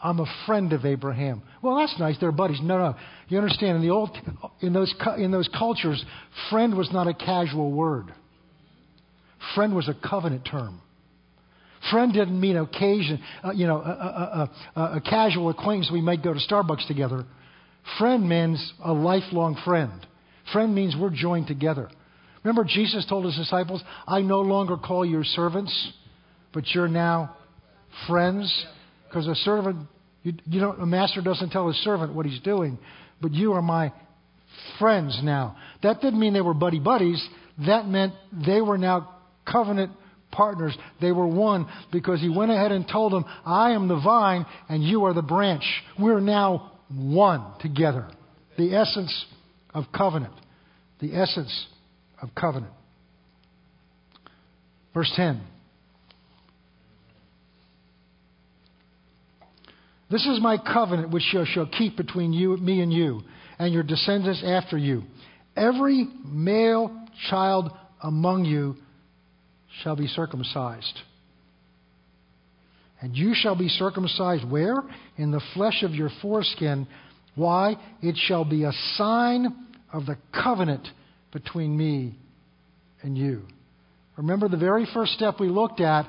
I'm 0.00 0.20
a 0.20 0.26
friend 0.46 0.72
of 0.72 0.84
Abraham. 0.84 1.42
Well, 1.60 1.76
that's 1.76 1.98
nice. 1.98 2.16
They're 2.20 2.30
buddies. 2.30 2.60
No, 2.62 2.78
no. 2.78 2.96
You 3.28 3.38
understand? 3.38 3.76
In 3.76 3.82
the 3.82 3.90
old, 3.90 4.16
in 4.60 4.72
those 4.72 4.94
in 5.16 5.30
those 5.30 5.48
cultures, 5.56 6.04
friend 6.50 6.76
was 6.76 6.92
not 6.92 7.08
a 7.08 7.14
casual 7.14 7.72
word. 7.72 8.12
Friend 9.54 9.74
was 9.74 9.88
a 9.88 10.08
covenant 10.08 10.46
term. 10.48 10.80
Friend 11.90 12.12
didn't 12.12 12.38
mean 12.38 12.56
occasion, 12.56 13.22
uh, 13.44 13.52
you 13.52 13.66
know, 13.66 13.78
a, 13.78 14.50
a, 14.76 14.80
a, 14.80 14.82
a, 14.96 15.00
casual 15.00 15.48
acquaintance 15.48 15.90
we 15.92 16.00
might 16.00 16.24
go 16.24 16.34
to 16.34 16.40
Starbucks 16.40 16.86
together. 16.88 17.24
Friend 17.98 18.28
means 18.28 18.72
a 18.84 18.92
lifelong 18.92 19.56
friend. 19.64 20.04
Friend 20.52 20.74
means 20.74 20.96
we're 20.98 21.10
joined 21.10 21.46
together. 21.46 21.88
Remember, 22.42 22.64
Jesus 22.64 23.06
told 23.08 23.24
his 23.26 23.36
disciples, 23.36 23.82
I 24.06 24.22
no 24.22 24.40
longer 24.40 24.76
call 24.76 25.04
you 25.04 25.22
servants, 25.22 25.92
but 26.52 26.64
you're 26.74 26.88
now 26.88 27.36
friends. 28.08 28.66
Because 29.08 29.26
a 29.26 29.34
servant, 29.36 29.86
you, 30.22 30.34
you 30.46 30.60
know, 30.60 30.72
a 30.72 30.86
master 30.86 31.22
doesn't 31.22 31.50
tell 31.50 31.66
his 31.66 31.76
servant 31.78 32.14
what 32.14 32.26
he's 32.26 32.40
doing, 32.40 32.78
but 33.20 33.32
you 33.32 33.52
are 33.52 33.62
my 33.62 33.92
friends 34.78 35.18
now. 35.22 35.56
That 35.82 36.00
didn't 36.00 36.20
mean 36.20 36.32
they 36.32 36.40
were 36.40 36.54
buddy 36.54 36.78
buddies. 36.78 37.26
That 37.66 37.86
meant 37.86 38.14
they 38.46 38.60
were 38.60 38.78
now 38.78 39.14
covenant 39.50 39.92
partners. 40.30 40.76
They 41.00 41.12
were 41.12 41.26
one 41.26 41.66
because 41.92 42.20
he 42.20 42.28
went 42.28 42.50
ahead 42.50 42.72
and 42.72 42.86
told 42.86 43.12
them, 43.12 43.24
I 43.44 43.72
am 43.72 43.88
the 43.88 44.00
vine 44.00 44.46
and 44.68 44.82
you 44.82 45.04
are 45.04 45.14
the 45.14 45.22
branch. 45.22 45.64
We're 45.98 46.20
now 46.20 46.72
one 46.90 47.44
together. 47.60 48.08
The 48.56 48.74
essence 48.74 49.26
of 49.74 49.84
covenant. 49.96 50.34
The 51.00 51.14
essence 51.14 51.66
of 52.20 52.30
covenant. 52.34 52.72
Verse 54.94 55.12
10. 55.14 55.40
This 60.10 60.26
is 60.26 60.40
my 60.40 60.56
covenant 60.56 61.10
which 61.10 61.24
you 61.32 61.44
shall 61.46 61.66
keep 61.66 61.96
between 61.96 62.32
you, 62.32 62.56
me 62.56 62.80
and 62.80 62.92
you, 62.92 63.22
and 63.58 63.74
your 63.74 63.82
descendants 63.82 64.42
after 64.44 64.78
you. 64.78 65.02
Every 65.54 66.08
male 66.24 66.96
child 67.28 67.70
among 68.02 68.44
you 68.46 68.76
shall 69.82 69.96
be 69.96 70.06
circumcised. 70.06 70.98
And 73.00 73.14
you 73.14 73.32
shall 73.34 73.54
be 73.54 73.68
circumcised 73.68 74.48
where? 74.50 74.76
In 75.16 75.30
the 75.30 75.42
flesh 75.54 75.82
of 75.82 75.94
your 75.94 76.10
foreskin. 76.22 76.86
Why? 77.34 77.76
It 78.02 78.16
shall 78.16 78.44
be 78.44 78.64
a 78.64 78.72
sign 78.96 79.66
of 79.92 80.06
the 80.06 80.16
covenant 80.32 80.88
between 81.32 81.76
me 81.76 82.16
and 83.02 83.16
you. 83.16 83.42
Remember, 84.16 84.48
the 84.48 84.56
very 84.56 84.86
first 84.92 85.12
step 85.12 85.38
we 85.38 85.48
looked 85.48 85.80
at 85.80 86.06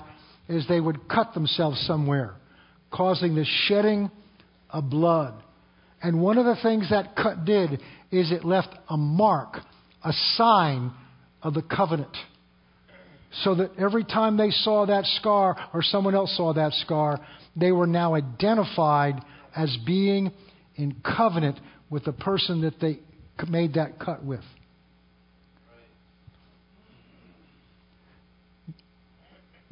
is 0.47 0.65
they 0.67 0.79
would 0.79 1.07
cut 1.07 1.33
themselves 1.33 1.79
somewhere 1.85 2.38
causing 2.91 3.35
the 3.35 3.45
shedding 3.67 4.09
of 4.69 4.89
blood. 4.89 5.33
And 6.01 6.21
one 6.21 6.37
of 6.37 6.45
the 6.45 6.57
things 6.61 6.89
that 6.91 7.15
cut 7.15 7.45
did 7.45 7.81
is 8.11 8.31
it 8.31 8.45
left 8.45 8.69
a 8.89 8.97
mark, 8.97 9.57
a 10.03 10.13
sign 10.35 10.91
of 11.41 11.53
the 11.53 11.61
covenant. 11.61 12.15
So 13.43 13.55
that 13.55 13.71
every 13.77 14.03
time 14.03 14.37
they 14.37 14.49
saw 14.49 14.85
that 14.87 15.05
scar 15.05 15.55
or 15.73 15.83
someone 15.83 16.15
else 16.15 16.35
saw 16.35 16.53
that 16.53 16.73
scar, 16.73 17.19
they 17.55 17.71
were 17.71 17.87
now 17.87 18.15
identified 18.15 19.21
as 19.55 19.75
being 19.85 20.31
in 20.75 20.95
covenant 21.03 21.59
with 21.89 22.05
the 22.05 22.11
person 22.11 22.61
that 22.61 22.79
they 22.79 22.99
made 23.47 23.75
that 23.75 23.99
cut 23.99 24.23
with. 24.23 24.43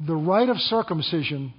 The 0.00 0.14
rite 0.14 0.48
of 0.48 0.56
circumcision 0.58 1.52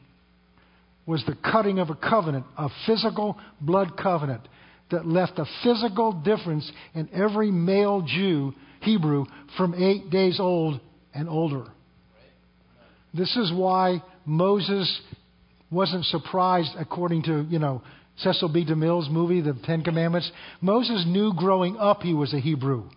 was 1.10 1.24
the 1.26 1.36
cutting 1.52 1.80
of 1.80 1.90
a 1.90 1.96
covenant, 1.96 2.46
a 2.56 2.70
physical 2.86 3.36
blood 3.60 3.98
covenant 3.98 4.48
that 4.92 5.08
left 5.08 5.40
a 5.40 5.46
physical 5.64 6.12
difference 6.12 6.72
in 6.94 7.10
every 7.12 7.50
male 7.50 8.04
Jew, 8.04 8.54
Hebrew, 8.82 9.26
from 9.58 9.74
eight 9.74 10.12
days 10.12 10.40
old 10.40 10.80
and 11.12 11.28
older. 11.28 11.66
This 13.12 13.36
is 13.38 13.52
why 13.52 14.04
Moses 14.24 15.02
wasn't 15.72 16.06
surprised, 16.06 16.74
according 16.78 17.24
to, 17.24 17.44
you 17.50 17.58
know, 17.58 17.82
Cecil 18.18 18.50
B. 18.50 18.64
DeMille's 18.64 19.10
movie, 19.10 19.42
The 19.42 19.60
Ten 19.66 19.82
Commandments. 19.82 20.32
Moses 20.62 21.06
knew 21.08 21.34
growing 21.34 21.76
up 21.78 22.04
he 22.04 22.14
was 22.14 22.36
a 22.36 22.40
Hebrew. 22.40 22.88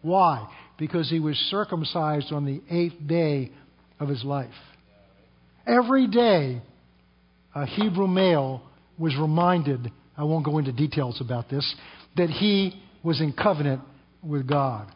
Why? 0.00 0.48
Because 0.78 1.10
he 1.10 1.20
was 1.20 1.36
circumcised 1.50 2.32
on 2.32 2.46
the 2.46 2.62
eighth 2.70 3.06
day 3.06 3.52
of 4.00 4.08
his 4.08 4.24
life. 4.24 4.48
Every 5.66 6.06
day, 6.06 6.62
a 7.54 7.66
Hebrew 7.66 8.08
male 8.08 8.62
was 8.98 9.16
reminded, 9.16 9.90
I 10.16 10.24
won't 10.24 10.44
go 10.44 10.58
into 10.58 10.72
details 10.72 11.20
about 11.20 11.48
this, 11.48 11.74
that 12.16 12.30
he 12.30 12.80
was 13.02 13.20
in 13.20 13.32
covenant 13.32 13.82
with 14.22 14.48
God. 14.48 14.90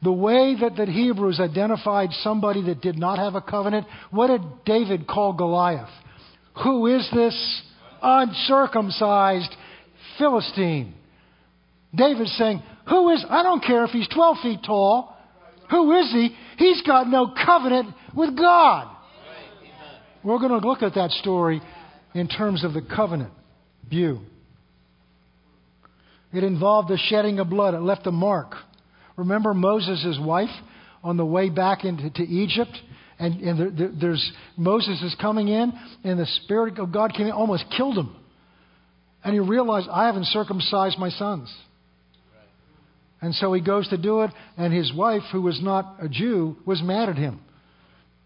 The 0.00 0.12
way 0.12 0.56
that 0.60 0.76
the 0.76 0.86
Hebrews 0.86 1.40
identified 1.40 2.10
somebody 2.22 2.62
that 2.66 2.80
did 2.80 2.96
not 2.96 3.18
have 3.18 3.34
a 3.34 3.40
covenant, 3.40 3.86
what 4.10 4.28
did 4.28 4.42
David 4.64 5.08
call 5.08 5.32
Goliath? 5.32 5.88
Who 6.62 6.86
is 6.86 7.08
this 7.12 7.62
uncircumcised 8.00 9.52
Philistine? 10.18 10.94
David's 11.94 12.36
saying, 12.36 12.62
Who 12.88 13.10
is, 13.10 13.24
I 13.28 13.42
don't 13.42 13.62
care 13.62 13.84
if 13.84 13.90
he's 13.90 14.08
12 14.08 14.36
feet 14.42 14.60
tall. 14.64 15.16
Who 15.70 15.92
is 15.98 16.10
he? 16.12 16.34
He's 16.58 16.82
got 16.82 17.08
no 17.08 17.34
covenant 17.44 17.94
with 18.14 18.36
God. 18.36 18.94
We're 20.24 20.38
going 20.38 20.60
to 20.60 20.66
look 20.66 20.82
at 20.82 20.94
that 20.94 21.10
story 21.12 21.60
in 22.14 22.28
terms 22.28 22.64
of 22.64 22.72
the 22.72 22.82
covenant 22.82 23.32
view. 23.88 24.20
It 26.32 26.44
involved 26.44 26.88
the 26.88 26.98
shedding 26.98 27.38
of 27.38 27.48
blood, 27.48 27.74
it 27.74 27.80
left 27.80 28.06
a 28.06 28.12
mark. 28.12 28.54
Remember 29.16 29.54
Moses' 29.54 30.18
wife 30.20 30.50
on 31.02 31.16
the 31.16 31.24
way 31.24 31.50
back 31.50 31.84
into 31.84 32.22
Egypt? 32.22 32.76
And, 33.18 33.40
and 33.40 33.58
there, 33.58 33.70
there, 33.70 33.92
there's 34.00 34.32
Moses 34.56 35.02
is 35.02 35.16
coming 35.20 35.48
in, 35.48 35.72
and 36.04 36.20
the 36.20 36.26
Spirit 36.44 36.78
of 36.78 36.92
God 36.92 37.14
came 37.14 37.26
in, 37.26 37.32
almost 37.32 37.64
killed 37.76 37.98
him. 37.98 38.14
And 39.24 39.34
he 39.34 39.40
realized, 39.40 39.88
I 39.90 40.06
haven't 40.06 40.26
circumcised 40.26 40.98
my 40.98 41.10
sons. 41.10 41.52
And 43.20 43.34
so 43.34 43.52
he 43.52 43.60
goes 43.60 43.88
to 43.88 43.98
do 43.98 44.22
it, 44.22 44.30
and 44.56 44.72
his 44.72 44.92
wife, 44.94 45.22
who 45.32 45.42
was 45.42 45.60
not 45.60 45.96
a 46.00 46.08
Jew, 46.08 46.56
was 46.64 46.80
mad 46.82 47.08
at 47.08 47.16
him. 47.16 47.40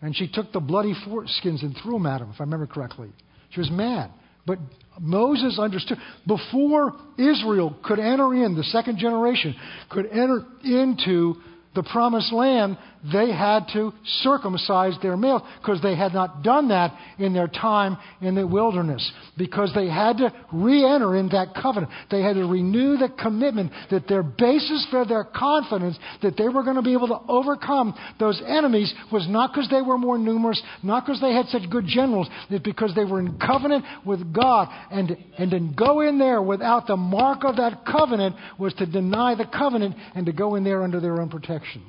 And 0.02 0.14
she 0.16 0.28
took 0.28 0.52
the 0.52 0.60
bloody 0.60 0.94
foreskins 1.06 1.62
and 1.62 1.76
threw 1.82 1.92
them 1.92 2.06
at 2.06 2.20
him, 2.20 2.30
if 2.30 2.40
I 2.40 2.44
remember 2.44 2.66
correctly. 2.66 3.08
She 3.50 3.60
was 3.60 3.70
mad. 3.70 4.10
But 4.44 4.58
Moses 5.00 5.58
understood. 5.58 5.98
Before 6.26 6.94
Israel 7.16 7.76
could 7.84 8.00
enter 8.00 8.34
in, 8.34 8.56
the 8.56 8.64
second 8.64 8.98
generation 8.98 9.54
could 9.88 10.06
enter 10.06 10.44
into 10.64 11.36
the 11.74 11.84
promised 11.84 12.32
land, 12.32 12.76
they 13.10 13.32
had 13.32 13.66
to 13.72 13.92
circumcise 14.22 14.94
their 15.02 15.16
males 15.16 15.42
because 15.60 15.82
they 15.82 15.96
had 15.96 16.14
not 16.14 16.42
done 16.42 16.68
that 16.68 16.96
in 17.18 17.32
their 17.32 17.48
time 17.48 17.96
in 18.20 18.36
the 18.36 18.46
wilderness. 18.46 19.10
Because 19.36 19.72
they 19.74 19.88
had 19.88 20.18
to 20.18 20.32
re 20.52 20.84
enter 20.84 21.16
in 21.16 21.28
that 21.30 21.48
covenant. 21.60 21.92
They 22.10 22.22
had 22.22 22.34
to 22.34 22.44
renew 22.44 22.96
the 22.96 23.08
commitment 23.20 23.72
that 23.90 24.06
their 24.06 24.22
basis 24.22 24.86
for 24.90 25.04
their 25.04 25.24
confidence 25.24 25.98
that 26.22 26.36
they 26.36 26.48
were 26.48 26.62
going 26.62 26.76
to 26.76 26.82
be 26.82 26.92
able 26.92 27.08
to 27.08 27.20
overcome 27.28 27.94
those 28.20 28.40
enemies 28.46 28.92
was 29.10 29.26
not 29.28 29.52
because 29.52 29.68
they 29.68 29.82
were 29.82 29.98
more 29.98 30.18
numerous, 30.18 30.62
not 30.82 31.04
because 31.04 31.20
they 31.20 31.32
had 31.32 31.46
such 31.46 31.68
good 31.70 31.86
generals, 31.86 32.28
it's 32.50 32.62
because 32.62 32.94
they 32.94 33.04
were 33.04 33.18
in 33.18 33.36
covenant 33.38 33.84
with 34.06 34.32
God. 34.32 34.68
And, 34.92 35.16
and 35.38 35.50
to 35.50 35.60
go 35.76 36.00
in 36.02 36.18
there 36.18 36.40
without 36.40 36.86
the 36.86 36.96
mark 36.96 37.44
of 37.44 37.56
that 37.56 37.84
covenant 37.84 38.36
was 38.58 38.74
to 38.74 38.86
deny 38.86 39.34
the 39.34 39.46
covenant 39.46 39.96
and 40.14 40.26
to 40.26 40.32
go 40.32 40.54
in 40.54 40.62
there 40.62 40.82
under 40.82 41.00
their 41.00 41.20
own 41.20 41.28
protection. 41.28 41.82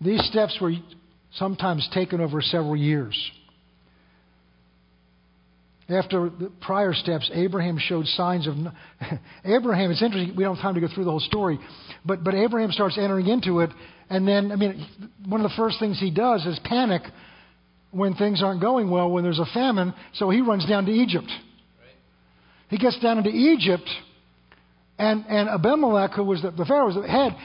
These 0.00 0.24
steps 0.26 0.56
were 0.60 0.72
sometimes 1.34 1.88
taken 1.92 2.20
over 2.20 2.40
several 2.40 2.76
years. 2.76 3.16
After 5.88 6.30
the 6.30 6.52
prior 6.60 6.94
steps, 6.94 7.28
Abraham 7.34 7.76
showed 7.78 8.06
signs 8.06 8.46
of. 8.46 8.54
Abraham, 9.44 9.90
it's 9.90 10.02
interesting, 10.02 10.36
we 10.36 10.44
don't 10.44 10.54
have 10.54 10.62
time 10.62 10.74
to 10.74 10.80
go 10.80 10.86
through 10.94 11.04
the 11.04 11.10
whole 11.10 11.20
story, 11.20 11.58
but, 12.04 12.22
but 12.22 12.34
Abraham 12.34 12.70
starts 12.70 12.96
entering 12.96 13.26
into 13.26 13.60
it, 13.60 13.70
and 14.08 14.26
then, 14.26 14.52
I 14.52 14.56
mean, 14.56 14.86
one 15.26 15.40
of 15.40 15.50
the 15.50 15.56
first 15.56 15.80
things 15.80 15.98
he 15.98 16.12
does 16.12 16.46
is 16.46 16.60
panic 16.64 17.02
when 17.90 18.14
things 18.14 18.40
aren't 18.40 18.60
going 18.60 18.88
well, 18.88 19.10
when 19.10 19.24
there's 19.24 19.40
a 19.40 19.52
famine, 19.52 19.92
so 20.14 20.30
he 20.30 20.40
runs 20.40 20.64
down 20.66 20.86
to 20.86 20.92
Egypt. 20.92 21.30
He 22.68 22.78
gets 22.78 22.98
down 23.00 23.18
into 23.18 23.30
Egypt 23.30 23.88
and, 25.00 25.24
and 25.28 25.48
Abimelech, 25.48 26.12
who 26.12 26.24
was 26.24 26.42
the, 26.42 26.52
Pharaoh 26.68 26.84
was 26.84 26.94
the 26.94 27.00
Pharaoh's 27.00 27.10
head, 27.10 27.36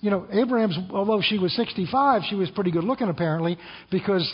you 0.00 0.12
know, 0.12 0.28
Abraham's, 0.30 0.78
although 0.92 1.20
she 1.20 1.38
was 1.38 1.52
65, 1.56 2.22
she 2.30 2.36
was 2.36 2.48
pretty 2.50 2.70
good 2.70 2.84
looking 2.84 3.08
apparently, 3.08 3.58
because 3.90 4.32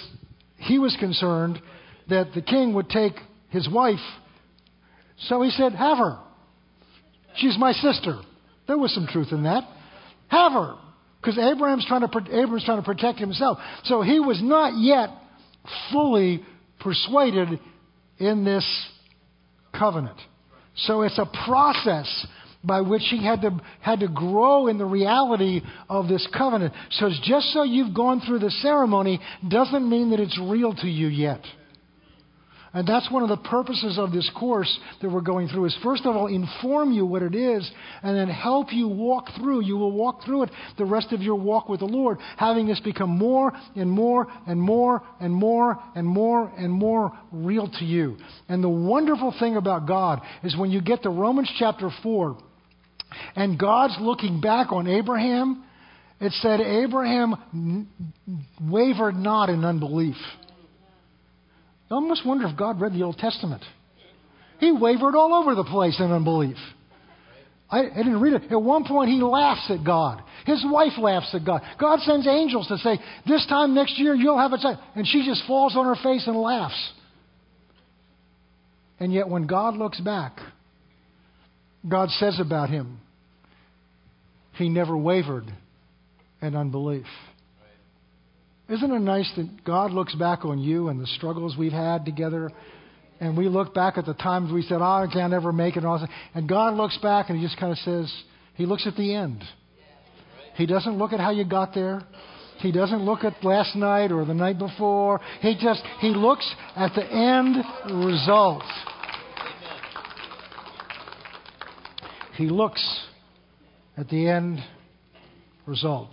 he 0.59 0.79
was 0.79 0.95
concerned 1.01 1.59
that 2.11 2.33
the 2.35 2.43
king 2.43 2.75
would 2.75 2.91
take 2.91 3.15
his 3.49 3.67
wife. 3.67 4.05
So 5.21 5.41
he 5.41 5.49
said, 5.53 5.73
Have 5.73 5.97
her. 5.97 6.19
She's 7.37 7.57
my 7.59 7.73
sister. 7.73 8.21
There 8.67 8.77
was 8.77 8.95
some 8.95 9.07
truth 9.07 9.29
in 9.31 9.45
that. 9.45 9.65
Have 10.29 10.53
her. 10.53 10.75
Because 11.23 11.39
Abraham's 11.39 11.87
trying, 11.87 12.03
to, 12.03 12.09
Abraham's 12.29 12.65
trying 12.65 12.79
to 12.79 12.85
protect 12.85 13.19
himself. 13.19 13.57
So 13.85 14.03
he 14.03 14.21
was 14.21 14.39
not 14.43 14.79
yet 14.79 15.09
fully 15.91 16.45
persuaded 16.81 17.59
in 18.19 18.45
this 18.45 18.67
covenant. 19.77 20.19
So 20.77 21.03
it's 21.03 21.19
a 21.19 21.27
process 21.47 22.27
by 22.67 22.81
which 22.81 23.03
he 23.11 23.25
had 23.25 23.41
to, 23.43 23.61
had 23.81 24.01
to 24.01 24.09
grow 24.09 24.67
in 24.67 24.77
the 24.77 24.85
reality 24.85 25.63
of 25.89 26.09
this 26.09 26.27
covenant. 26.37 26.75
So 26.91 27.09
just 27.23 27.53
so 27.53 27.63
you've 27.63 27.95
gone 27.95 28.21
through 28.21 28.41
the 28.41 28.51
ceremony 28.51 29.21
doesn't 29.49 29.89
mean 29.89 30.11
that 30.11 30.21
it's 30.21 30.39
real 30.39 30.75
to 30.75 30.89
you 30.89 31.07
yet. 31.07 31.41
And 32.77 32.87
that's 32.87 33.11
one 33.11 33.23
of 33.23 33.31
the 33.31 33.39
purposes 33.39 33.97
of 33.99 34.13
this 34.13 34.31
course 34.39 34.79
that 35.01 35.11
we're 35.11 35.23
going 35.23 35.49
through 35.49 35.65
is 35.65 35.79
first 35.83 36.05
of 36.05 36.15
all 36.15 36.27
inform 36.27 36.93
you 36.93 37.07
what 37.07 37.23
it 37.23 37.35
is 37.35 37.67
and 38.03 38.15
then 38.15 38.29
help 38.29 38.71
you 38.71 38.87
walk 38.87 39.29
through. 39.39 39.63
You 39.63 39.79
will 39.79 39.93
walk 39.93 40.25
through 40.27 40.43
it 40.43 40.51
the 40.77 40.85
rest 40.85 41.11
of 41.13 41.23
your 41.23 41.37
walk 41.37 41.71
with 41.71 41.81
the 41.81 41.87
Lord, 41.87 42.19
having 42.37 42.67
this 42.67 42.79
become 42.81 43.09
more 43.09 43.51
and 43.77 43.91
more 43.91 44.27
and 44.47 44.61
more 44.61 45.03
and 45.21 45.33
more 45.33 45.83
and 45.95 46.07
more 46.07 46.53
and 46.59 46.71
more 46.71 47.19
real 47.33 47.67
to 47.79 47.85
you. 47.87 48.19
And 48.47 48.63
the 48.63 48.69
wonderful 48.69 49.35
thing 49.41 49.57
about 49.57 49.89
God 49.89 50.21
is 50.45 50.55
when 50.55 50.71
you 50.71 50.83
get 50.83 51.03
to 51.05 51.09
Romans 51.09 51.51
chapter 51.59 51.89
4 52.03 52.37
and 53.35 53.59
God's 53.59 53.97
looking 54.01 54.41
back 54.41 54.73
on 54.73 54.87
Abraham, 54.87 55.65
it 56.21 56.33
said 56.41 56.61
Abraham 56.61 57.89
wavered 58.61 59.17
not 59.17 59.49
in 59.51 59.65
unbelief. 59.65 60.17
I 61.91 61.95
almost 61.95 62.27
wonder 62.27 62.47
if 62.47 62.57
God 62.57 62.81
read 62.81 62.93
the 62.93 63.03
Old 63.03 63.19
Testament. 63.19 63.63
He 64.59 64.73
wavered 64.73 65.15
all 65.15 65.35
over 65.35 65.55
the 65.55 65.65
place 65.65 66.01
in 66.01 66.11
unbelief. 66.11 66.57
I, 67.69 67.81
I, 67.81 67.97
didn't 67.97 68.21
read 68.21 68.35
it. 68.35 68.53
At 68.53 68.63
one 68.63 68.85
point, 68.85 69.11
he 69.11 69.21
laughs 69.21 69.71
at 69.71 69.85
God. 69.85 70.23
His 70.47 70.65
wife 70.69 70.93
laughs 70.99 71.35
at 71.35 71.45
God. 71.45 71.63
God 71.81 71.99
sends 72.01 72.27
angels 72.27 72.69
to 72.69 72.79
say, 72.79 72.99
This 73.27 73.45
time 73.49 73.75
next 73.75 73.99
year, 73.99 74.15
you'll 74.15 74.39
have 74.39 74.53
a 74.53 74.59
child. 74.59 74.79
And 74.95 75.07
she 75.07 75.27
just 75.27 75.43
falls 75.47 75.77
on 75.77 75.85
her 75.85 76.01
face 76.03 76.27
and 76.27 76.37
laughs. 76.37 76.93
And 79.01 79.13
yet, 79.13 79.29
when 79.29 79.47
God 79.47 79.77
looks 79.77 80.01
back, 80.01 80.39
God 81.87 82.09
says 82.11 82.39
about 82.41 82.71
him, 82.71 83.01
He 84.57 84.69
never 84.69 84.97
wavered 84.97 85.45
in 86.41 86.57
unbelief. 86.57 87.07
Isn't 88.69 88.91
it 88.91 89.01
nice 89.01 89.31
that 89.37 89.65
God 89.65 89.93
looks 89.93 90.15
back 90.15 90.45
on 90.45 90.59
you 90.59 90.89
and 90.89 91.01
the 91.01 91.07
struggles 91.07 91.57
we've 91.57 91.73
had 91.73 92.05
together? 92.05 92.51
And 93.21 93.37
we 93.37 93.49
look 93.49 93.75
back 93.75 93.97
at 93.97 94.07
the 94.07 94.15
times 94.15 94.53
we 94.53 94.63
said, 94.63 94.79
oh, 94.81 94.85
I 94.85 95.07
can't 95.13 95.33
ever 95.33 95.53
make 95.53 95.77
it. 95.77 95.79
And, 95.79 95.87
all 95.87 95.99
that. 96.01 96.11
and 96.35 96.49
God 96.49 96.75
looks 96.75 96.99
back 96.99 97.31
and 97.31 97.39
He 97.39 97.45
just 97.45 97.59
kind 97.59 97.73
of 97.73 97.79
says, 97.79 98.13
He 98.55 98.67
looks 98.67 98.87
at 98.87 98.97
the 98.97 99.15
end. 99.15 99.43
He 100.57 100.67
doesn't 100.67 100.97
look 100.99 101.13
at 101.13 101.21
how 101.21 101.31
you 101.31 101.45
got 101.45 101.75
there. 101.75 102.03
He 102.59 102.73
doesn't 102.73 103.05
look 103.05 103.23
at 103.25 103.45
last 103.45 103.77
night 103.77 104.11
or 104.11 104.25
the 104.25 104.35
night 104.35 104.59
before. 104.59 105.21
He 105.41 105.55
just, 105.61 105.83
He 106.01 106.09
looks 106.09 106.51
at 106.75 106.93
the 106.95 107.05
end 107.05 107.57
result. 108.05 108.65
He 112.35 112.49
looks 112.49 113.07
at 113.97 114.09
the 114.09 114.29
end 114.29 114.59
result. 115.67 116.11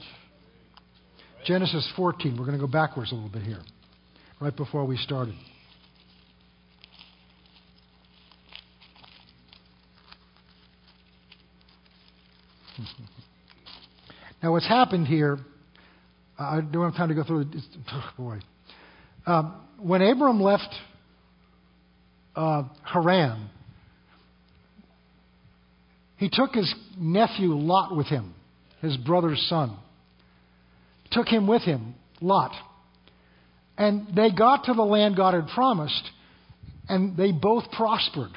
Genesis 1.45 1.91
14. 1.95 2.37
We're 2.37 2.45
going 2.45 2.57
to 2.57 2.65
go 2.65 2.71
backwards 2.71 3.11
a 3.11 3.15
little 3.15 3.29
bit 3.29 3.43
here, 3.43 3.61
right 4.39 4.55
before 4.55 4.85
we 4.85 4.97
started. 4.97 5.35
Now, 14.41 14.51
what's 14.51 14.67
happened 14.67 15.07
here, 15.07 15.37
I 16.37 16.59
don't 16.59 16.83
have 16.83 16.97
time 16.97 17.07
to 17.07 17.15
go 17.15 17.23
through 17.23 17.43
it. 17.43 17.47
Oh 17.93 18.09
boy. 18.17 18.39
Um, 19.25 19.55
when 19.79 20.01
Abram 20.01 20.41
left 20.41 20.67
uh, 22.35 22.63
Haran, 22.83 23.49
he 26.23 26.29
took 26.31 26.53
his 26.53 26.73
nephew 26.97 27.53
Lot 27.53 27.95
with 27.95 28.07
him, 28.07 28.33
his 28.81 28.97
brother's 28.97 29.45
son 29.49 29.77
took 31.13 31.27
him 31.27 31.47
with 31.47 31.61
him, 31.61 31.95
Lot. 32.21 32.51
And 33.77 34.07
they 34.15 34.31
got 34.31 34.65
to 34.65 34.73
the 34.73 34.83
land 34.83 35.15
God 35.15 35.33
had 35.33 35.47
promised, 35.47 36.09
and 36.89 37.17
they 37.17 37.31
both 37.31 37.63
prospered. 37.71 38.31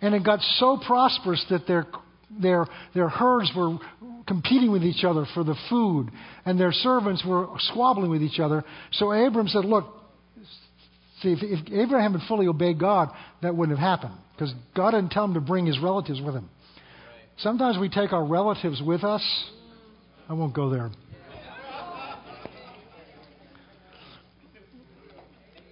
And 0.00 0.14
it 0.14 0.24
got 0.24 0.40
so 0.58 0.80
prosperous 0.84 1.44
that 1.50 1.66
their, 1.66 1.86
their, 2.40 2.66
their 2.94 3.08
herds 3.08 3.50
were 3.56 3.78
competing 4.26 4.70
with 4.72 4.82
each 4.82 5.04
other 5.04 5.26
for 5.34 5.44
the 5.44 5.56
food, 5.68 6.10
and 6.44 6.58
their 6.58 6.72
servants 6.72 7.24
were 7.26 7.48
squabbling 7.58 8.10
with 8.10 8.22
each 8.22 8.40
other. 8.40 8.64
So 8.92 9.12
Abram 9.12 9.48
said, 9.48 9.64
Look, 9.64 9.86
see, 11.22 11.32
if, 11.32 11.38
if 11.42 11.72
Abraham 11.72 12.12
had 12.12 12.26
fully 12.28 12.46
obeyed 12.46 12.78
God, 12.78 13.10
that 13.42 13.54
wouldn't 13.54 13.78
have 13.78 14.00
happened, 14.00 14.18
because 14.42 14.56
God 14.74 14.90
didn't 14.90 15.10
tell 15.10 15.24
him 15.24 15.34
to 15.34 15.40
bring 15.40 15.66
his 15.66 15.78
relatives 15.78 16.20
with 16.20 16.34
him. 16.34 16.50
Sometimes 17.38 17.78
we 17.78 17.88
take 17.88 18.12
our 18.12 18.24
relatives 18.24 18.82
with 18.84 19.04
us. 19.04 19.22
I 20.28 20.32
won't 20.32 20.52
go 20.52 20.68
there. 20.68 20.90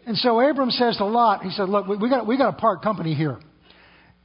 And 0.07 0.17
so 0.17 0.41
Abram 0.41 0.71
says 0.71 0.97
to 0.99 1.05
Lot, 1.05 1.43
he 1.43 1.51
said, 1.51 1.69
Look, 1.69 1.87
we 1.89 2.09
got, 2.09 2.27
we 2.29 2.39
got 2.39 2.53
to 2.53 2.57
part 2.57 2.83
company 2.83 3.15
here. 3.15 3.39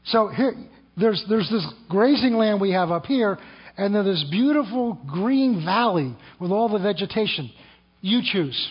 So 0.05 0.27
here, 0.27 0.53
there's, 0.95 1.23
there's 1.27 1.49
this 1.49 1.65
grazing 1.89 2.33
land 2.33 2.61
we 2.61 2.71
have 2.71 2.91
up 2.91 3.05
here, 3.05 3.39
and 3.77 3.95
then 3.95 4.05
this 4.05 4.25
beautiful 4.29 4.99
green 5.07 5.65
valley 5.65 6.15
with 6.39 6.51
all 6.51 6.69
the 6.69 6.79
vegetation. 6.79 7.51
You 8.01 8.21
choose. 8.23 8.69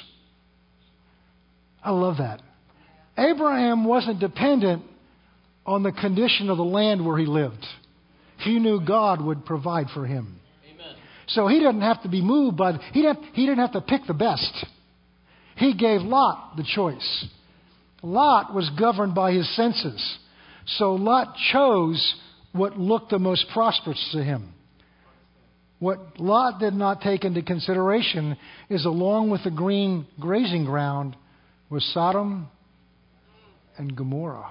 I 1.83 1.91
love 1.91 2.19
that. 2.19 2.43
Abraham 3.19 3.85
wasn't 3.85 4.21
dependent 4.21 4.83
on 5.67 5.83
the 5.83 5.93
condition 5.93 6.51
of 6.51 6.57
the 6.57 6.65
land 6.65 7.05
where 7.05 7.19
he 7.19 7.27
lived. 7.27 7.65
He 8.39 8.59
knew 8.59 8.81
God 8.85 9.21
would 9.21 9.45
provide 9.47 9.87
for 9.95 10.07
him. 10.07 10.41
Amen. 10.71 10.95
So 11.29 11.49
he 11.49 11.59
didn't 11.59 11.81
have 11.81 12.03
to 12.03 12.09
be 12.09 12.21
moved 12.21 12.57
by, 12.57 12.73
he, 12.93 13.03
didn't, 13.03 13.25
he 13.33 13.47
didn't 13.47 13.61
have 13.61 13.73
to 13.73 13.81
pick 13.81 14.03
the 14.07 14.15
best. 14.15 14.67
He 15.57 15.75
gave 15.75 16.03
Lot 16.03 16.57
the 16.57 16.65
choice. 16.75 17.27
Lot 18.03 18.55
was 18.55 18.69
governed 18.79 19.15
by 19.15 19.33
his 19.33 19.49
senses. 19.57 20.19
So 20.67 20.95
Lot 20.95 21.35
chose 21.53 22.15
what 22.53 22.79
looked 22.79 23.11
the 23.11 23.19
most 23.19 23.47
prosperous 23.53 24.11
to 24.13 24.23
him. 24.23 24.53
What 25.79 26.19
Lot 26.19 26.61
did 26.61 26.75
not 26.75 27.01
take 27.01 27.25
into 27.25 27.43
consideration 27.43 28.37
is 28.71 28.85
along 28.85 29.31
with 29.31 29.45
the 29.45 29.51
green 29.51 30.07
grazing 30.21 30.65
ground 30.65 31.17
was 31.69 31.85
Sodom 31.93 32.49
and 33.77 33.97
Gomorrah, 33.97 34.51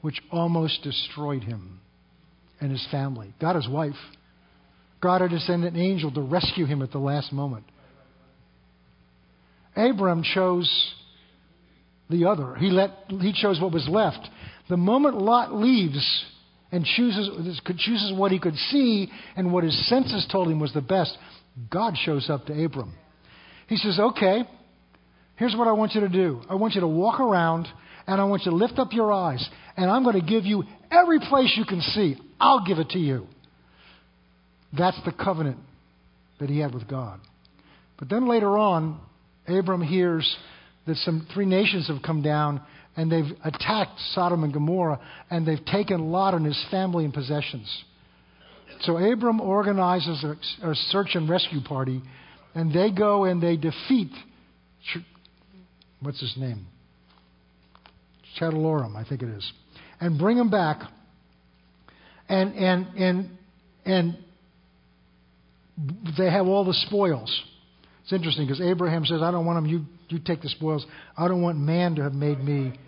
which 0.00 0.20
almost 0.30 0.82
destroyed 0.82 1.42
him 1.42 1.80
and 2.60 2.70
his 2.70 2.86
family. 2.90 3.34
Got 3.40 3.56
his 3.56 3.68
wife. 3.68 3.94
God 5.00 5.20
had 5.20 5.30
to 5.30 5.40
send 5.40 5.64
an 5.64 5.76
angel 5.76 6.10
to 6.12 6.20
rescue 6.20 6.66
him 6.66 6.82
at 6.82 6.92
the 6.92 6.98
last 6.98 7.32
moment. 7.32 7.64
Abram 9.76 10.22
chose 10.22 10.94
the 12.10 12.26
other. 12.26 12.54
He, 12.56 12.70
let, 12.70 12.90
he 13.08 13.32
chose 13.32 13.60
what 13.60 13.72
was 13.72 13.88
left. 13.88 14.28
The 14.68 14.76
moment 14.76 15.16
Lot 15.16 15.54
leaves 15.54 16.24
and 16.72 16.84
chooses, 16.84 17.60
chooses 17.78 18.12
what 18.14 18.32
he 18.32 18.38
could 18.38 18.56
see 18.56 19.10
and 19.36 19.52
what 19.52 19.64
his 19.64 19.88
senses 19.88 20.26
told 20.30 20.48
him 20.48 20.60
was 20.60 20.72
the 20.72 20.80
best, 20.80 21.16
God 21.70 21.94
shows 21.96 22.30
up 22.30 22.46
to 22.46 22.64
Abram. 22.64 22.94
He 23.68 23.76
says, 23.76 23.98
Okay, 23.98 24.44
here's 25.36 25.56
what 25.56 25.68
I 25.68 25.72
want 25.72 25.94
you 25.94 26.00
to 26.02 26.08
do. 26.08 26.42
I 26.48 26.54
want 26.54 26.74
you 26.74 26.80
to 26.80 26.88
walk 26.88 27.20
around 27.20 27.66
and 28.10 28.20
I 28.20 28.24
want 28.24 28.44
you 28.44 28.50
to 28.50 28.56
lift 28.56 28.80
up 28.80 28.92
your 28.92 29.12
eyes, 29.12 29.48
and 29.76 29.88
I'm 29.88 30.02
going 30.02 30.20
to 30.20 30.26
give 30.26 30.44
you 30.44 30.64
every 30.90 31.20
place 31.20 31.54
you 31.56 31.64
can 31.64 31.80
see. 31.80 32.16
I'll 32.40 32.64
give 32.66 32.78
it 32.78 32.88
to 32.90 32.98
you. 32.98 33.28
That's 34.76 35.00
the 35.04 35.12
covenant 35.12 35.58
that 36.40 36.50
he 36.50 36.58
had 36.58 36.74
with 36.74 36.88
God. 36.88 37.20
But 38.00 38.08
then 38.08 38.28
later 38.28 38.58
on, 38.58 38.98
Abram 39.46 39.80
hears 39.80 40.36
that 40.88 40.96
some 40.96 41.28
three 41.32 41.46
nations 41.46 41.86
have 41.86 42.02
come 42.02 42.20
down 42.20 42.60
and 42.96 43.12
they've 43.12 43.30
attacked 43.44 44.00
Sodom 44.12 44.42
and 44.42 44.52
Gomorrah 44.52 44.98
and 45.30 45.46
they've 45.46 45.64
taken 45.66 46.10
Lot 46.10 46.34
and 46.34 46.44
his 46.44 46.60
family 46.68 47.04
and 47.04 47.14
possessions. 47.14 47.84
So 48.80 48.96
Abram 48.96 49.40
organizes 49.40 50.24
a, 50.24 50.74
search 50.74 51.10
and 51.14 51.28
rescue 51.28 51.60
party 51.60 52.02
and 52.56 52.72
they 52.72 52.90
go 52.90 53.24
and 53.24 53.40
they 53.40 53.56
defeat, 53.56 54.10
what's 56.00 56.20
his 56.20 56.34
name? 56.36 56.66
Chedorlaomer, 58.38 58.96
I 58.96 59.08
think 59.08 59.22
it 59.22 59.28
is, 59.28 59.52
and 60.00 60.18
bring 60.18 60.36
them 60.36 60.50
back. 60.50 60.82
And, 62.28 62.54
and, 62.54 62.86
and, 62.96 63.30
and 63.84 64.18
they 66.16 66.30
have 66.30 66.46
all 66.46 66.64
the 66.64 66.74
spoils. 66.86 67.42
It's 68.02 68.12
interesting 68.12 68.46
because 68.46 68.60
Abraham 68.60 69.04
says, 69.04 69.20
I 69.22 69.30
don't 69.30 69.46
want 69.46 69.56
them, 69.56 69.66
you, 69.66 69.84
you 70.08 70.18
take 70.18 70.42
the 70.42 70.48
spoils. 70.48 70.86
I 71.16 71.28
don't 71.28 71.42
want 71.42 71.58
man 71.58 71.96
to 71.96 72.02
have 72.02 72.12
made 72.12 72.42
me, 72.42 72.78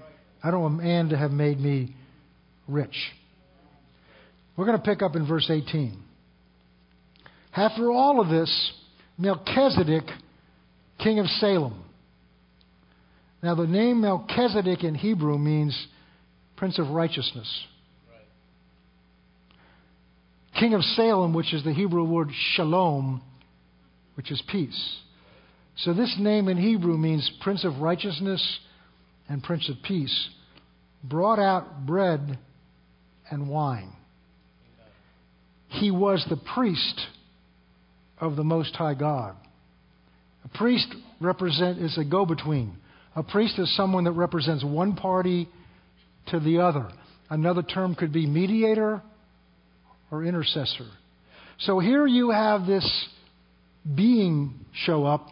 I 0.43 0.51
don't 0.51 0.63
want 0.63 0.83
man 0.83 1.09
to 1.09 1.17
have 1.17 1.31
made 1.31 1.59
me 1.59 1.95
rich. 2.69 2.97
We're 4.57 4.67
going 4.67 4.79
to 4.79 4.85
pick 4.85 5.03
up 5.03 5.17
in 5.17 5.27
verse 5.27 5.49
18. 5.51 6.03
After 7.55 7.91
all 7.91 8.21
of 8.21 8.29
this, 8.29 8.73
Melchizedek, 9.19 10.05
king 10.99 11.19
of 11.19 11.27
Salem. 11.27 11.85
Now, 13.43 13.57
the 13.57 13.67
name 13.67 14.01
Melchizedek 14.01 14.85
in 14.85 14.95
Hebrew 14.95 15.37
means 15.37 15.89
Prince 16.57 16.79
of 16.79 16.91
Righteousness. 16.91 17.67
King 20.59 20.75
of 20.75 20.83
Salem, 20.83 21.35
which 21.35 21.53
is 21.53 21.65
the 21.65 21.73
Hebrew 21.73 22.05
word 22.05 22.29
shalom, 22.55 23.21
which 24.15 24.31
is 24.31 24.41
peace. 24.49 24.99
So 25.77 25.93
this 25.93 26.15
name 26.21 26.49
in 26.49 26.57
Hebrew 26.57 26.97
means 26.97 27.29
Prince 27.41 27.65
of 27.65 27.79
Righteousness 27.79 28.61
and 29.29 29.43
Prince 29.43 29.69
of 29.69 29.77
Peace. 29.83 30.29
Brought 31.03 31.41
out 31.41 31.85
bread 31.85 32.39
and 33.29 33.49
wine. 33.49 33.93
He 35.67 35.91
was 35.91 36.25
the 36.29 36.41
priest 36.55 37.01
of 38.21 38.37
the 38.37 38.45
Most 38.45 38.77
High 38.77 38.95
God. 38.95 39.35
A 40.45 40.59
priest 40.59 40.95
represent 41.21 41.79
is 41.79 41.99
a 41.99 42.05
go-between. 42.05 42.77
A 43.15 43.23
priest 43.23 43.59
is 43.59 43.75
someone 43.77 44.05
that 44.05 44.13
represents 44.13 44.65
one 44.65 44.95
party 44.97 45.49
to 46.29 46.41
the 46.41 46.61
other. 46.61 46.89
Another 47.29 47.63
term 47.63 47.95
could 47.95 48.13
be 48.13 48.27
mediator 48.27 49.03
or 50.11 50.25
intercessor. 50.25 50.87
So 51.61 51.79
here 51.79 52.07
you 52.07 52.31
have 52.31 52.67
this 52.67 53.09
being 53.95 54.55
show 54.85 55.05
up. 55.05 55.29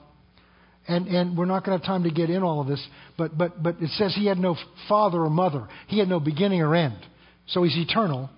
And, 0.88 1.06
and 1.06 1.36
we're 1.36 1.44
not 1.44 1.64
going 1.64 1.78
to 1.78 1.84
have 1.84 1.86
time 1.86 2.02
to 2.04 2.10
get 2.10 2.30
in 2.30 2.42
all 2.42 2.60
of 2.60 2.66
this, 2.66 2.84
but, 3.16 3.36
but, 3.36 3.62
but 3.62 3.76
it 3.80 3.90
says 3.90 4.14
he 4.14 4.26
had 4.26 4.38
no 4.38 4.56
father 4.88 5.22
or 5.22 5.30
mother. 5.30 5.68
He 5.86 5.98
had 5.98 6.08
no 6.08 6.18
beginning 6.18 6.62
or 6.62 6.74
end. 6.74 6.96
So 7.48 7.62
he's 7.62 7.76
eternal. 7.76 8.28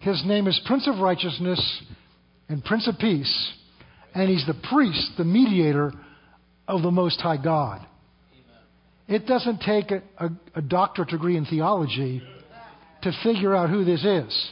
His 0.00 0.22
name 0.26 0.48
is 0.48 0.60
Prince 0.66 0.88
of 0.88 0.98
Righteousness 0.98 1.82
and 2.48 2.64
Prince 2.64 2.88
of 2.88 2.98
Peace. 2.98 3.52
And 4.14 4.28
he's 4.28 4.46
the 4.46 4.60
priest, 4.70 5.12
the 5.16 5.24
mediator 5.24 5.92
of 6.66 6.82
the 6.82 6.90
Most 6.90 7.20
High 7.20 7.42
God. 7.42 7.86
It 9.06 9.26
doesn't 9.26 9.60
take 9.60 9.90
a, 9.90 10.02
a, 10.18 10.30
a 10.56 10.62
doctorate 10.62 11.10
degree 11.10 11.36
in 11.36 11.44
theology 11.44 12.22
to 13.02 13.12
figure 13.22 13.54
out 13.54 13.68
who 13.68 13.84
this 13.84 14.04
is. 14.04 14.50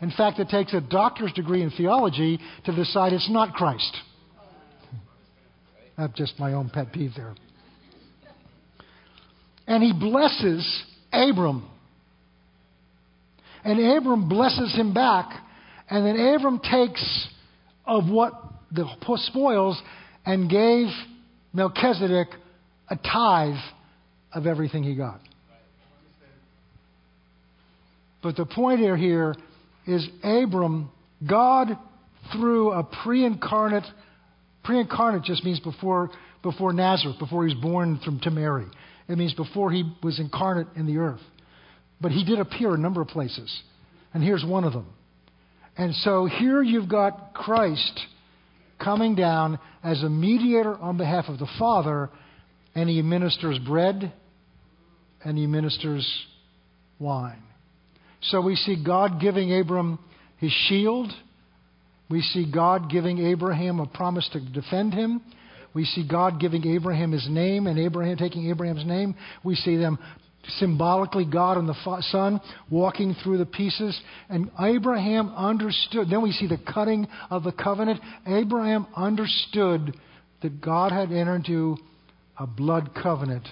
In 0.00 0.12
fact, 0.12 0.38
it 0.38 0.48
takes 0.48 0.72
a 0.72 0.80
doctor's 0.80 1.32
degree 1.32 1.62
in 1.62 1.70
theology 1.70 2.38
to 2.64 2.74
decide 2.74 3.12
it's 3.12 3.28
not 3.30 3.54
Christ. 3.54 3.96
That's 5.96 6.12
just 6.16 6.38
my 6.38 6.52
own 6.52 6.70
pet 6.70 6.92
peeve 6.92 7.10
there. 7.16 7.34
And 9.66 9.82
he 9.82 9.92
blesses 9.92 10.84
Abram. 11.12 11.68
And 13.64 13.98
Abram 13.98 14.28
blesses 14.28 14.72
him 14.74 14.94
back. 14.94 15.26
And 15.90 16.06
then 16.06 16.34
Abram 16.34 16.60
takes 16.60 17.28
of 17.84 18.08
what 18.08 18.32
the 18.70 18.86
spoils 19.16 19.80
and 20.24 20.48
gave 20.48 20.86
Melchizedek 21.52 22.28
a 22.88 22.96
tithe 22.96 23.56
of 24.32 24.46
everything 24.46 24.82
he 24.82 24.94
got. 24.94 25.20
But 28.22 28.36
the 28.36 28.46
point 28.46 28.80
here 28.96 29.34
is 29.86 30.06
Abram, 30.22 30.90
God 31.28 31.68
through 32.32 32.72
a 32.72 32.82
pre-incarnate, 33.02 33.84
pre-incarnate 34.64 35.22
just 35.22 35.44
means 35.44 35.60
before, 35.60 36.10
before 36.42 36.72
Nazareth, 36.72 37.18
before 37.18 37.46
he 37.46 37.54
was 37.54 37.62
born 37.62 38.00
from, 38.04 38.20
to 38.20 38.30
Mary. 38.30 38.66
It 39.08 39.16
means 39.16 39.34
before 39.34 39.70
he 39.70 39.84
was 40.02 40.18
incarnate 40.18 40.66
in 40.76 40.86
the 40.86 40.98
earth. 40.98 41.20
But 42.00 42.12
he 42.12 42.24
did 42.24 42.38
appear 42.38 42.74
a 42.74 42.78
number 42.78 43.00
of 43.00 43.08
places. 43.08 43.62
And 44.12 44.22
here's 44.22 44.44
one 44.44 44.64
of 44.64 44.72
them. 44.72 44.86
And 45.76 45.94
so 45.94 46.26
here 46.26 46.62
you've 46.62 46.88
got 46.88 47.34
Christ 47.34 48.00
coming 48.82 49.14
down 49.14 49.58
as 49.82 50.02
a 50.02 50.08
mediator 50.08 50.74
on 50.74 50.98
behalf 50.98 51.26
of 51.28 51.38
the 51.38 51.48
Father, 51.58 52.10
and 52.78 52.88
he 52.88 53.00
administers 53.00 53.58
bread 53.66 54.12
and 55.24 55.36
he 55.36 55.48
ministers 55.48 56.08
wine. 57.00 57.42
So 58.22 58.40
we 58.40 58.54
see 58.54 58.82
God 58.84 59.20
giving 59.20 59.52
Abram 59.58 59.98
his 60.36 60.52
shield. 60.68 61.10
We 62.08 62.22
see 62.22 62.48
God 62.50 62.88
giving 62.88 63.18
Abraham 63.18 63.80
a 63.80 63.86
promise 63.86 64.28
to 64.32 64.40
defend 64.40 64.94
him. 64.94 65.20
We 65.74 65.86
see 65.86 66.06
God 66.08 66.38
giving 66.38 66.64
Abraham 66.68 67.10
his 67.10 67.26
name 67.28 67.66
and 67.66 67.80
Abraham 67.80 68.16
taking 68.16 68.48
Abraham's 68.48 68.86
name. 68.86 69.16
We 69.42 69.56
see 69.56 69.76
them 69.76 69.98
symbolically 70.58 71.24
God 71.24 71.58
and 71.58 71.68
the 71.68 72.00
Son 72.12 72.40
walking 72.70 73.16
through 73.24 73.38
the 73.38 73.46
pieces. 73.46 74.00
And 74.28 74.52
Abraham 74.60 75.32
understood. 75.36 76.10
Then 76.10 76.22
we 76.22 76.30
see 76.30 76.46
the 76.46 76.60
cutting 76.72 77.08
of 77.28 77.42
the 77.42 77.52
covenant. 77.52 78.00
Abraham 78.24 78.86
understood 78.94 79.96
that 80.42 80.60
God 80.60 80.92
had 80.92 81.10
entered 81.10 81.46
into 81.46 81.76
a 82.38 82.46
blood 82.46 82.90
covenant 83.00 83.46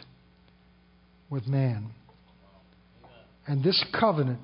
with 1.30 1.46
man. 1.46 1.90
And 3.46 3.62
this 3.62 3.82
covenant 3.98 4.40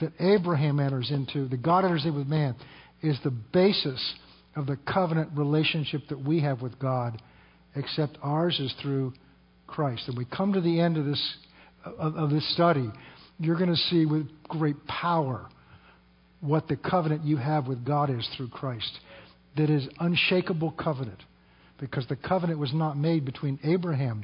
that 0.00 0.12
Abraham 0.20 0.80
enters 0.80 1.10
into, 1.10 1.48
that 1.48 1.62
God 1.62 1.84
enters 1.84 2.04
in 2.04 2.14
with 2.14 2.26
man, 2.26 2.56
is 3.02 3.18
the 3.22 3.30
basis 3.30 4.14
of 4.56 4.66
the 4.66 4.78
covenant 4.92 5.30
relationship 5.36 6.02
that 6.08 6.18
we 6.18 6.40
have 6.40 6.62
with 6.62 6.78
God, 6.78 7.20
except 7.74 8.18
ours 8.22 8.58
is 8.60 8.74
through 8.82 9.12
Christ. 9.66 10.04
And 10.08 10.16
we 10.16 10.24
come 10.24 10.52
to 10.52 10.60
the 10.60 10.80
end 10.80 10.96
of 10.96 11.04
this 11.04 11.36
of, 11.84 12.16
of 12.16 12.30
this 12.30 12.52
study, 12.54 12.90
you're 13.38 13.56
going 13.56 13.70
to 13.70 13.76
see 13.76 14.06
with 14.06 14.26
great 14.48 14.86
power 14.86 15.48
what 16.40 16.68
the 16.68 16.76
covenant 16.76 17.24
you 17.24 17.36
have 17.36 17.66
with 17.66 17.84
God 17.84 18.10
is 18.10 18.28
through 18.36 18.48
Christ. 18.48 18.98
That 19.56 19.70
is 19.70 19.86
unshakable 19.98 20.72
covenant. 20.72 21.20
Because 21.84 22.06
the 22.06 22.16
covenant 22.16 22.58
was 22.58 22.72
not 22.72 22.96
made 22.96 23.26
between 23.26 23.58
Abraham 23.62 24.22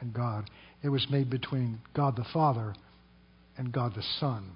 and 0.00 0.14
God. 0.14 0.48
It 0.82 0.88
was 0.88 1.06
made 1.10 1.28
between 1.28 1.78
God 1.94 2.16
the 2.16 2.24
Father 2.32 2.74
and 3.58 3.70
God 3.70 3.92
the 3.94 4.02
Son. 4.18 4.50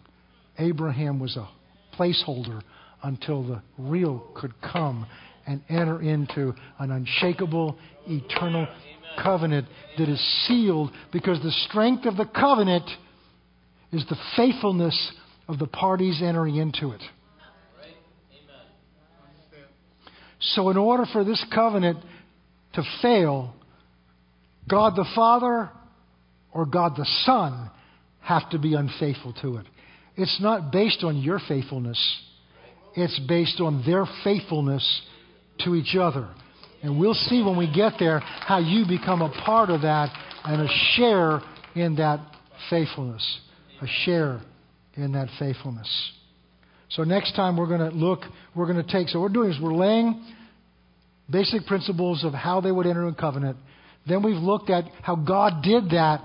Abraham 0.59 1.21
was 1.21 1.37
a 1.37 1.47
placeholder 1.95 2.63
until 3.03 3.47
the 3.47 3.61
real 3.77 4.27
could 4.35 4.55
come 4.63 5.07
and 5.47 5.61
enter 5.69 6.01
into 6.01 6.55
an 6.79 6.93
unshakable, 6.93 7.77
eternal 8.09 8.67
covenant 9.23 9.67
that 9.99 10.09
is 10.09 10.47
sealed 10.49 10.91
because 11.13 11.39
the 11.43 11.53
strength 11.69 12.07
of 12.07 12.17
the 12.17 12.25
covenant 12.25 12.89
is 13.93 14.03
the 14.09 14.17
faithfulness 14.35 15.13
of 15.47 15.59
the 15.59 15.67
parties 15.67 16.23
entering 16.23 16.57
into 16.57 16.93
it. 16.93 17.03
So, 20.41 20.71
in 20.71 20.79
order 20.79 21.05
for 21.13 21.23
this 21.23 21.45
covenant 21.55 21.99
to 22.77 22.83
fail, 23.03 23.55
God 24.69 24.95
the 24.97 25.07
Father 25.15 25.71
or 26.53 26.67
God 26.67 26.93
the 26.97 27.07
Son 27.25 27.71
have 28.21 28.49
to 28.51 28.59
be 28.59 28.75
unfaithful 28.75 29.35
to 29.43 29.57
it. 29.57 29.67
It's 30.17 30.41
not 30.41 30.73
based 30.73 31.05
on 31.05 31.19
your 31.19 31.41
faithfulness, 31.47 31.99
it's 32.95 33.19
based 33.29 33.61
on 33.61 33.83
their 33.85 34.07
faithfulness 34.25 35.03
to 35.61 35.75
each 35.75 35.97
other. 35.97 36.29
And 36.83 36.99
we'll 36.99 37.15
see 37.15 37.43
when 37.43 37.57
we 37.57 37.73
get 37.73 37.95
there 37.99 38.21
how 38.21 38.59
you 38.59 38.87
become 38.87 39.23
a 39.23 39.31
part 39.45 39.71
of 39.71 39.83
that 39.83 40.15
and 40.45 40.63
a 40.63 40.69
share 40.95 41.41
in 41.75 41.97
that 41.97 42.21
faithfulness. 42.71 43.41
A 43.83 43.87
share 44.05 44.41
in 44.95 45.13
that 45.13 45.29
faithfulness. 45.39 46.13
So 46.91 47.03
next 47.05 47.35
time 47.35 47.57
we're 47.57 47.67
going 47.67 47.91
to 47.91 47.97
look, 47.97 48.21
we're 48.55 48.73
going 48.73 48.83
to 48.83 48.91
take, 48.91 49.09
so 49.09 49.21
what 49.21 49.31
we're 49.31 49.35
doing 49.35 49.51
is 49.51 49.61
we're 49.61 49.75
laying 49.75 50.25
basic 51.31 51.67
principles 51.67 52.25
of 52.25 52.33
how 52.33 52.61
they 52.61 52.73
would 52.73 52.87
enter 52.87 53.07
a 53.07 53.15
covenant. 53.15 53.57
Then 54.07 54.23
we've 54.23 54.37
looked 54.37 54.71
at 54.71 54.85
how 55.03 55.17
God 55.17 55.63
did 55.63 55.91
that 55.91 56.25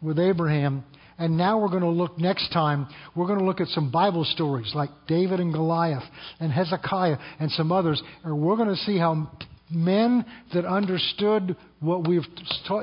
with 0.00 0.18
Abraham. 0.18 0.84
And 1.18 1.36
now 1.36 1.60
we're 1.60 1.68
going 1.68 1.82
to 1.82 1.88
look 1.88 2.18
next 2.18 2.52
time, 2.52 2.88
we're 3.14 3.26
going 3.26 3.38
to 3.38 3.44
look 3.44 3.60
at 3.60 3.68
some 3.68 3.92
Bible 3.92 4.24
stories 4.24 4.72
like 4.74 4.90
David 5.06 5.40
and 5.40 5.52
Goliath 5.52 6.02
and 6.40 6.50
Hezekiah 6.50 7.16
and 7.38 7.50
some 7.52 7.70
others. 7.70 8.02
And 8.24 8.40
we're 8.40 8.56
going 8.56 8.70
to 8.70 8.76
see 8.76 8.98
how 8.98 9.30
men 9.72 10.24
that 10.54 10.64
understood 10.64 11.56
what 11.80 12.06
we've 12.06 12.26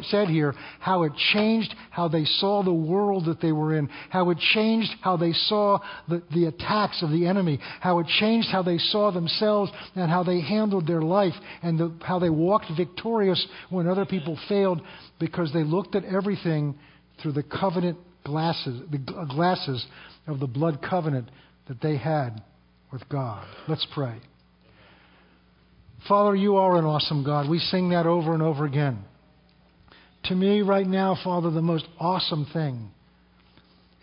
said 0.03 0.27
here, 0.27 0.53
how 0.79 1.03
it 1.03 1.13
changed 1.33 1.73
how 1.89 2.07
they 2.07 2.25
saw 2.25 2.63
the 2.63 2.73
world 2.73 3.25
that 3.25 3.41
they 3.41 3.51
were 3.51 3.77
in, 3.77 3.89
how 4.09 4.29
it 4.29 4.37
changed 4.53 4.89
how 5.01 5.15
they 5.15 5.31
saw 5.31 5.79
the, 6.07 6.21
the 6.33 6.45
attacks 6.45 7.01
of 7.01 7.09
the 7.11 7.25
enemy, 7.25 7.59
how 7.79 7.99
it 7.99 8.07
changed 8.19 8.49
how 8.51 8.61
they 8.61 8.77
saw 8.77 9.11
themselves 9.11 9.71
and 9.95 10.09
how 10.09 10.23
they 10.23 10.41
handled 10.41 10.85
their 10.85 11.01
life, 11.01 11.33
and 11.63 11.79
the, 11.79 11.93
how 12.01 12.19
they 12.19 12.29
walked 12.29 12.65
victorious 12.75 13.45
when 13.69 13.87
other 13.87 14.05
people 14.05 14.37
failed 14.49 14.81
because 15.19 15.51
they 15.53 15.63
looked 15.63 15.95
at 15.95 16.03
everything 16.05 16.75
through 17.21 17.31
the 17.31 17.43
covenant 17.43 17.97
glasses, 18.23 18.81
the 18.91 18.97
glasses 19.29 19.85
of 20.27 20.39
the 20.39 20.47
blood 20.47 20.79
covenant 20.87 21.29
that 21.67 21.81
they 21.81 21.97
had 21.97 22.41
with 22.91 23.07
God. 23.09 23.45
Let's 23.67 23.85
pray. 23.93 24.19
Father, 26.08 26.36
you 26.36 26.58
are 26.58 26.78
an 26.78 26.86
awesome 26.86 27.24
God. 27.24 27.50
We 27.50 27.60
sing 27.60 27.89
that 27.89 28.06
over 28.06 28.34
and 28.34 28.41
over 28.41 28.66
again. 28.66 29.00
To 30.26 30.36
me, 30.36 30.62
right 30.62 30.88
now, 30.88 31.18
Father, 31.24 31.50
the 31.50 31.62
most 31.62 31.86
awesome 32.00 32.47
thing 32.54 32.89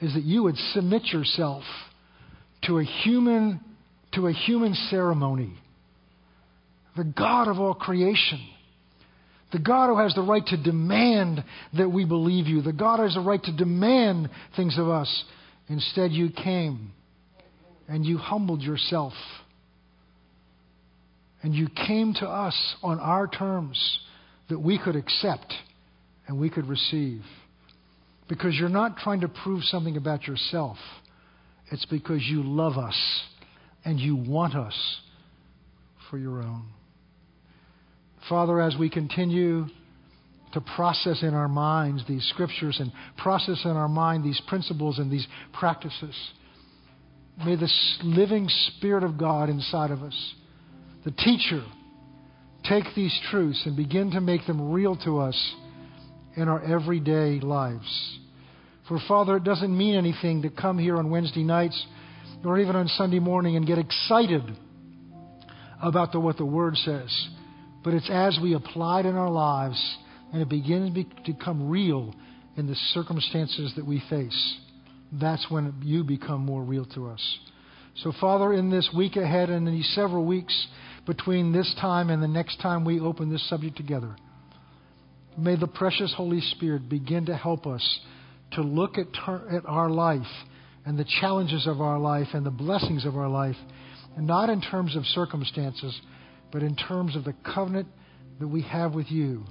is 0.01 0.15
that 0.15 0.25
you 0.25 0.43
would 0.43 0.57
submit 0.75 1.05
yourself 1.07 1.63
to 2.65 2.79
a 2.79 2.85
human, 2.85 3.61
to 4.15 4.27
a 4.27 4.33
human 4.33 4.75
ceremony. 4.91 5.55
The 6.97 7.05
God 7.05 7.49
of 7.49 7.59
all 7.59 7.75
creation. 7.75 8.47
The 9.53 9.59
God 9.59 9.89
who 9.89 9.99
has 9.99 10.15
the 10.15 10.23
right 10.23 10.45
to 10.47 10.63
demand 10.63 11.45
that 11.77 11.89
we 11.89 12.05
believe 12.05 12.47
you. 12.47 12.63
The 12.63 12.73
God 12.73 12.99
who 12.99 13.05
has 13.05 13.15
the 13.15 13.21
right 13.21 13.43
to 13.43 13.57
demand 13.57 14.29
things 14.57 14.79
of 14.79 14.89
us. 14.89 15.25
Instead, 15.69 16.13
you 16.13 16.31
came 16.31 16.93
and 17.89 18.05
you 18.05 18.19
humbled 18.19 18.63
yourself 18.63 19.13
and 21.47 21.55
you 21.55 21.69
came 21.87 22.13
to 22.13 22.27
us 22.27 22.75
on 22.83 22.99
our 22.99 23.29
terms 23.29 24.01
that 24.49 24.59
we 24.59 24.81
could 24.81 24.97
accept 24.97 25.55
and 26.27 26.41
we 26.41 26.51
could 26.51 26.67
receive. 26.67 27.23
Because 28.29 28.57
you're 28.59 28.69
not 28.69 28.97
trying 28.97 29.21
to 29.21 29.29
prove 29.29 29.63
something 29.63 29.97
about 29.97 30.27
yourself, 30.27 30.77
it's 31.71 31.85
because 31.85 32.21
you 32.23 32.43
love 32.43 32.77
us 32.77 33.23
and 33.85 34.01
you 34.01 34.17
want 34.17 34.57
us 34.57 34.75
for 36.11 36.19
your 36.19 36.43
own. 36.43 36.65
Father, 38.29 38.61
as 38.61 38.75
we 38.77 38.91
continue 38.91 39.67
to 40.53 40.61
process 40.75 41.23
in 41.23 41.33
our 41.33 41.49
minds 41.49 42.03
these 42.09 42.29
scriptures 42.35 42.79
and 42.81 42.91
process 43.19 43.65
in 43.65 43.71
our 43.71 43.89
mind 43.89 44.25
these 44.25 44.43
principles 44.49 44.99
and 44.99 45.13
these 45.13 45.29
practices, 45.53 46.17
may 47.45 47.55
the 47.55 47.73
living 48.03 48.49
Spirit 48.49 49.05
of 49.05 49.17
God 49.17 49.49
inside 49.49 49.93
of 49.93 50.03
us 50.03 50.35
the 51.07 51.13
teacher, 51.13 51.63
take 52.69 52.85
these 52.97 53.17
truths 53.31 53.63
and 53.65 53.77
begin 53.77 54.11
to 54.11 54.21
make 54.21 54.45
them 54.49 54.73
real 54.73 54.97
to 54.97 55.21
us 55.21 55.55
in 56.37 56.49
our 56.49 56.61
everyday 56.65 57.39
lives. 57.39 58.19
For, 58.89 58.99
Father, 59.07 59.37
it 59.37 59.45
doesn't 59.45 59.77
mean 59.77 59.95
anything 59.95 60.43
to 60.43 60.51
come 60.51 60.79
here 60.79 60.97
on 60.97 61.09
Wednesday 61.09 61.45
nights 61.45 61.81
or 62.45 62.59
even 62.59 62.75
on 62.75 62.89
Sunday 62.89 63.21
morning 63.21 63.55
and 63.55 63.65
get 63.65 63.79
excited 63.79 64.43
about 65.81 66.11
the, 66.11 66.19
what 66.19 66.39
the 66.39 66.45
Word 66.45 66.77
says. 66.77 67.29
But 67.85 67.95
it's 67.95 68.11
as 68.11 68.37
we 68.43 68.55
apply 68.55 69.01
it 69.01 69.07
in 69.07 69.15
our 69.15 69.31
lives 69.31 69.81
and 70.33 70.43
it 70.43 70.49
begins 70.49 70.93
to 70.93 71.33
become 71.33 71.69
real 71.69 72.13
in 72.57 72.67
the 72.67 72.75
circumstances 72.95 73.73
that 73.77 73.87
we 73.87 74.03
face. 74.11 74.57
That's 75.13 75.47
when 75.51 75.73
you 75.85 76.03
become 76.03 76.41
more 76.41 76.65
real 76.65 76.85
to 76.97 77.11
us. 77.11 77.39
So, 78.03 78.13
Father, 78.21 78.53
in 78.53 78.71
this 78.71 78.89
week 78.95 79.17
ahead 79.17 79.49
and 79.49 79.67
in 79.67 79.75
these 79.75 79.93
several 79.95 80.25
weeks, 80.25 80.67
between 81.07 81.53
this 81.53 81.73
time 81.81 82.11
and 82.11 82.23
the 82.23 82.29
next 82.29 82.61
time 82.61 82.85
we 82.85 83.01
open 83.01 83.31
this 83.31 83.49
subject 83.49 83.77
together. 83.77 84.17
May 85.39 85.57
the 85.57 85.69
precious 85.69 86.13
Holy 86.17 86.41
Spirit 86.41 86.89
begin 86.89 87.27
to 87.27 87.37
help 87.37 87.67
us 87.67 88.01
to 88.53 88.63
look 88.63 88.99
at, 88.99 89.07
ter- 89.25 89.49
at 89.57 89.65
our 89.67 89.89
life 89.89 90.27
and 90.85 90.99
the 90.99 91.07
challenges 91.21 91.67
of 91.67 91.81
our 91.81 91.99
life 91.99 92.29
and 92.33 92.45
the 92.45 92.51
blessings 92.51 93.05
of 93.05 93.17
our 93.17 93.29
life, 93.29 93.57
and 94.17 94.27
not 94.27 94.51
in 94.51 94.61
terms 94.61 94.97
of 94.97 95.05
circumstances, 95.05 96.01
but 96.53 96.63
in 96.63 96.77
terms 96.77 97.17
of 97.17 97.25
the 97.25 97.35
covenant 97.55 97.89
that 98.41 98.49
we 98.49 98.63
have 98.63 98.95
with 98.95 99.11
you 99.11 99.45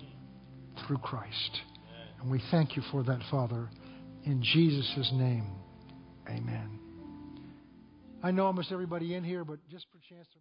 through 0.85 0.97
Christ. 0.97 1.59
And 2.21 2.31
we 2.31 2.41
thank 2.51 2.75
you 2.75 2.83
for 2.91 3.03
that, 3.03 3.19
Father. 3.29 3.69
In 4.25 4.41
Jesus' 4.41 5.11
name, 5.13 5.45
amen. 6.27 6.84
I 8.25 8.31
know 8.31 8.47
almost 8.47 8.71
everybody 8.71 9.13
in 9.13 9.23
here, 9.23 9.45
but 9.45 9.59
just 9.69 9.85
for 9.91 9.99
chance 10.09 10.27
to. 10.33 10.39